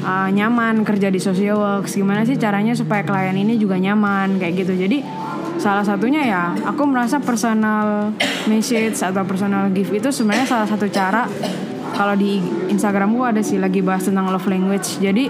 uh, 0.05 0.29
nyaman 0.31 0.87
kerja 0.87 1.11
di 1.11 1.19
social 1.19 1.59
works 1.59 1.99
gimana 1.99 2.23
sih 2.23 2.39
caranya 2.39 2.71
supaya 2.71 3.03
klien 3.03 3.35
ini 3.35 3.59
juga 3.59 3.75
nyaman? 3.75 4.39
Kayak 4.39 4.65
gitu. 4.65 4.73
Jadi 4.79 5.03
salah 5.59 5.83
satunya 5.83 6.23
ya 6.23 6.55
aku 6.63 6.87
merasa 6.87 7.19
personal 7.19 8.15
message 8.47 8.95
atau 9.03 9.27
personal 9.27 9.67
gift 9.75 9.91
itu 9.91 10.07
sebenarnya 10.07 10.47
salah 10.47 10.67
satu 10.67 10.87
cara. 10.87 11.27
Kalau 11.89 12.15
di 12.15 12.39
Instagramku 12.71 13.19
ada 13.27 13.43
sih 13.43 13.59
lagi 13.59 13.83
bahas 13.83 14.07
tentang 14.07 14.31
love 14.31 14.47
language. 14.47 15.03
Jadi 15.03 15.27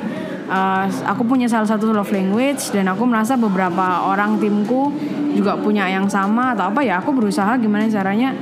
uh, 0.50 0.86
aku 1.06 1.24
punya 1.24 1.46
salah 1.46 1.70
satu 1.70 1.94
love 1.94 2.10
language 2.10 2.74
dan 2.74 2.90
aku 2.90 3.06
merasa 3.06 3.38
beberapa 3.38 4.10
orang 4.10 4.42
timku 4.42 4.92
juga 5.38 5.56
punya 5.56 5.86
yang 5.88 6.10
sama 6.10 6.58
atau 6.58 6.74
apa 6.74 6.82
ya 6.82 7.00
aku 7.00 7.14
berusaha 7.14 7.56
gimana 7.62 7.86
caranya 7.88 8.34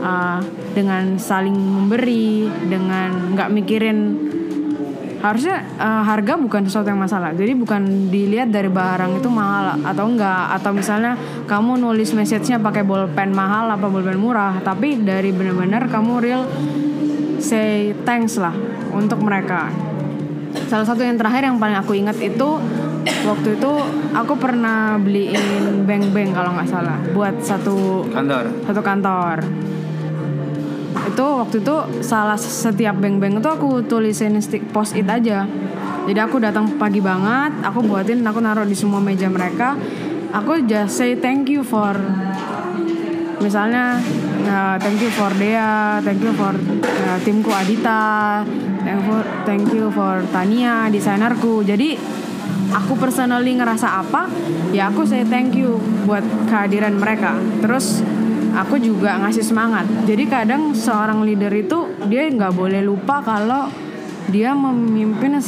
uh, 0.00 0.40
dengan 0.72 1.20
saling 1.20 1.54
memberi 1.54 2.48
dengan 2.66 3.36
nggak 3.36 3.48
mikirin 3.52 3.98
harusnya 5.22 5.62
uh, 5.78 6.02
harga 6.02 6.34
bukan 6.34 6.66
sesuatu 6.66 6.90
yang 6.90 6.98
masalah. 6.98 7.30
Jadi 7.30 7.54
bukan 7.54 8.10
dilihat 8.10 8.50
dari 8.50 8.66
barang 8.66 9.22
itu 9.22 9.30
mahal 9.30 9.78
atau 9.86 10.10
enggak 10.10 10.50
atau 10.58 10.74
misalnya 10.74 11.14
kamu 11.46 11.78
nulis 11.78 12.10
message-nya 12.10 12.58
pakai 12.58 12.82
bolpen 12.82 13.30
mahal 13.30 13.70
apa 13.70 13.86
bolpen 13.86 14.18
murah 14.18 14.58
tapi 14.66 14.98
dari 14.98 15.30
benar-benar 15.30 15.86
kamu 15.86 16.12
real 16.18 16.42
say 17.38 17.94
thanks 18.02 18.34
lah 18.34 18.54
untuk 18.90 19.22
mereka 19.22 19.70
salah 20.72 20.88
satu 20.88 21.04
yang 21.04 21.20
terakhir 21.20 21.44
yang 21.44 21.60
paling 21.60 21.76
aku 21.76 21.92
ingat 21.92 22.16
itu 22.16 22.56
waktu 23.28 23.60
itu 23.60 23.72
aku 24.16 24.32
pernah 24.40 24.96
beliin 24.96 25.84
beng-beng 25.84 26.32
kalau 26.32 26.56
nggak 26.56 26.64
salah 26.64 26.96
buat 27.12 27.36
satu 27.44 28.08
kantor? 28.08 28.48
satu 28.64 28.80
kantor. 28.80 29.36
Itu 31.12 31.26
waktu 31.44 31.60
itu 31.60 31.76
salah 32.00 32.40
setiap 32.40 32.96
beng-beng 32.96 33.36
itu 33.36 33.48
aku 33.52 33.84
tulisin 33.84 34.40
stick 34.40 34.64
post 34.72 34.96
it 34.96 35.04
aja. 35.04 35.44
Jadi 36.08 36.18
aku 36.24 36.40
datang 36.40 36.80
pagi 36.80 37.04
banget 37.04 37.52
aku 37.60 37.84
buatin 37.84 38.24
aku 38.24 38.40
naruh 38.40 38.64
di 38.64 38.72
semua 38.72 39.04
meja 39.04 39.28
mereka. 39.28 39.76
Aku 40.32 40.64
just 40.64 40.96
say 40.96 41.12
thank 41.12 41.52
you 41.52 41.60
for 41.60 41.92
misalnya 43.42 43.98
uh, 44.46 44.78
thank 44.78 45.02
you 45.02 45.10
for 45.10 45.28
Dea 45.34 45.98
thank 46.06 46.22
you 46.22 46.30
for 46.32 46.54
uh, 46.54 47.18
timku 47.26 47.50
Adita 47.50 48.46
thank 48.82 48.98
you 48.98 49.06
for, 49.10 49.22
thank 49.44 49.66
you 49.74 49.86
for 49.90 50.14
Tania 50.30 50.86
desainerku. 50.86 51.66
Jadi 51.66 51.98
aku 52.72 52.94
personally 52.96 53.58
ngerasa 53.58 54.00
apa 54.00 54.30
ya 54.70 54.88
aku 54.88 55.04
say 55.04 55.26
thank 55.26 55.54
you 55.58 55.78
buat 56.06 56.22
kehadiran 56.46 56.98
mereka. 56.98 57.34
Terus 57.62 58.02
aku 58.54 58.78
juga 58.78 59.18
ngasih 59.22 59.44
semangat. 59.44 59.86
Jadi 60.06 60.24
kadang 60.30 60.74
seorang 60.74 61.26
leader 61.26 61.52
itu 61.52 61.90
dia 62.06 62.30
nggak 62.30 62.54
boleh 62.54 62.82
lupa 62.82 63.22
kalau 63.22 63.70
dia 64.30 64.54
memimpin 64.54 65.42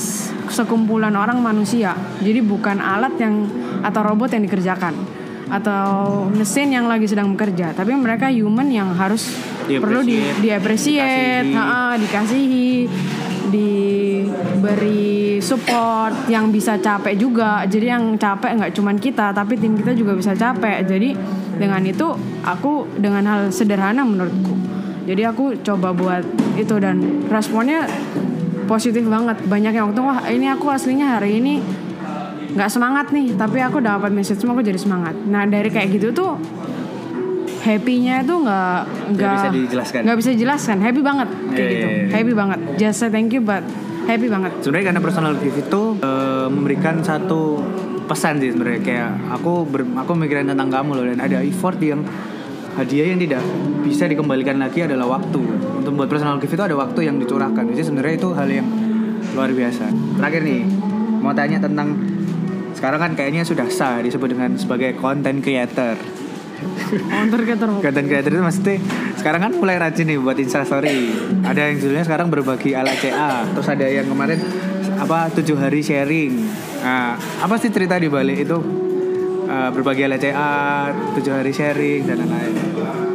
sekumpulan 0.50 1.14
orang 1.14 1.38
manusia. 1.38 1.94
Jadi 2.18 2.42
bukan 2.42 2.82
alat 2.82 3.14
yang 3.22 3.46
atau 3.84 4.00
robot 4.02 4.32
yang 4.34 4.42
dikerjakan 4.48 5.13
atau 5.48 6.24
mesin 6.32 6.72
yang 6.72 6.88
lagi 6.88 7.04
sedang 7.08 7.36
bekerja. 7.36 7.76
Tapi 7.76 7.92
mereka 7.96 8.32
human 8.32 8.68
yang 8.72 8.92
harus 8.96 9.28
Di 9.64 9.80
perlu 9.80 10.04
di 10.04 10.20
appreciate, 10.20 10.40
diapresiasi 10.44 11.52
dikasihi. 11.52 12.00
dikasihi 12.04 12.68
diberi 13.54 15.38
support 15.38 16.26
yang 16.32 16.48
bisa 16.48 16.80
capek 16.80 17.14
juga. 17.14 17.62
Jadi 17.68 17.86
yang 17.86 18.16
capek 18.16 18.56
nggak 18.60 18.72
cuman 18.74 18.96
kita 18.96 19.30
tapi 19.36 19.60
tim 19.60 19.76
kita 19.76 19.92
juga 19.92 20.16
bisa 20.16 20.32
capek. 20.32 20.84
Jadi 20.88 21.14
dengan 21.60 21.84
itu 21.86 22.08
aku 22.42 22.88
dengan 22.98 23.24
hal 23.28 23.40
sederhana 23.54 24.02
menurutku. 24.02 24.56
Jadi 25.04 25.22
aku 25.28 25.60
coba 25.60 25.92
buat 25.92 26.24
itu 26.56 26.74
dan 26.80 27.28
responnya 27.28 27.84
positif 28.64 29.04
banget. 29.04 29.36
Banyak 29.44 29.72
yang 29.76 29.92
waktu 29.92 30.00
wah 30.00 30.24
ini 30.32 30.48
aku 30.48 30.72
aslinya 30.72 31.20
hari 31.20 31.38
ini 31.38 31.60
nggak 32.54 32.70
semangat 32.70 33.06
nih 33.10 33.34
tapi 33.34 33.58
aku 33.58 33.78
dapat 33.78 34.10
message 34.10 34.38
semua 34.38 34.54
aku 34.54 34.62
jadi 34.62 34.78
semangat. 34.78 35.14
Nah 35.26 35.42
dari 35.44 35.68
kayak 35.68 35.90
gitu 35.90 36.14
tuh 36.14 36.38
happy-nya 37.60 38.20
itu 38.20 38.34
nggak 38.36 38.78
nggak 39.16 39.30
bisa 39.32 39.48
dijelaskan. 39.50 40.00
nggak 40.04 40.16
bisa 40.20 40.30
dijelaskan. 40.36 40.76
Happy 40.78 41.00
banget 41.00 41.28
kayak 41.50 41.58
Iya, 41.58 41.68
gitu. 41.70 41.86
iya, 41.86 41.96
iya. 41.96 42.12
happy 42.12 42.32
banget. 42.32 42.58
Just 42.76 42.96
say 43.00 43.08
thank 43.08 43.32
you 43.32 43.40
but 43.40 43.64
happy 44.04 44.28
banget. 44.28 44.52
Sebenarnya 44.60 44.86
karena 44.92 45.00
personal 45.00 45.32
gift 45.38 45.58
itu 45.58 45.82
eh, 45.98 46.46
memberikan 46.46 47.00
satu 47.00 47.64
pesan 48.04 48.38
sih 48.38 48.52
sebenarnya. 48.52 48.80
Kayak 48.84 49.10
aku 49.32 49.52
ber, 49.64 49.82
aku 49.96 50.12
mikirin 50.14 50.46
tentang 50.46 50.68
kamu 50.68 50.90
loh 50.92 51.04
dan 51.08 51.18
ada 51.18 51.40
effort 51.40 51.80
yang 51.80 52.04
hadiah 52.74 53.06
yang 53.10 53.20
tidak 53.22 53.40
bisa 53.80 54.04
dikembalikan 54.04 54.60
lagi 54.60 54.84
adalah 54.84 55.18
waktu. 55.18 55.40
Untuk 55.80 55.90
membuat 55.90 56.10
personal 56.12 56.36
gift 56.36 56.52
itu 56.52 56.62
ada 56.62 56.76
waktu 56.76 57.08
yang 57.08 57.16
dicurahkan. 57.16 57.64
Jadi 57.72 57.82
sebenarnya 57.82 58.14
itu 58.14 58.28
hal 58.30 58.46
yang 58.46 58.68
luar 59.32 59.50
biasa. 59.50 59.88
Terakhir 60.20 60.42
nih 60.44 60.60
mau 61.18 61.32
tanya 61.32 61.56
tentang 61.56 61.96
sekarang 62.74 63.00
kan 63.00 63.12
kayaknya 63.14 63.42
sudah 63.46 63.66
sah 63.70 64.02
disebut 64.02 64.34
dengan 64.34 64.58
sebagai 64.58 64.98
content 64.98 65.40
creator 65.40 65.96
counter 67.10 67.40
counter 67.44 67.68
Content 67.82 68.06
creator 68.08 68.30
itu 68.30 68.42
maksudnya 68.42 68.76
sekarang 69.20 69.40
kan 69.42 69.52
mulai 69.58 69.76
rajin 69.76 70.08
nih 70.08 70.16
buat 70.16 70.38
instastory. 70.38 71.12
Ada 71.44 71.60
yang 71.72 71.76
judulnya 71.76 72.04
sekarang 72.08 72.32
berbagi 72.32 72.72
ala 72.72 72.94
CA. 72.96 73.44
Terus 73.52 73.68
ada 73.68 73.84
yang 73.84 74.08
kemarin 74.08 74.40
apa 74.96 75.28
tujuh 75.34 75.60
hari 75.60 75.84
sharing. 75.84 76.32
Nah, 76.80 77.20
apa 77.20 77.60
sih 77.60 77.68
cerita 77.68 78.00
di 78.00 78.08
balik 78.08 78.48
itu 78.48 78.56
Eh, 79.44 79.70
berbagi 79.76 80.08
ala 80.08 80.16
CA, 80.16 80.88
tujuh 81.12 81.36
hari 81.36 81.52
sharing 81.52 82.08
dan 82.08 82.24
lain-lain. 82.24 83.13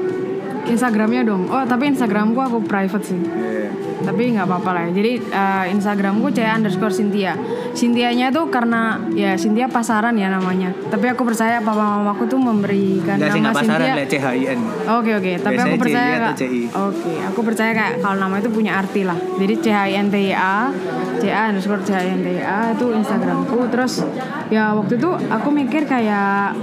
Instagramnya 0.69 1.21
dong 1.25 1.49
oh 1.49 1.63
tapi 1.65 1.89
Instagramku 1.89 2.39
aku 2.39 2.57
private 2.63 3.05
sih 3.05 3.21
tapi 3.99 4.31
nggak 4.31 4.47
apa-apa 4.47 4.69
lah 4.71 4.83
ya. 4.87 4.91
jadi 4.95 5.11
eh, 5.19 5.65
Instagramku 5.75 6.31
c 6.31 6.39
underscore 6.45 6.93
Cynthia 6.93 7.35
Cynthianya 7.75 8.33
tuh 8.33 8.49
karena 8.49 8.97
ya 9.13 9.35
Cynthia 9.35 9.67
pasaran 9.69 10.15
ya 10.17 10.31
namanya 10.31 10.73
tapi 10.89 11.05
aku 11.11 11.27
percaya 11.27 11.61
papa 11.61 11.99
mamaku 11.99 12.25
tuh 12.25 12.39
memberikan 12.39 13.19
Enggak 13.19 13.35
sih 13.35 13.41
nama 13.43 13.51
nggak 13.53 13.59
pasaran 13.59 13.87
Cynthia 13.87 14.09
CHIN. 14.09 14.59
Oke 14.99 15.11
oke, 15.15 15.31
tapi 15.39 15.55
Biasanya 15.55 15.69
aku 15.69 15.81
percaya 15.81 16.15
Kak-. 16.19 16.37
Oke, 16.89 17.13
aku 17.23 17.39
percaya 17.45 17.71
kayak 17.71 17.93
kalau 18.01 18.17
nama 18.17 18.35
itu 18.41 18.49
punya 18.49 18.71
arti 18.81 19.01
lah. 19.05 19.17
Jadi 19.37 19.53
C 19.61 19.65
H 19.69 19.79
I 19.85 19.93
N 19.95 20.07
T 20.09 20.15
I 20.17 20.33
A, 20.33 20.57
C 21.21 21.23
A 21.29 21.41
underscore 21.53 21.81
C 21.85 21.89
H 21.93 21.97
I 22.01 22.09
N 22.09 22.21
T 22.25 22.27
I 22.33 22.41
A 22.43 22.59
itu 22.73 22.85
Instagramku. 22.91 23.57
Terus 23.69 23.93
ya 24.49 24.73
waktu 24.73 24.97
itu 24.97 25.09
aku 25.29 25.49
mikir 25.53 25.85
kayak 25.85 26.57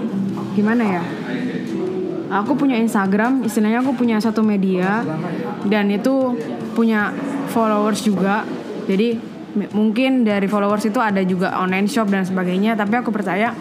gimana 0.58 0.82
ya? 1.00 1.02
Aku 2.26 2.58
punya 2.58 2.74
Instagram, 2.78 3.46
istilahnya 3.46 3.86
aku 3.86 3.94
punya 3.94 4.18
satu 4.18 4.42
media 4.42 5.06
dan 5.66 5.86
itu 5.92 6.34
punya 6.74 7.14
followers 7.54 8.02
juga. 8.02 8.42
Jadi 8.86 9.18
mungkin 9.72 10.26
dari 10.26 10.44
followers 10.50 10.84
itu 10.90 11.00
ada 11.00 11.22
juga 11.24 11.56
online 11.56 11.88
shop 11.88 12.10
dan 12.10 12.26
sebagainya, 12.26 12.76
tapi 12.76 12.98
aku 12.98 13.14
percaya 13.14 13.54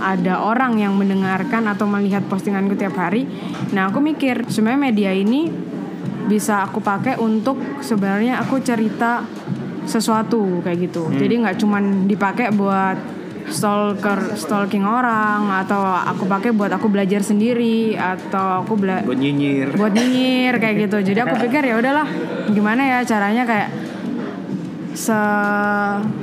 ada 0.00 0.40
orang 0.40 0.80
yang 0.80 0.96
mendengarkan 0.96 1.68
atau 1.68 1.84
melihat 1.84 2.24
postinganku 2.28 2.76
tiap 2.76 2.96
hari. 2.96 3.28
Nah, 3.76 3.92
aku 3.92 4.00
mikir 4.00 4.48
sebenarnya 4.48 4.80
media 4.80 5.10
ini 5.12 5.50
bisa 6.30 6.62
aku 6.64 6.78
pakai 6.78 7.18
untuk 7.18 7.58
sebenarnya 7.82 8.38
aku 8.40 8.62
cerita 8.62 9.26
sesuatu 9.84 10.62
kayak 10.62 10.78
gitu. 10.88 11.10
Jadi 11.10 11.34
nggak 11.42 11.56
cuman 11.58 12.06
dipakai 12.06 12.54
buat 12.54 13.19
stalker 13.50 14.38
stalking 14.38 14.86
orang 14.86 15.50
atau 15.66 15.82
aku 15.82 16.24
pakai 16.30 16.54
buat 16.54 16.70
aku 16.70 16.86
belajar 16.86 17.20
sendiri 17.20 17.98
atau 17.98 18.62
aku 18.62 18.78
bela 18.78 19.02
Buat 19.02 19.18
nyinyir. 19.18 19.74
buat 19.74 19.92
nyinyir 19.92 20.54
kayak 20.62 20.76
gitu. 20.88 20.96
Jadi 21.12 21.18
aku 21.20 21.34
pikir 21.44 21.66
ya 21.66 21.74
udahlah 21.76 22.06
gimana 22.50 22.82
ya 22.86 22.98
caranya 23.02 23.42
kayak 23.44 23.70
se 24.94 25.20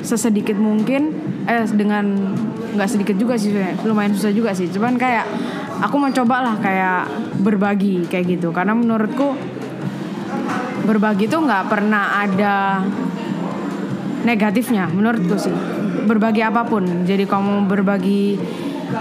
sesedikit 0.03 0.55
mungkin 0.59 1.15
eh 1.47 1.63
dengan 1.71 2.35
nggak 2.75 2.89
sedikit 2.91 3.15
juga 3.15 3.39
sih 3.39 3.55
lumayan 3.87 4.11
susah 4.13 4.29
juga 4.35 4.51
sih 4.51 4.67
cuman 4.69 4.99
kayak 4.99 5.23
aku 5.81 5.95
mau 5.97 6.11
coba 6.11 6.43
lah 6.43 6.55
kayak 6.59 7.07
berbagi 7.41 8.05
kayak 8.11 8.37
gitu 8.37 8.51
karena 8.51 8.75
menurutku 8.75 9.33
berbagi 10.83 11.31
tuh 11.31 11.47
nggak 11.47 11.63
pernah 11.71 12.21
ada 12.21 12.83
negatifnya 14.27 14.91
menurutku 14.91 15.39
sih 15.39 15.55
berbagi 16.05 16.45
apa 16.45 16.67
pun. 16.67 17.07
Jadi 17.07 17.25
kamu 17.25 17.65
berbagi 17.65 18.37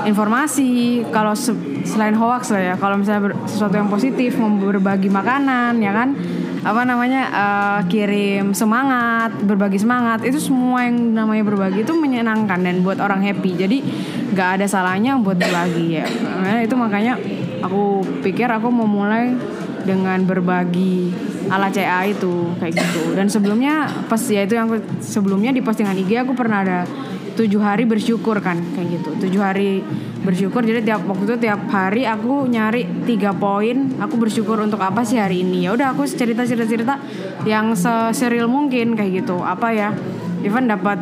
informasi 0.07 1.03
kalau 1.15 1.35
se- 1.37 1.85
selain 1.87 2.15
hoax 2.17 2.51
lah 2.55 2.63
ya. 2.63 2.75
Kalau 2.79 2.99
misalnya 2.99 3.35
sesuatu 3.47 3.75
yang 3.77 3.91
positif 3.91 4.39
mau 4.41 4.51
berbagi 4.51 5.11
makanan 5.11 5.79
ya 5.83 5.93
kan? 5.93 6.17
Apa 6.67 6.83
namanya 6.83 7.23
eh, 7.31 7.81
kirim 7.87 8.51
semangat 8.51 9.39
berbagi 9.47 9.79
semangat 9.79 10.27
itu 10.27 10.43
semua 10.43 10.83
yang 10.83 11.15
namanya 11.15 11.47
berbagi 11.47 11.87
itu 11.87 11.95
menyenangkan 11.95 12.59
dan 12.59 12.83
buat 12.83 12.99
orang 12.99 13.23
happy. 13.23 13.55
Jadi 13.55 13.79
nggak 14.35 14.61
ada 14.61 14.67
salahnya 14.67 15.15
buat 15.23 15.39
berbagi 15.39 16.03
ya. 16.03 16.07
Nah, 16.43 16.59
itu 16.67 16.75
makanya 16.75 17.15
aku 17.63 18.03
pikir 18.27 18.51
aku 18.51 18.67
mau 18.75 18.87
mulai 18.91 19.39
dengan 19.87 20.19
berbagi 20.27 21.15
ala 21.47 21.71
CA 21.71 22.03
itu 22.03 22.53
kayak 22.59 22.75
gitu. 22.75 23.15
Dan 23.15 23.31
sebelumnya 23.31 23.87
pas 24.11 24.19
ya 24.27 24.43
itu 24.43 24.59
yang 24.59 24.69
sebelumnya 24.99 25.55
di 25.55 25.63
postingan 25.63 25.95
IG 25.95 26.27
aku 26.27 26.35
pernah 26.35 26.67
ada 26.67 26.79
tujuh 27.37 27.61
hari 27.61 27.85
bersyukur 27.87 28.43
kan 28.43 28.59
kayak 28.75 28.99
gitu. 28.99 29.11
Tujuh 29.29 29.41
hari 29.41 29.85
bersyukur 30.27 30.67
jadi 30.67 30.83
tiap 30.83 31.07
waktu 31.07 31.25
itu 31.31 31.37
tiap 31.47 31.61
hari 31.71 32.03
aku 32.03 32.51
nyari 32.51 33.07
tiga 33.07 33.31
poin 33.31 33.95
aku 34.03 34.19
bersyukur 34.19 34.59
untuk 34.59 34.83
apa 34.83 35.07
sih 35.07 35.21
hari 35.21 35.47
ini. 35.47 35.69
Ya 35.69 35.77
udah 35.77 35.95
aku 35.95 36.03
cerita 36.09 36.43
cerita 36.43 36.67
cerita 36.67 36.95
yang 37.47 37.77
serial 38.11 38.51
mungkin 38.51 38.99
kayak 38.99 39.23
gitu. 39.23 39.39
Apa 39.39 39.71
ya 39.71 39.95
even 40.43 40.67
dapat 40.67 40.99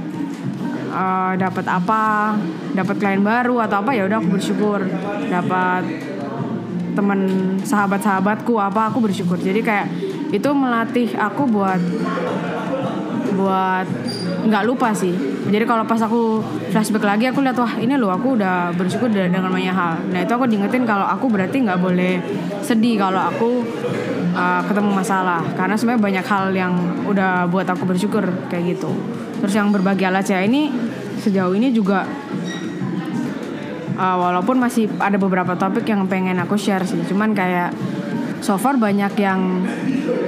eh, 0.93 1.33
dapat 1.41 1.65
apa 1.71 2.35
dapat 2.75 2.95
klien 3.01 3.23
baru 3.23 3.65
atau 3.65 3.81
apa 3.81 3.97
ya 3.97 4.05
udah 4.05 4.19
aku 4.21 4.29
bersyukur. 4.37 4.85
Dapat 5.31 6.14
teman 6.95 7.21
sahabat-sahabatku 7.61 8.55
apa 8.57 8.89
aku 8.89 9.05
bersyukur. 9.05 9.37
Jadi 9.37 9.61
kayak 9.61 9.87
itu 10.31 10.49
melatih 10.55 11.13
aku 11.19 11.47
buat 11.47 11.83
buat 13.35 13.87
nggak 14.47 14.65
lupa 14.65 14.95
sih. 14.95 15.13
Jadi 15.45 15.65
kalau 15.69 15.85
pas 15.85 16.01
aku 16.01 16.41
flashback 16.73 17.05
lagi 17.05 17.29
aku 17.29 17.45
lihat 17.45 17.59
wah 17.61 17.77
ini 17.77 18.01
loh 18.01 18.09
aku 18.09 18.39
udah 18.39 18.73
bersyukur 18.73 19.13
de- 19.13 19.29
dengan 19.29 19.53
banyak 19.53 19.75
hal. 19.75 20.01
Nah 20.09 20.25
itu 20.25 20.33
aku 20.33 20.49
diingetin 20.49 20.89
kalau 20.89 21.05
aku 21.05 21.29
berarti 21.29 21.61
nggak 21.61 21.81
boleh 21.83 22.17
sedih 22.65 22.97
kalau 22.97 23.21
aku 23.21 23.61
uh, 24.33 24.63
ketemu 24.65 24.91
masalah. 24.95 25.45
Karena 25.53 25.77
sebenarnya 25.77 26.03
banyak 26.03 26.25
hal 26.25 26.45
yang 26.57 26.73
udah 27.05 27.45
buat 27.53 27.69
aku 27.69 27.85
bersyukur 27.85 28.25
kayak 28.49 28.79
gitu. 28.79 28.89
Terus 29.45 29.53
yang 29.53 29.69
berbagi 29.69 30.09
ala 30.09 30.25
Cia 30.25 30.41
ini 30.41 30.73
sejauh 31.21 31.53
ini 31.53 31.69
juga 31.73 32.09
Uh, 33.95 34.17
walaupun 34.19 34.59
masih 34.59 34.91
ada 34.99 35.15
beberapa 35.15 35.55
topik 35.55 35.87
yang 35.87 36.07
pengen 36.11 36.43
aku 36.43 36.59
share 36.59 36.83
sih. 36.83 36.99
Cuman 37.07 37.31
kayak 37.31 37.71
so 38.43 38.59
far 38.59 38.75
banyak 38.75 39.15
yang 39.17 39.63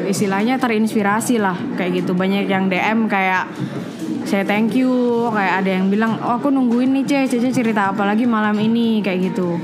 istilahnya 0.06 0.56
terinspirasi 0.56 1.42
lah 1.42 1.58
kayak 1.74 2.02
gitu. 2.02 2.14
Banyak 2.14 2.46
yang 2.46 2.70
DM 2.70 3.10
kayak 3.10 3.50
saya 4.26 4.46
thank 4.46 4.78
you. 4.78 4.90
Kayak 5.34 5.66
ada 5.66 5.70
yang 5.82 5.86
bilang 5.90 6.18
oh 6.22 6.38
aku 6.38 6.48
nungguin 6.54 6.94
nih 6.94 7.04
ceh. 7.04 7.24
Cece 7.36 7.50
cerita 7.50 7.90
apa 7.90 8.06
lagi 8.06 8.22
malam 8.24 8.54
ini? 8.62 9.02
Kayak 9.02 9.34
gitu. 9.34 9.58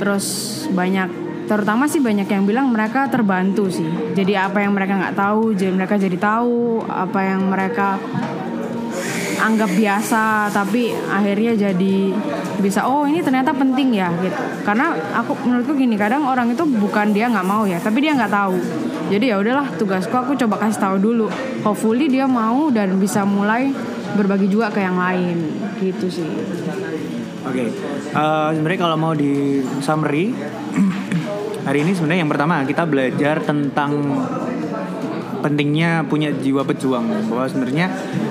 Terus 0.00 0.26
banyak 0.72 1.28
terutama 1.44 1.90
sih 1.90 1.98
banyak 1.98 2.30
yang 2.30 2.48
bilang 2.48 2.72
mereka 2.72 3.04
terbantu 3.12 3.68
sih. 3.68 3.88
Jadi 4.16 4.32
apa 4.32 4.64
yang 4.64 4.72
mereka 4.72 4.96
nggak 4.96 5.16
tahu 5.16 5.52
jadi 5.52 5.72
mereka 5.76 6.00
jadi 6.00 6.16
tahu. 6.16 6.88
Apa 6.88 7.20
yang 7.20 7.52
mereka 7.52 8.00
anggap 9.40 9.70
biasa 9.72 10.52
tapi 10.52 10.92
akhirnya 10.92 11.56
jadi 11.56 11.96
bisa 12.60 12.84
oh 12.84 13.08
ini 13.08 13.24
ternyata 13.24 13.56
penting 13.56 13.96
ya 13.96 14.12
gitu. 14.20 14.36
Karena 14.62 14.92
aku 15.16 15.32
menurutku 15.48 15.72
gini 15.74 15.96
kadang 15.96 16.28
orang 16.28 16.52
itu 16.52 16.62
bukan 16.68 17.16
dia 17.16 17.32
nggak 17.32 17.46
mau 17.48 17.64
ya 17.64 17.80
tapi 17.80 18.04
dia 18.04 18.12
nggak 18.12 18.32
tahu. 18.32 18.56
Jadi 19.10 19.24
ya 19.32 19.40
udahlah 19.40 19.66
tugasku 19.74 20.14
aku 20.14 20.38
coba 20.38 20.60
kasih 20.68 20.80
tahu 20.80 20.96
dulu. 21.00 21.26
Hopefully 21.66 22.06
dia 22.06 22.28
mau 22.28 22.70
dan 22.70 23.00
bisa 23.00 23.24
mulai 23.24 23.72
berbagi 24.14 24.46
juga 24.46 24.68
ke 24.70 24.84
yang 24.84 25.00
lain 25.00 25.38
gitu 25.80 26.06
sih. 26.06 26.28
Oke, 27.40 27.72
Eh, 28.10 28.48
sebenarnya 28.58 28.80
kalau 28.82 28.96
mau 28.98 29.14
di 29.14 29.62
summary 29.78 30.34
hari 31.66 31.86
ini 31.86 31.94
sebenarnya 31.94 32.26
yang 32.26 32.32
pertama 32.32 32.66
kita 32.66 32.82
belajar 32.82 33.38
tentang 33.46 33.90
pentingnya 35.40 36.04
punya 36.06 36.30
jiwa 36.30 36.62
pejuang 36.62 37.28
bahwa 37.28 37.44
sebenarnya 37.48 37.86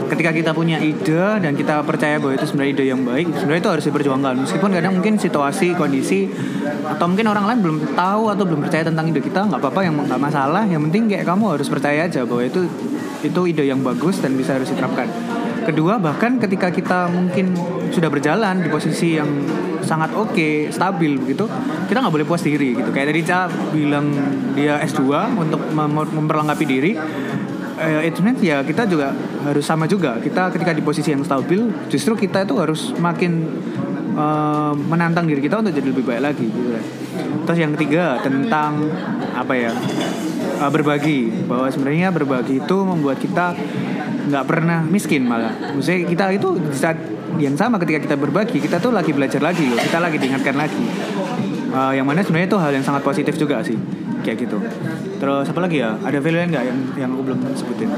ketika 0.09 0.31
kita 0.31 0.51
punya 0.53 0.77
ide 0.79 1.41
dan 1.41 1.53
kita 1.53 1.81
percaya 1.83 2.21
bahwa 2.21 2.37
itu 2.37 2.45
sebenarnya 2.45 2.71
ide 2.77 2.85
yang 2.89 3.01
baik 3.03 3.27
sebenarnya 3.35 3.61
itu 3.61 3.71
harus 3.73 3.85
diperjuangkan. 3.89 4.33
Meskipun 4.45 4.69
kadang 4.71 4.93
mungkin 4.95 5.13
situasi 5.17 5.73
kondisi 5.75 6.29
atau 6.85 7.05
mungkin 7.09 7.27
orang 7.29 7.45
lain 7.49 7.59
belum 7.65 7.77
tahu 7.97 8.23
atau 8.31 8.43
belum 8.45 8.61
percaya 8.65 8.87
tentang 8.87 9.09
ide 9.09 9.21
kita 9.21 9.49
nggak 9.49 9.59
apa-apa 9.59 9.81
yang 9.83 9.93
nggak 9.97 10.21
masalah. 10.21 10.63
Yang 10.69 10.81
penting 10.89 11.03
kayak 11.11 11.25
kamu 11.27 11.43
harus 11.57 11.67
percaya 11.67 12.05
aja 12.05 12.21
bahwa 12.23 12.45
itu 12.45 12.69
itu 13.19 13.41
ide 13.51 13.67
yang 13.67 13.83
bagus 13.83 14.23
dan 14.23 14.37
bisa 14.39 14.55
harus 14.55 14.71
diterapkan 14.71 15.09
kedua 15.65 15.97
bahkan 15.99 16.37
ketika 16.39 16.69
kita 16.69 17.09
mungkin 17.11 17.55
sudah 17.89 18.09
berjalan 18.11 18.61
di 18.61 18.69
posisi 18.69 19.17
yang 19.17 19.27
sangat 19.83 20.13
oke 20.13 20.69
stabil 20.69 21.17
begitu 21.17 21.49
kita 21.89 21.97
nggak 22.03 22.13
boleh 22.13 22.27
puas 22.27 22.43
diri 22.43 22.77
gitu. 22.77 22.89
Kayak 22.93 23.15
tadi 23.15 23.21
Ca 23.25 23.39
bilang 23.73 24.13
dia 24.53 24.77
S2 24.85 25.01
untuk 25.39 25.61
mem- 25.73 26.13
memperlengkapi 26.13 26.65
diri 26.67 26.91
eh, 27.79 28.11
itu 28.11 28.19
ya 28.43 28.61
kita 28.61 28.85
juga 28.85 29.15
harus 29.47 29.65
sama 29.65 29.87
juga. 29.89 30.19
Kita 30.19 30.51
ketika 30.53 30.75
di 30.75 30.83
posisi 30.83 31.09
yang 31.09 31.23
stabil 31.23 31.89
justru 31.89 32.13
kita 32.13 32.45
itu 32.45 32.59
harus 32.59 32.93
makin 32.99 33.49
eh, 34.13 34.73
menantang 34.75 35.25
diri 35.25 35.41
kita 35.41 35.63
untuk 35.63 35.73
jadi 35.73 35.87
lebih 35.89 36.05
baik 36.05 36.21
lagi 36.21 36.47
gitu. 36.47 36.69
Terus 37.47 37.57
yang 37.57 37.73
ketiga 37.73 38.21
tentang 38.21 38.93
apa 39.33 39.53
ya 39.55 39.71
eh, 40.59 40.69
berbagi. 40.69 41.47
Bahwa 41.47 41.65
sebenarnya 41.71 42.13
berbagi 42.13 42.61
itu 42.61 42.77
membuat 42.85 43.17
kita 43.17 43.55
nggak 44.29 44.45
pernah 44.45 44.85
miskin 44.85 45.25
malah. 45.25 45.51
Maksudnya 45.73 46.05
kita 46.05 46.23
itu 46.31 46.49
saat 46.71 46.97
yang 47.37 47.57
sama 47.57 47.81
ketika 47.81 47.99
kita 48.05 48.15
berbagi 48.15 48.61
kita 48.61 48.77
tuh 48.77 48.93
lagi 48.93 49.11
belajar 49.11 49.41
lagi 49.41 49.65
loh. 49.65 49.77
Kita 49.81 49.97
lagi 49.97 50.17
diingatkan 50.21 50.55
lagi. 50.55 50.85
Eh, 51.69 51.91
yang 52.01 52.05
mana 52.05 52.25
sebenarnya 52.25 52.49
itu 52.49 52.57
hal 52.57 52.71
yang 52.73 52.85
sangat 52.85 53.05
positif 53.05 53.37
juga 53.37 53.61
sih 53.61 53.77
kayak 54.25 54.37
gitu. 54.45 54.57
Terus 55.21 55.45
apa 55.49 55.59
lagi 55.61 55.81
ya? 55.81 55.97
Ada 56.01 56.17
value 56.17 56.39
lain 56.41 56.49
nggak 56.53 56.65
yang 56.65 56.79
yang 56.97 57.09
aku 57.13 57.21
belum 57.29 57.39
sebutin? 57.53 57.89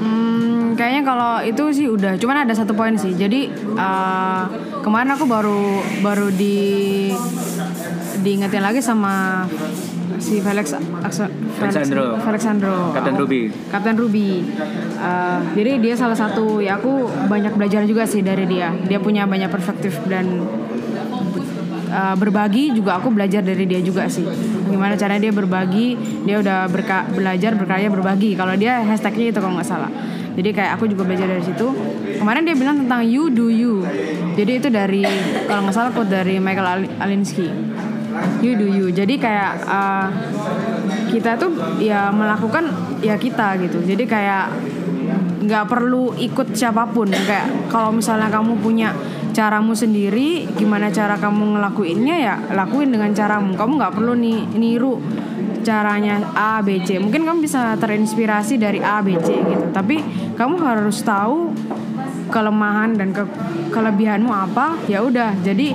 Hmm, 0.00 0.74
kayaknya 0.74 1.02
kalau 1.06 1.32
itu 1.44 1.64
sih 1.70 1.86
udah, 1.86 2.16
cuman 2.18 2.48
ada 2.48 2.54
satu 2.56 2.72
poin 2.74 2.96
sih. 2.98 3.14
Jadi 3.14 3.52
uh, 3.78 4.44
kemarin 4.82 5.14
aku 5.14 5.24
baru 5.28 5.78
baru 6.02 6.28
di 6.34 7.10
diingetin 8.20 8.60
lagi 8.60 8.84
sama 8.84 9.46
si 10.20 10.38
Felix 10.38 10.76
Aksa- 11.00 11.32
Felix 11.56 11.72
Alexandro. 11.74 12.04
Alexandro. 12.20 12.74
Kapten 12.92 13.14
Ruby. 13.16 13.40
Kapten 13.72 13.96
Ruby. 13.96 14.28
Uh, 15.00 15.40
jadi 15.56 15.80
dia 15.80 15.94
salah 15.96 16.14
satu 16.14 16.60
ya 16.60 16.76
aku 16.76 17.08
banyak 17.26 17.56
belajar 17.56 17.82
juga 17.88 18.04
sih 18.04 18.20
dari 18.20 18.44
dia. 18.44 18.68
Dia 18.84 19.00
punya 19.00 19.24
banyak 19.24 19.48
perspektif 19.48 19.96
dan 20.06 20.44
uh, 21.90 22.14
berbagi 22.14 22.76
juga 22.76 23.00
aku 23.00 23.08
belajar 23.10 23.40
dari 23.40 23.64
dia 23.64 23.80
juga 23.80 24.06
sih. 24.06 24.28
Gimana 24.70 24.94
caranya 24.94 25.26
dia 25.26 25.34
berbagi, 25.34 25.96
dia 26.22 26.36
udah 26.38 26.68
berka 26.68 27.08
belajar 27.10 27.56
berkarya 27.56 27.88
berbagi. 27.88 28.36
Kalau 28.36 28.54
dia 28.54 28.84
hashtagnya 28.84 29.32
itu 29.32 29.38
kalau 29.40 29.56
nggak 29.56 29.66
salah. 29.68 29.90
Jadi 30.30 30.54
kayak 30.54 30.78
aku 30.78 30.86
juga 30.86 31.02
belajar 31.02 31.26
dari 31.26 31.42
situ. 31.42 31.66
Kemarin 32.20 32.46
dia 32.46 32.54
bilang 32.54 32.76
tentang 32.78 33.02
you 33.02 33.28
do 33.28 33.50
you. 33.50 33.82
Jadi 34.38 34.62
itu 34.62 34.68
dari 34.70 35.02
kalau 35.44 35.66
nggak 35.66 35.74
salah 35.74 35.90
quote 35.90 36.08
dari 36.08 36.38
Michael 36.38 36.68
Al- 36.68 36.92
Alinsky. 37.02 37.50
You 38.40 38.56
do 38.56 38.66
you. 38.68 38.86
Jadi 38.88 39.20
kayak 39.20 39.64
uh, 39.68 40.08
kita 41.12 41.36
tuh 41.36 41.52
ya 41.82 42.08
melakukan 42.08 42.72
ya 43.04 43.20
kita 43.20 43.60
gitu. 43.60 43.84
Jadi 43.84 44.04
kayak 44.08 44.52
nggak 45.40 45.64
perlu 45.68 46.16
ikut 46.16 46.56
siapa 46.56 46.88
pun. 46.88 47.10
Kayak 47.10 47.70
kalau 47.72 47.92
misalnya 47.92 48.32
kamu 48.32 48.60
punya 48.60 48.92
caramu 49.30 49.78
sendiri 49.78 50.48
gimana 50.58 50.90
cara 50.90 51.14
kamu 51.14 51.54
ngelakuinnya 51.54 52.16
ya 52.18 52.34
lakuin 52.56 52.90
dengan 52.90 53.12
caramu. 53.12 53.54
Kamu 53.54 53.72
nggak 53.78 53.94
perlu 53.94 54.12
nih 54.16 54.38
niru 54.56 54.98
caranya 55.60 56.24
A 56.32 56.64
B 56.64 56.80
C. 56.82 56.96
Mungkin 56.96 57.28
kamu 57.28 57.44
bisa 57.44 57.76
terinspirasi 57.76 58.56
dari 58.56 58.80
A 58.80 59.04
B 59.04 59.14
C 59.20 59.36
gitu. 59.36 59.68
Tapi 59.70 60.00
kamu 60.34 60.56
harus 60.60 61.04
tahu 61.04 61.52
kelemahan 62.30 62.94
dan 62.94 63.10
ke 63.10 63.26
kelebihanmu 63.74 64.30
apa 64.30 64.78
ya 64.86 65.02
udah. 65.04 65.34
Jadi 65.42 65.74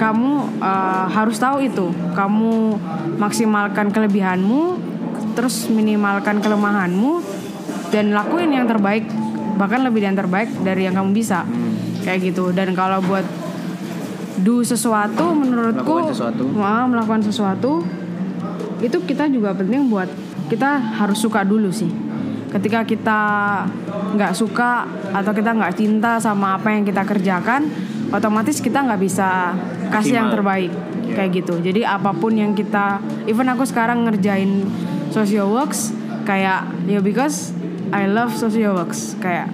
kamu 0.00 0.64
uh, 0.64 1.04
harus 1.12 1.36
tahu 1.36 1.68
itu. 1.68 1.92
Kamu 2.16 2.80
maksimalkan 3.20 3.92
kelebihanmu 3.92 4.80
terus 5.36 5.68
minimalkan 5.68 6.40
kelemahanmu 6.40 7.20
dan 7.92 8.16
lakuin 8.16 8.48
yang 8.56 8.64
terbaik 8.64 9.04
bahkan 9.60 9.84
lebih 9.84 10.00
dari 10.00 10.08
yang 10.08 10.16
terbaik 10.16 10.48
dari 10.64 10.88
yang 10.88 10.96
kamu 10.96 11.12
bisa. 11.12 11.44
Kayak 12.00 12.32
gitu. 12.32 12.48
Dan 12.56 12.72
kalau 12.72 13.04
buat 13.04 13.28
do 14.40 14.64
sesuatu 14.64 15.36
menurutku 15.36 15.84
Melakukan 15.84 16.16
sesuatu. 16.16 16.44
Melakukan 16.88 17.22
sesuatu 17.28 17.72
itu 18.80 18.96
kita 19.04 19.28
juga 19.28 19.52
penting 19.52 19.92
buat 19.92 20.08
kita 20.48 20.96
harus 20.96 21.20
suka 21.20 21.44
dulu 21.44 21.68
sih. 21.68 21.92
Ketika 22.48 22.82
kita 22.88 23.20
nggak 24.16 24.32
suka 24.32 24.88
atau 25.12 25.30
kita 25.36 25.52
nggak 25.52 25.76
cinta 25.76 26.16
sama 26.16 26.56
apa 26.56 26.72
yang 26.72 26.88
kita 26.88 27.04
kerjakan 27.04 27.68
otomatis 28.10 28.58
kita 28.58 28.82
nggak 28.82 29.00
bisa 29.00 29.54
kasih 29.90 30.18
yang 30.18 30.28
terbaik. 30.30 30.72
Kayak 31.10 31.42
gitu. 31.42 31.58
Jadi 31.58 31.82
apa 31.82 32.14
pun 32.14 32.34
yang 32.34 32.54
kita 32.54 33.02
even 33.26 33.50
aku 33.50 33.66
sekarang 33.66 34.06
ngerjain 34.06 34.62
social 35.10 35.50
works 35.50 35.90
kayak 36.22 36.70
ya 36.86 37.02
because 37.02 37.50
I 37.90 38.06
love 38.06 38.34
social 38.34 38.78
works. 38.78 39.18
Kayak 39.18 39.50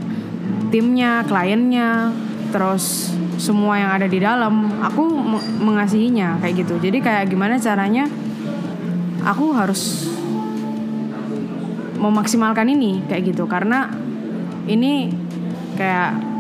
timnya 0.69 1.25
kliennya 1.25 2.13
terus 2.53 3.13
semua 3.37 3.77
yang 3.77 3.91
ada 3.93 4.09
di 4.09 4.21
dalam 4.21 4.81
aku 4.81 5.05
me- 5.09 5.49
mengasihinya 5.61 6.41
kayak 6.41 6.65
gitu. 6.65 6.77
Jadi 6.81 6.99
kayak 7.01 7.29
gimana 7.33 7.57
caranya 7.61 8.09
aku 9.25 9.53
harus 9.57 10.09
memaksimalkan 11.97 12.69
ini 12.69 13.01
kayak 13.09 13.33
gitu. 13.33 13.49
Karena 13.49 13.89
ini 14.69 15.09
kayak 15.77 16.36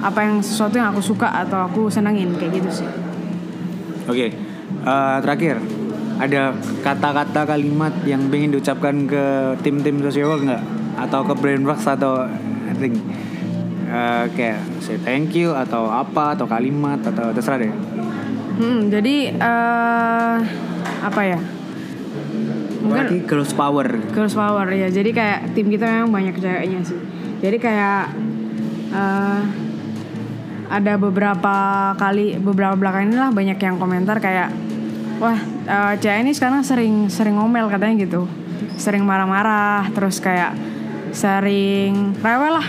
apa 0.00 0.20
yang 0.24 0.40
sesuatu 0.40 0.80
yang 0.80 0.92
aku 0.92 1.02
suka 1.04 1.28
atau 1.28 1.68
aku 1.68 1.92
senengin 1.92 2.32
kayak 2.36 2.60
gitu 2.60 2.84
sih. 2.84 2.88
Oke 4.08 4.32
eh, 4.84 5.16
terakhir. 5.24 5.60
Ada 6.20 6.52
kata-kata 6.84 7.48
kalimat 7.48 7.96
yang 8.04 8.28
ingin 8.28 8.52
diucapkan 8.52 9.08
ke 9.08 9.56
tim-tim 9.64 10.04
sosial 10.04 10.36
nggak? 10.36 10.60
Atau 11.00 11.24
ke 11.24 11.32
Brainworks 11.32 11.88
atau 11.88 12.28
anything 12.68 13.00
Eh, 13.90 14.24
kayak 14.38 14.62
say 14.78 14.94
thank 15.02 15.34
you 15.34 15.50
atau 15.50 15.90
apa 15.90 16.38
atau 16.38 16.46
kalimat 16.46 17.02
atau 17.02 17.34
terserah 17.34 17.58
deh. 17.58 17.74
Hmm, 18.62 18.86
jadi 18.86 19.34
eh 19.34 20.36
apa 21.02 21.20
ya? 21.26 21.40
Mungkin 22.86 22.86
Berarti 22.86 23.16
girls 23.26 23.50
power. 23.50 23.90
Girls 24.14 24.38
Power 24.38 24.70
ya. 24.70 24.86
Jadi 24.86 25.10
kayak 25.10 25.58
tim 25.58 25.66
kita 25.74 25.90
memang 25.90 26.14
banyak 26.14 26.38
ceweknya 26.38 26.86
sih. 26.86 27.02
Jadi 27.42 27.56
kayak 27.58 28.14
ada 30.70 30.94
beberapa 30.94 31.54
kali 31.98 32.38
beberapa 32.38 32.78
belakangan 32.78 33.10
ini 33.10 33.18
lah 33.18 33.30
banyak 33.34 33.58
yang 33.58 33.76
komentar 33.76 34.22
kayak 34.22 34.54
wah 35.18 35.34
eh, 35.66 35.94
cewek 35.98 36.22
ini 36.22 36.32
sekarang 36.32 36.62
sering 36.62 37.10
sering 37.10 37.34
ngomel 37.34 37.66
katanya 37.66 38.06
gitu. 38.06 38.30
Sering 38.78 39.02
marah-marah 39.02 39.90
terus 39.90 40.22
kayak 40.22 40.54
sering 41.10 42.14
rewel 42.22 42.54
lah. 42.62 42.66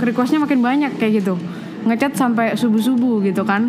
Requestnya 0.00 0.40
makin 0.42 0.64
banyak 0.64 0.96
kayak 0.96 1.22
gitu. 1.22 1.36
Ngechat 1.84 2.16
sampai 2.16 2.56
subuh-subuh 2.56 3.20
gitu 3.28 3.44
kan. 3.44 3.68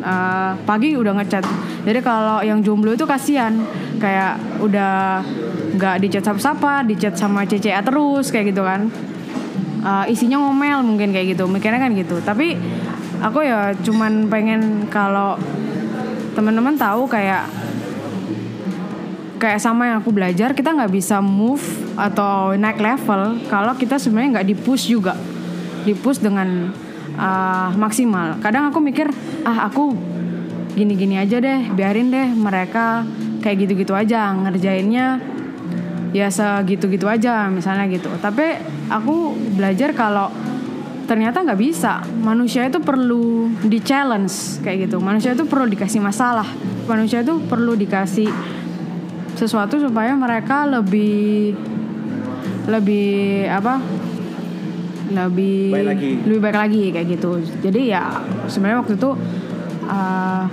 Eh, 0.00 0.52
pagi 0.64 0.96
udah 0.96 1.12
ngechat. 1.20 1.44
Jadi 1.84 2.00
kalau 2.00 2.40
yang 2.40 2.64
jomblo 2.64 2.96
itu 2.96 3.04
kasihan 3.04 3.52
kayak 4.00 4.40
udah 4.64 5.20
nggak 5.76 5.96
dicat 6.02 6.24
sapa-sapa, 6.24 6.88
dicat 6.88 7.14
sama 7.20 7.44
CCA 7.44 7.84
terus 7.84 8.32
kayak 8.32 8.56
gitu 8.56 8.64
kan. 8.64 8.88
Eh, 9.80 10.12
isinya 10.12 10.40
ngomel 10.40 10.80
mungkin 10.82 11.12
kayak 11.12 11.36
gitu, 11.36 11.44
mikirnya 11.46 11.78
kan 11.78 11.92
gitu. 11.92 12.16
Tapi 12.24 12.79
aku 13.20 13.44
ya 13.44 13.76
cuman 13.84 14.26
pengen 14.32 14.88
kalau 14.88 15.36
teman-teman 16.32 16.74
tahu 16.74 17.04
kayak 17.04 17.44
kayak 19.40 19.60
sama 19.60 19.88
yang 19.88 20.04
aku 20.04 20.12
belajar 20.12 20.52
kita 20.52 20.76
nggak 20.76 20.92
bisa 20.92 21.24
move 21.24 21.64
atau 21.96 22.52
naik 22.56 22.76
level 22.76 23.40
kalau 23.48 23.72
kita 23.76 23.96
sebenarnya 23.96 24.40
nggak 24.40 24.48
di 24.48 24.56
push 24.56 24.92
juga. 24.92 25.16
Di 25.80 25.96
push 25.96 26.20
dengan 26.20 26.68
uh, 27.16 27.72
maksimal. 27.72 28.36
Kadang 28.44 28.68
aku 28.68 28.84
mikir 28.84 29.08
ah 29.48 29.68
aku 29.68 29.96
gini-gini 30.76 31.16
aja 31.16 31.40
deh 31.40 31.72
biarin 31.72 32.12
deh 32.12 32.28
mereka 32.36 33.02
kayak 33.40 33.66
gitu-gitu 33.66 33.96
aja 33.96 34.30
ngerjainnya 34.36 35.18
ya 36.12 36.28
segitu-gitu 36.28 37.08
aja 37.08 37.48
misalnya 37.48 37.88
gitu. 37.88 38.12
Tapi 38.20 38.60
aku 38.92 39.32
belajar 39.56 39.96
kalau 39.96 40.28
ternyata 41.10 41.42
nggak 41.42 41.58
bisa. 41.58 42.06
Manusia 42.22 42.70
itu 42.70 42.78
perlu 42.78 43.50
di 43.66 43.82
challenge 43.82 44.62
kayak 44.62 44.86
gitu. 44.86 45.02
Manusia 45.02 45.34
itu 45.34 45.42
perlu 45.42 45.66
dikasih 45.66 45.98
masalah. 45.98 46.46
Manusia 46.86 47.26
itu 47.26 47.42
perlu 47.50 47.74
dikasih 47.74 48.30
sesuatu 49.34 49.82
supaya 49.82 50.14
mereka 50.14 50.70
lebih 50.70 51.58
lebih 52.70 53.42
apa? 53.50 53.82
Lebih 55.10 55.74
Baik 55.74 55.86
lagi. 55.90 56.10
lebih 56.30 56.40
baik 56.46 56.58
lagi 56.62 56.82
kayak 56.94 57.06
gitu. 57.18 57.42
Jadi 57.58 57.90
ya 57.90 58.22
sebenarnya 58.46 58.78
waktu 58.86 58.94
itu 58.94 59.10
uh, 59.90 60.46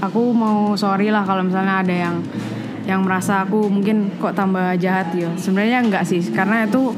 aku 0.00 0.32
mau 0.32 0.72
sorry 0.80 1.12
lah 1.12 1.28
kalau 1.28 1.44
misalnya 1.44 1.84
ada 1.84 1.92
yang 1.92 2.16
yang 2.88 3.04
merasa 3.04 3.44
aku 3.44 3.68
mungkin 3.68 4.16
kok 4.16 4.32
tambah 4.32 4.80
jahat 4.80 5.12
ya. 5.12 5.28
Sebenarnya 5.36 5.84
enggak 5.84 6.08
sih 6.08 6.24
karena 6.32 6.64
itu 6.64 6.96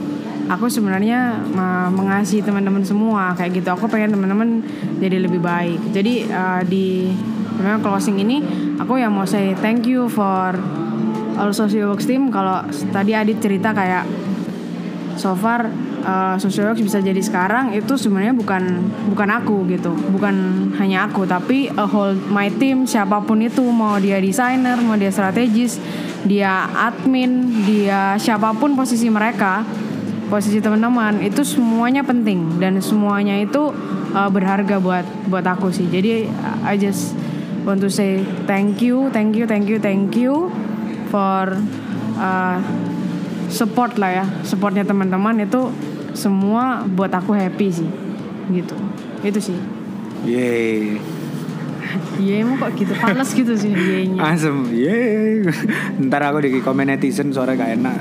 aku 0.49 0.67
sebenarnya 0.67 1.39
uh, 1.55 1.89
mengasihi 1.93 2.41
teman-teman 2.41 2.83
semua 2.83 3.37
kayak 3.37 3.61
gitu. 3.61 3.69
Aku 3.77 3.87
pengen 3.87 4.17
teman-teman 4.17 4.65
jadi 4.99 5.21
lebih 5.23 5.45
baik. 5.45 5.93
Jadi 5.93 6.27
uh, 6.33 6.65
di 6.65 7.13
memang 7.61 7.85
closing 7.85 8.17
ini 8.19 8.43
aku 8.81 8.97
yang 8.97 9.13
mau 9.13 9.29
say 9.29 9.53
thank 9.61 9.85
you 9.85 10.09
for 10.09 10.57
all 11.37 11.53
social 11.53 11.93
works 11.93 12.09
team. 12.09 12.33
Kalau 12.33 12.65
tadi 12.91 13.13
Adit 13.13 13.39
cerita 13.39 13.77
kayak 13.77 14.09
so 15.21 15.37
far 15.37 15.69
uh, 16.03 16.35
social 16.41 16.73
works 16.73 16.81
bisa 16.81 16.99
jadi 17.05 17.21
sekarang 17.21 17.77
itu 17.77 17.95
sebenarnya 18.01 18.33
bukan 18.33 18.63
bukan 19.13 19.29
aku 19.29 19.69
gitu. 19.69 19.93
Bukan 19.93 20.35
hanya 20.81 21.07
aku 21.07 21.29
tapi 21.29 21.69
a 21.77 21.85
whole 21.85 22.17
my 22.33 22.49
team 22.57 22.89
siapa 22.89 23.21
pun 23.21 23.45
itu. 23.45 23.63
Mau 23.69 24.01
dia 24.01 24.19
desainer 24.19 24.81
mau 24.81 24.97
dia 24.97 25.13
strategis 25.13 25.77
dia 26.27 26.67
admin 26.75 27.63
dia 27.63 28.19
siapa 28.19 28.51
pun 28.59 28.75
posisi 28.75 29.07
mereka 29.07 29.63
posisi 30.29 30.61
teman-teman 30.61 31.25
itu 31.25 31.43
semuanya 31.43 32.05
penting. 32.05 32.61
Dan 32.61 32.79
semuanya 32.85 33.41
itu 33.41 33.73
uh, 34.13 34.31
berharga 34.31 34.79
buat 34.79 35.05
buat 35.27 35.45
aku 35.45 35.73
sih. 35.73 35.89
Jadi 35.89 36.29
I 36.63 36.77
just 36.77 37.17
want 37.65 37.81
to 37.81 37.91
say 37.91 38.23
thank 38.45 38.85
you 38.85 39.09
thank 39.11 39.35
you 39.35 39.49
thank 39.49 39.67
you 39.67 39.81
thank 39.81 40.15
you 40.15 40.53
for 41.09 41.57
uh, 42.21 42.57
support 43.49 43.97
lah 43.97 44.23
ya. 44.23 44.25
Supportnya 44.45 44.85
teman-teman 44.85 45.43
itu 45.43 45.73
semua 46.13 46.85
buat 46.85 47.11
aku 47.11 47.35
happy 47.35 47.69
sih. 47.73 47.89
Gitu. 48.53 48.77
Itu 49.25 49.41
sih. 49.41 49.59
Yeay. 50.29 51.01
iya 52.19 52.45
emang 52.45 52.61
kok 52.61 52.77
gitu? 52.77 52.93
Pales 52.99 53.31
gitu 53.33 53.55
sih. 53.57 53.73
Iya 53.73 54.21
Asem, 54.21 54.69
yeay. 54.75 55.47
Ntar 56.03 56.21
aku 56.29 56.45
di 56.45 56.61
komen 56.61 56.93
netizen 56.93 57.33
suara 57.33 57.57
gak 57.57 57.81
enak. 57.81 57.97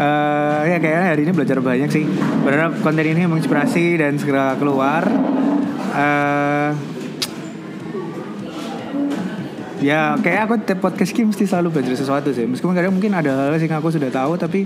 Eh 0.00 0.62
ya 0.72 0.76
kayaknya 0.80 1.12
hari 1.12 1.20
ini 1.28 1.32
belajar 1.36 1.60
banyak 1.60 1.92
sih. 1.92 2.08
Berharap 2.40 2.80
konten 2.80 3.04
ini 3.04 3.28
menginspirasi 3.28 4.00
dan 4.00 4.16
segera 4.16 4.56
keluar. 4.56 5.04
eh 5.90 6.72
ya 9.80 10.12
kayak 10.20 10.40
aku 10.44 10.54
tiap 10.60 10.80
podcast 10.84 11.12
ini 11.16 11.32
mesti 11.32 11.44
selalu 11.44 11.68
belajar 11.76 12.00
sesuatu 12.00 12.32
sih. 12.32 12.48
Meskipun 12.48 12.72
kadang 12.72 12.96
mungkin 12.96 13.12
ada 13.12 13.52
hal 13.52 13.60
yang 13.60 13.76
aku 13.76 13.92
sudah 13.92 14.08
tahu 14.08 14.40
tapi 14.40 14.64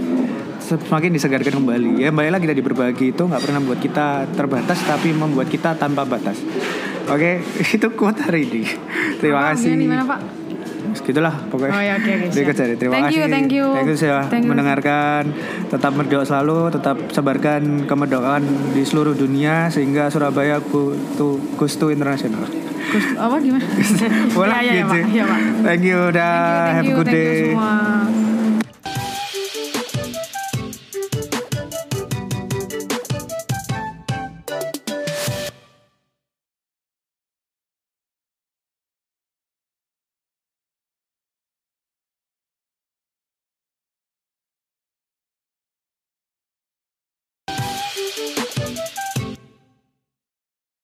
semakin 0.62 1.10
disegarkan 1.10 1.58
kembali. 1.58 1.98
Ya 1.98 2.14
kembali 2.14 2.30
lagi 2.30 2.46
tadi 2.46 2.62
berbagi 2.62 3.06
itu 3.10 3.22
nggak 3.26 3.42
pernah 3.42 3.58
membuat 3.58 3.80
kita 3.82 4.06
terbatas 4.38 4.78
tapi 4.86 5.10
membuat 5.10 5.50
kita 5.50 5.74
tanpa 5.74 6.06
batas. 6.06 6.38
Oke, 7.10 7.42
itu 7.74 7.86
quote 7.98 8.22
hari 8.22 8.46
ini. 8.46 8.62
Terima 9.18 9.50
kasih. 9.50 9.74
Di 9.74 9.88
mana 9.90 10.06
pak? 10.06 10.43
Segitulah 11.04 11.36
pokoknya. 11.52 11.72
Oh 11.76 11.82
ya 11.84 11.92
oke 12.00 12.10
oke. 12.16 12.26
Berikut 12.32 12.54
siap. 12.56 12.64
jadi 12.64 12.74
terima 12.80 12.92
thank 12.96 13.06
kasih. 13.12 13.18
you 13.20 13.24
thank 13.28 13.50
you. 13.52 13.66
Thank 13.76 13.88
you 13.92 13.96
sudah 14.00 14.24
Thank 14.32 14.44
you. 14.48 14.50
mendengarkan. 14.56 15.22
Tetap 15.68 15.92
berdoa 15.92 16.24
selalu, 16.24 16.72
tetap 16.72 16.96
sebarkan 17.12 17.84
kemerdekaan 17.84 18.42
di 18.72 18.82
seluruh 18.88 19.12
dunia 19.12 19.68
sehingga 19.68 20.08
Surabaya 20.08 20.64
goes 20.64 21.76
to 21.76 21.92
international. 21.92 22.48
Gus- 22.88 23.16
apa 23.20 23.36
gimana? 23.36 23.64
Boleh 24.38 24.56
ya, 24.56 24.62
ya, 24.64 24.72
ya, 24.72 24.80
gitu. 24.80 24.88
pak. 24.88 25.02
Ya, 25.12 25.24
pak. 25.28 25.40
Thank 25.60 25.82
you 25.84 25.98
udah 26.08 26.32
Thank 26.32 26.64
you, 26.64 26.72
have 26.72 26.88
a 26.88 26.96
good 26.96 27.08
thank 27.12 27.20
you 27.20 27.28
day. 27.28 27.44
semua. 27.52 28.33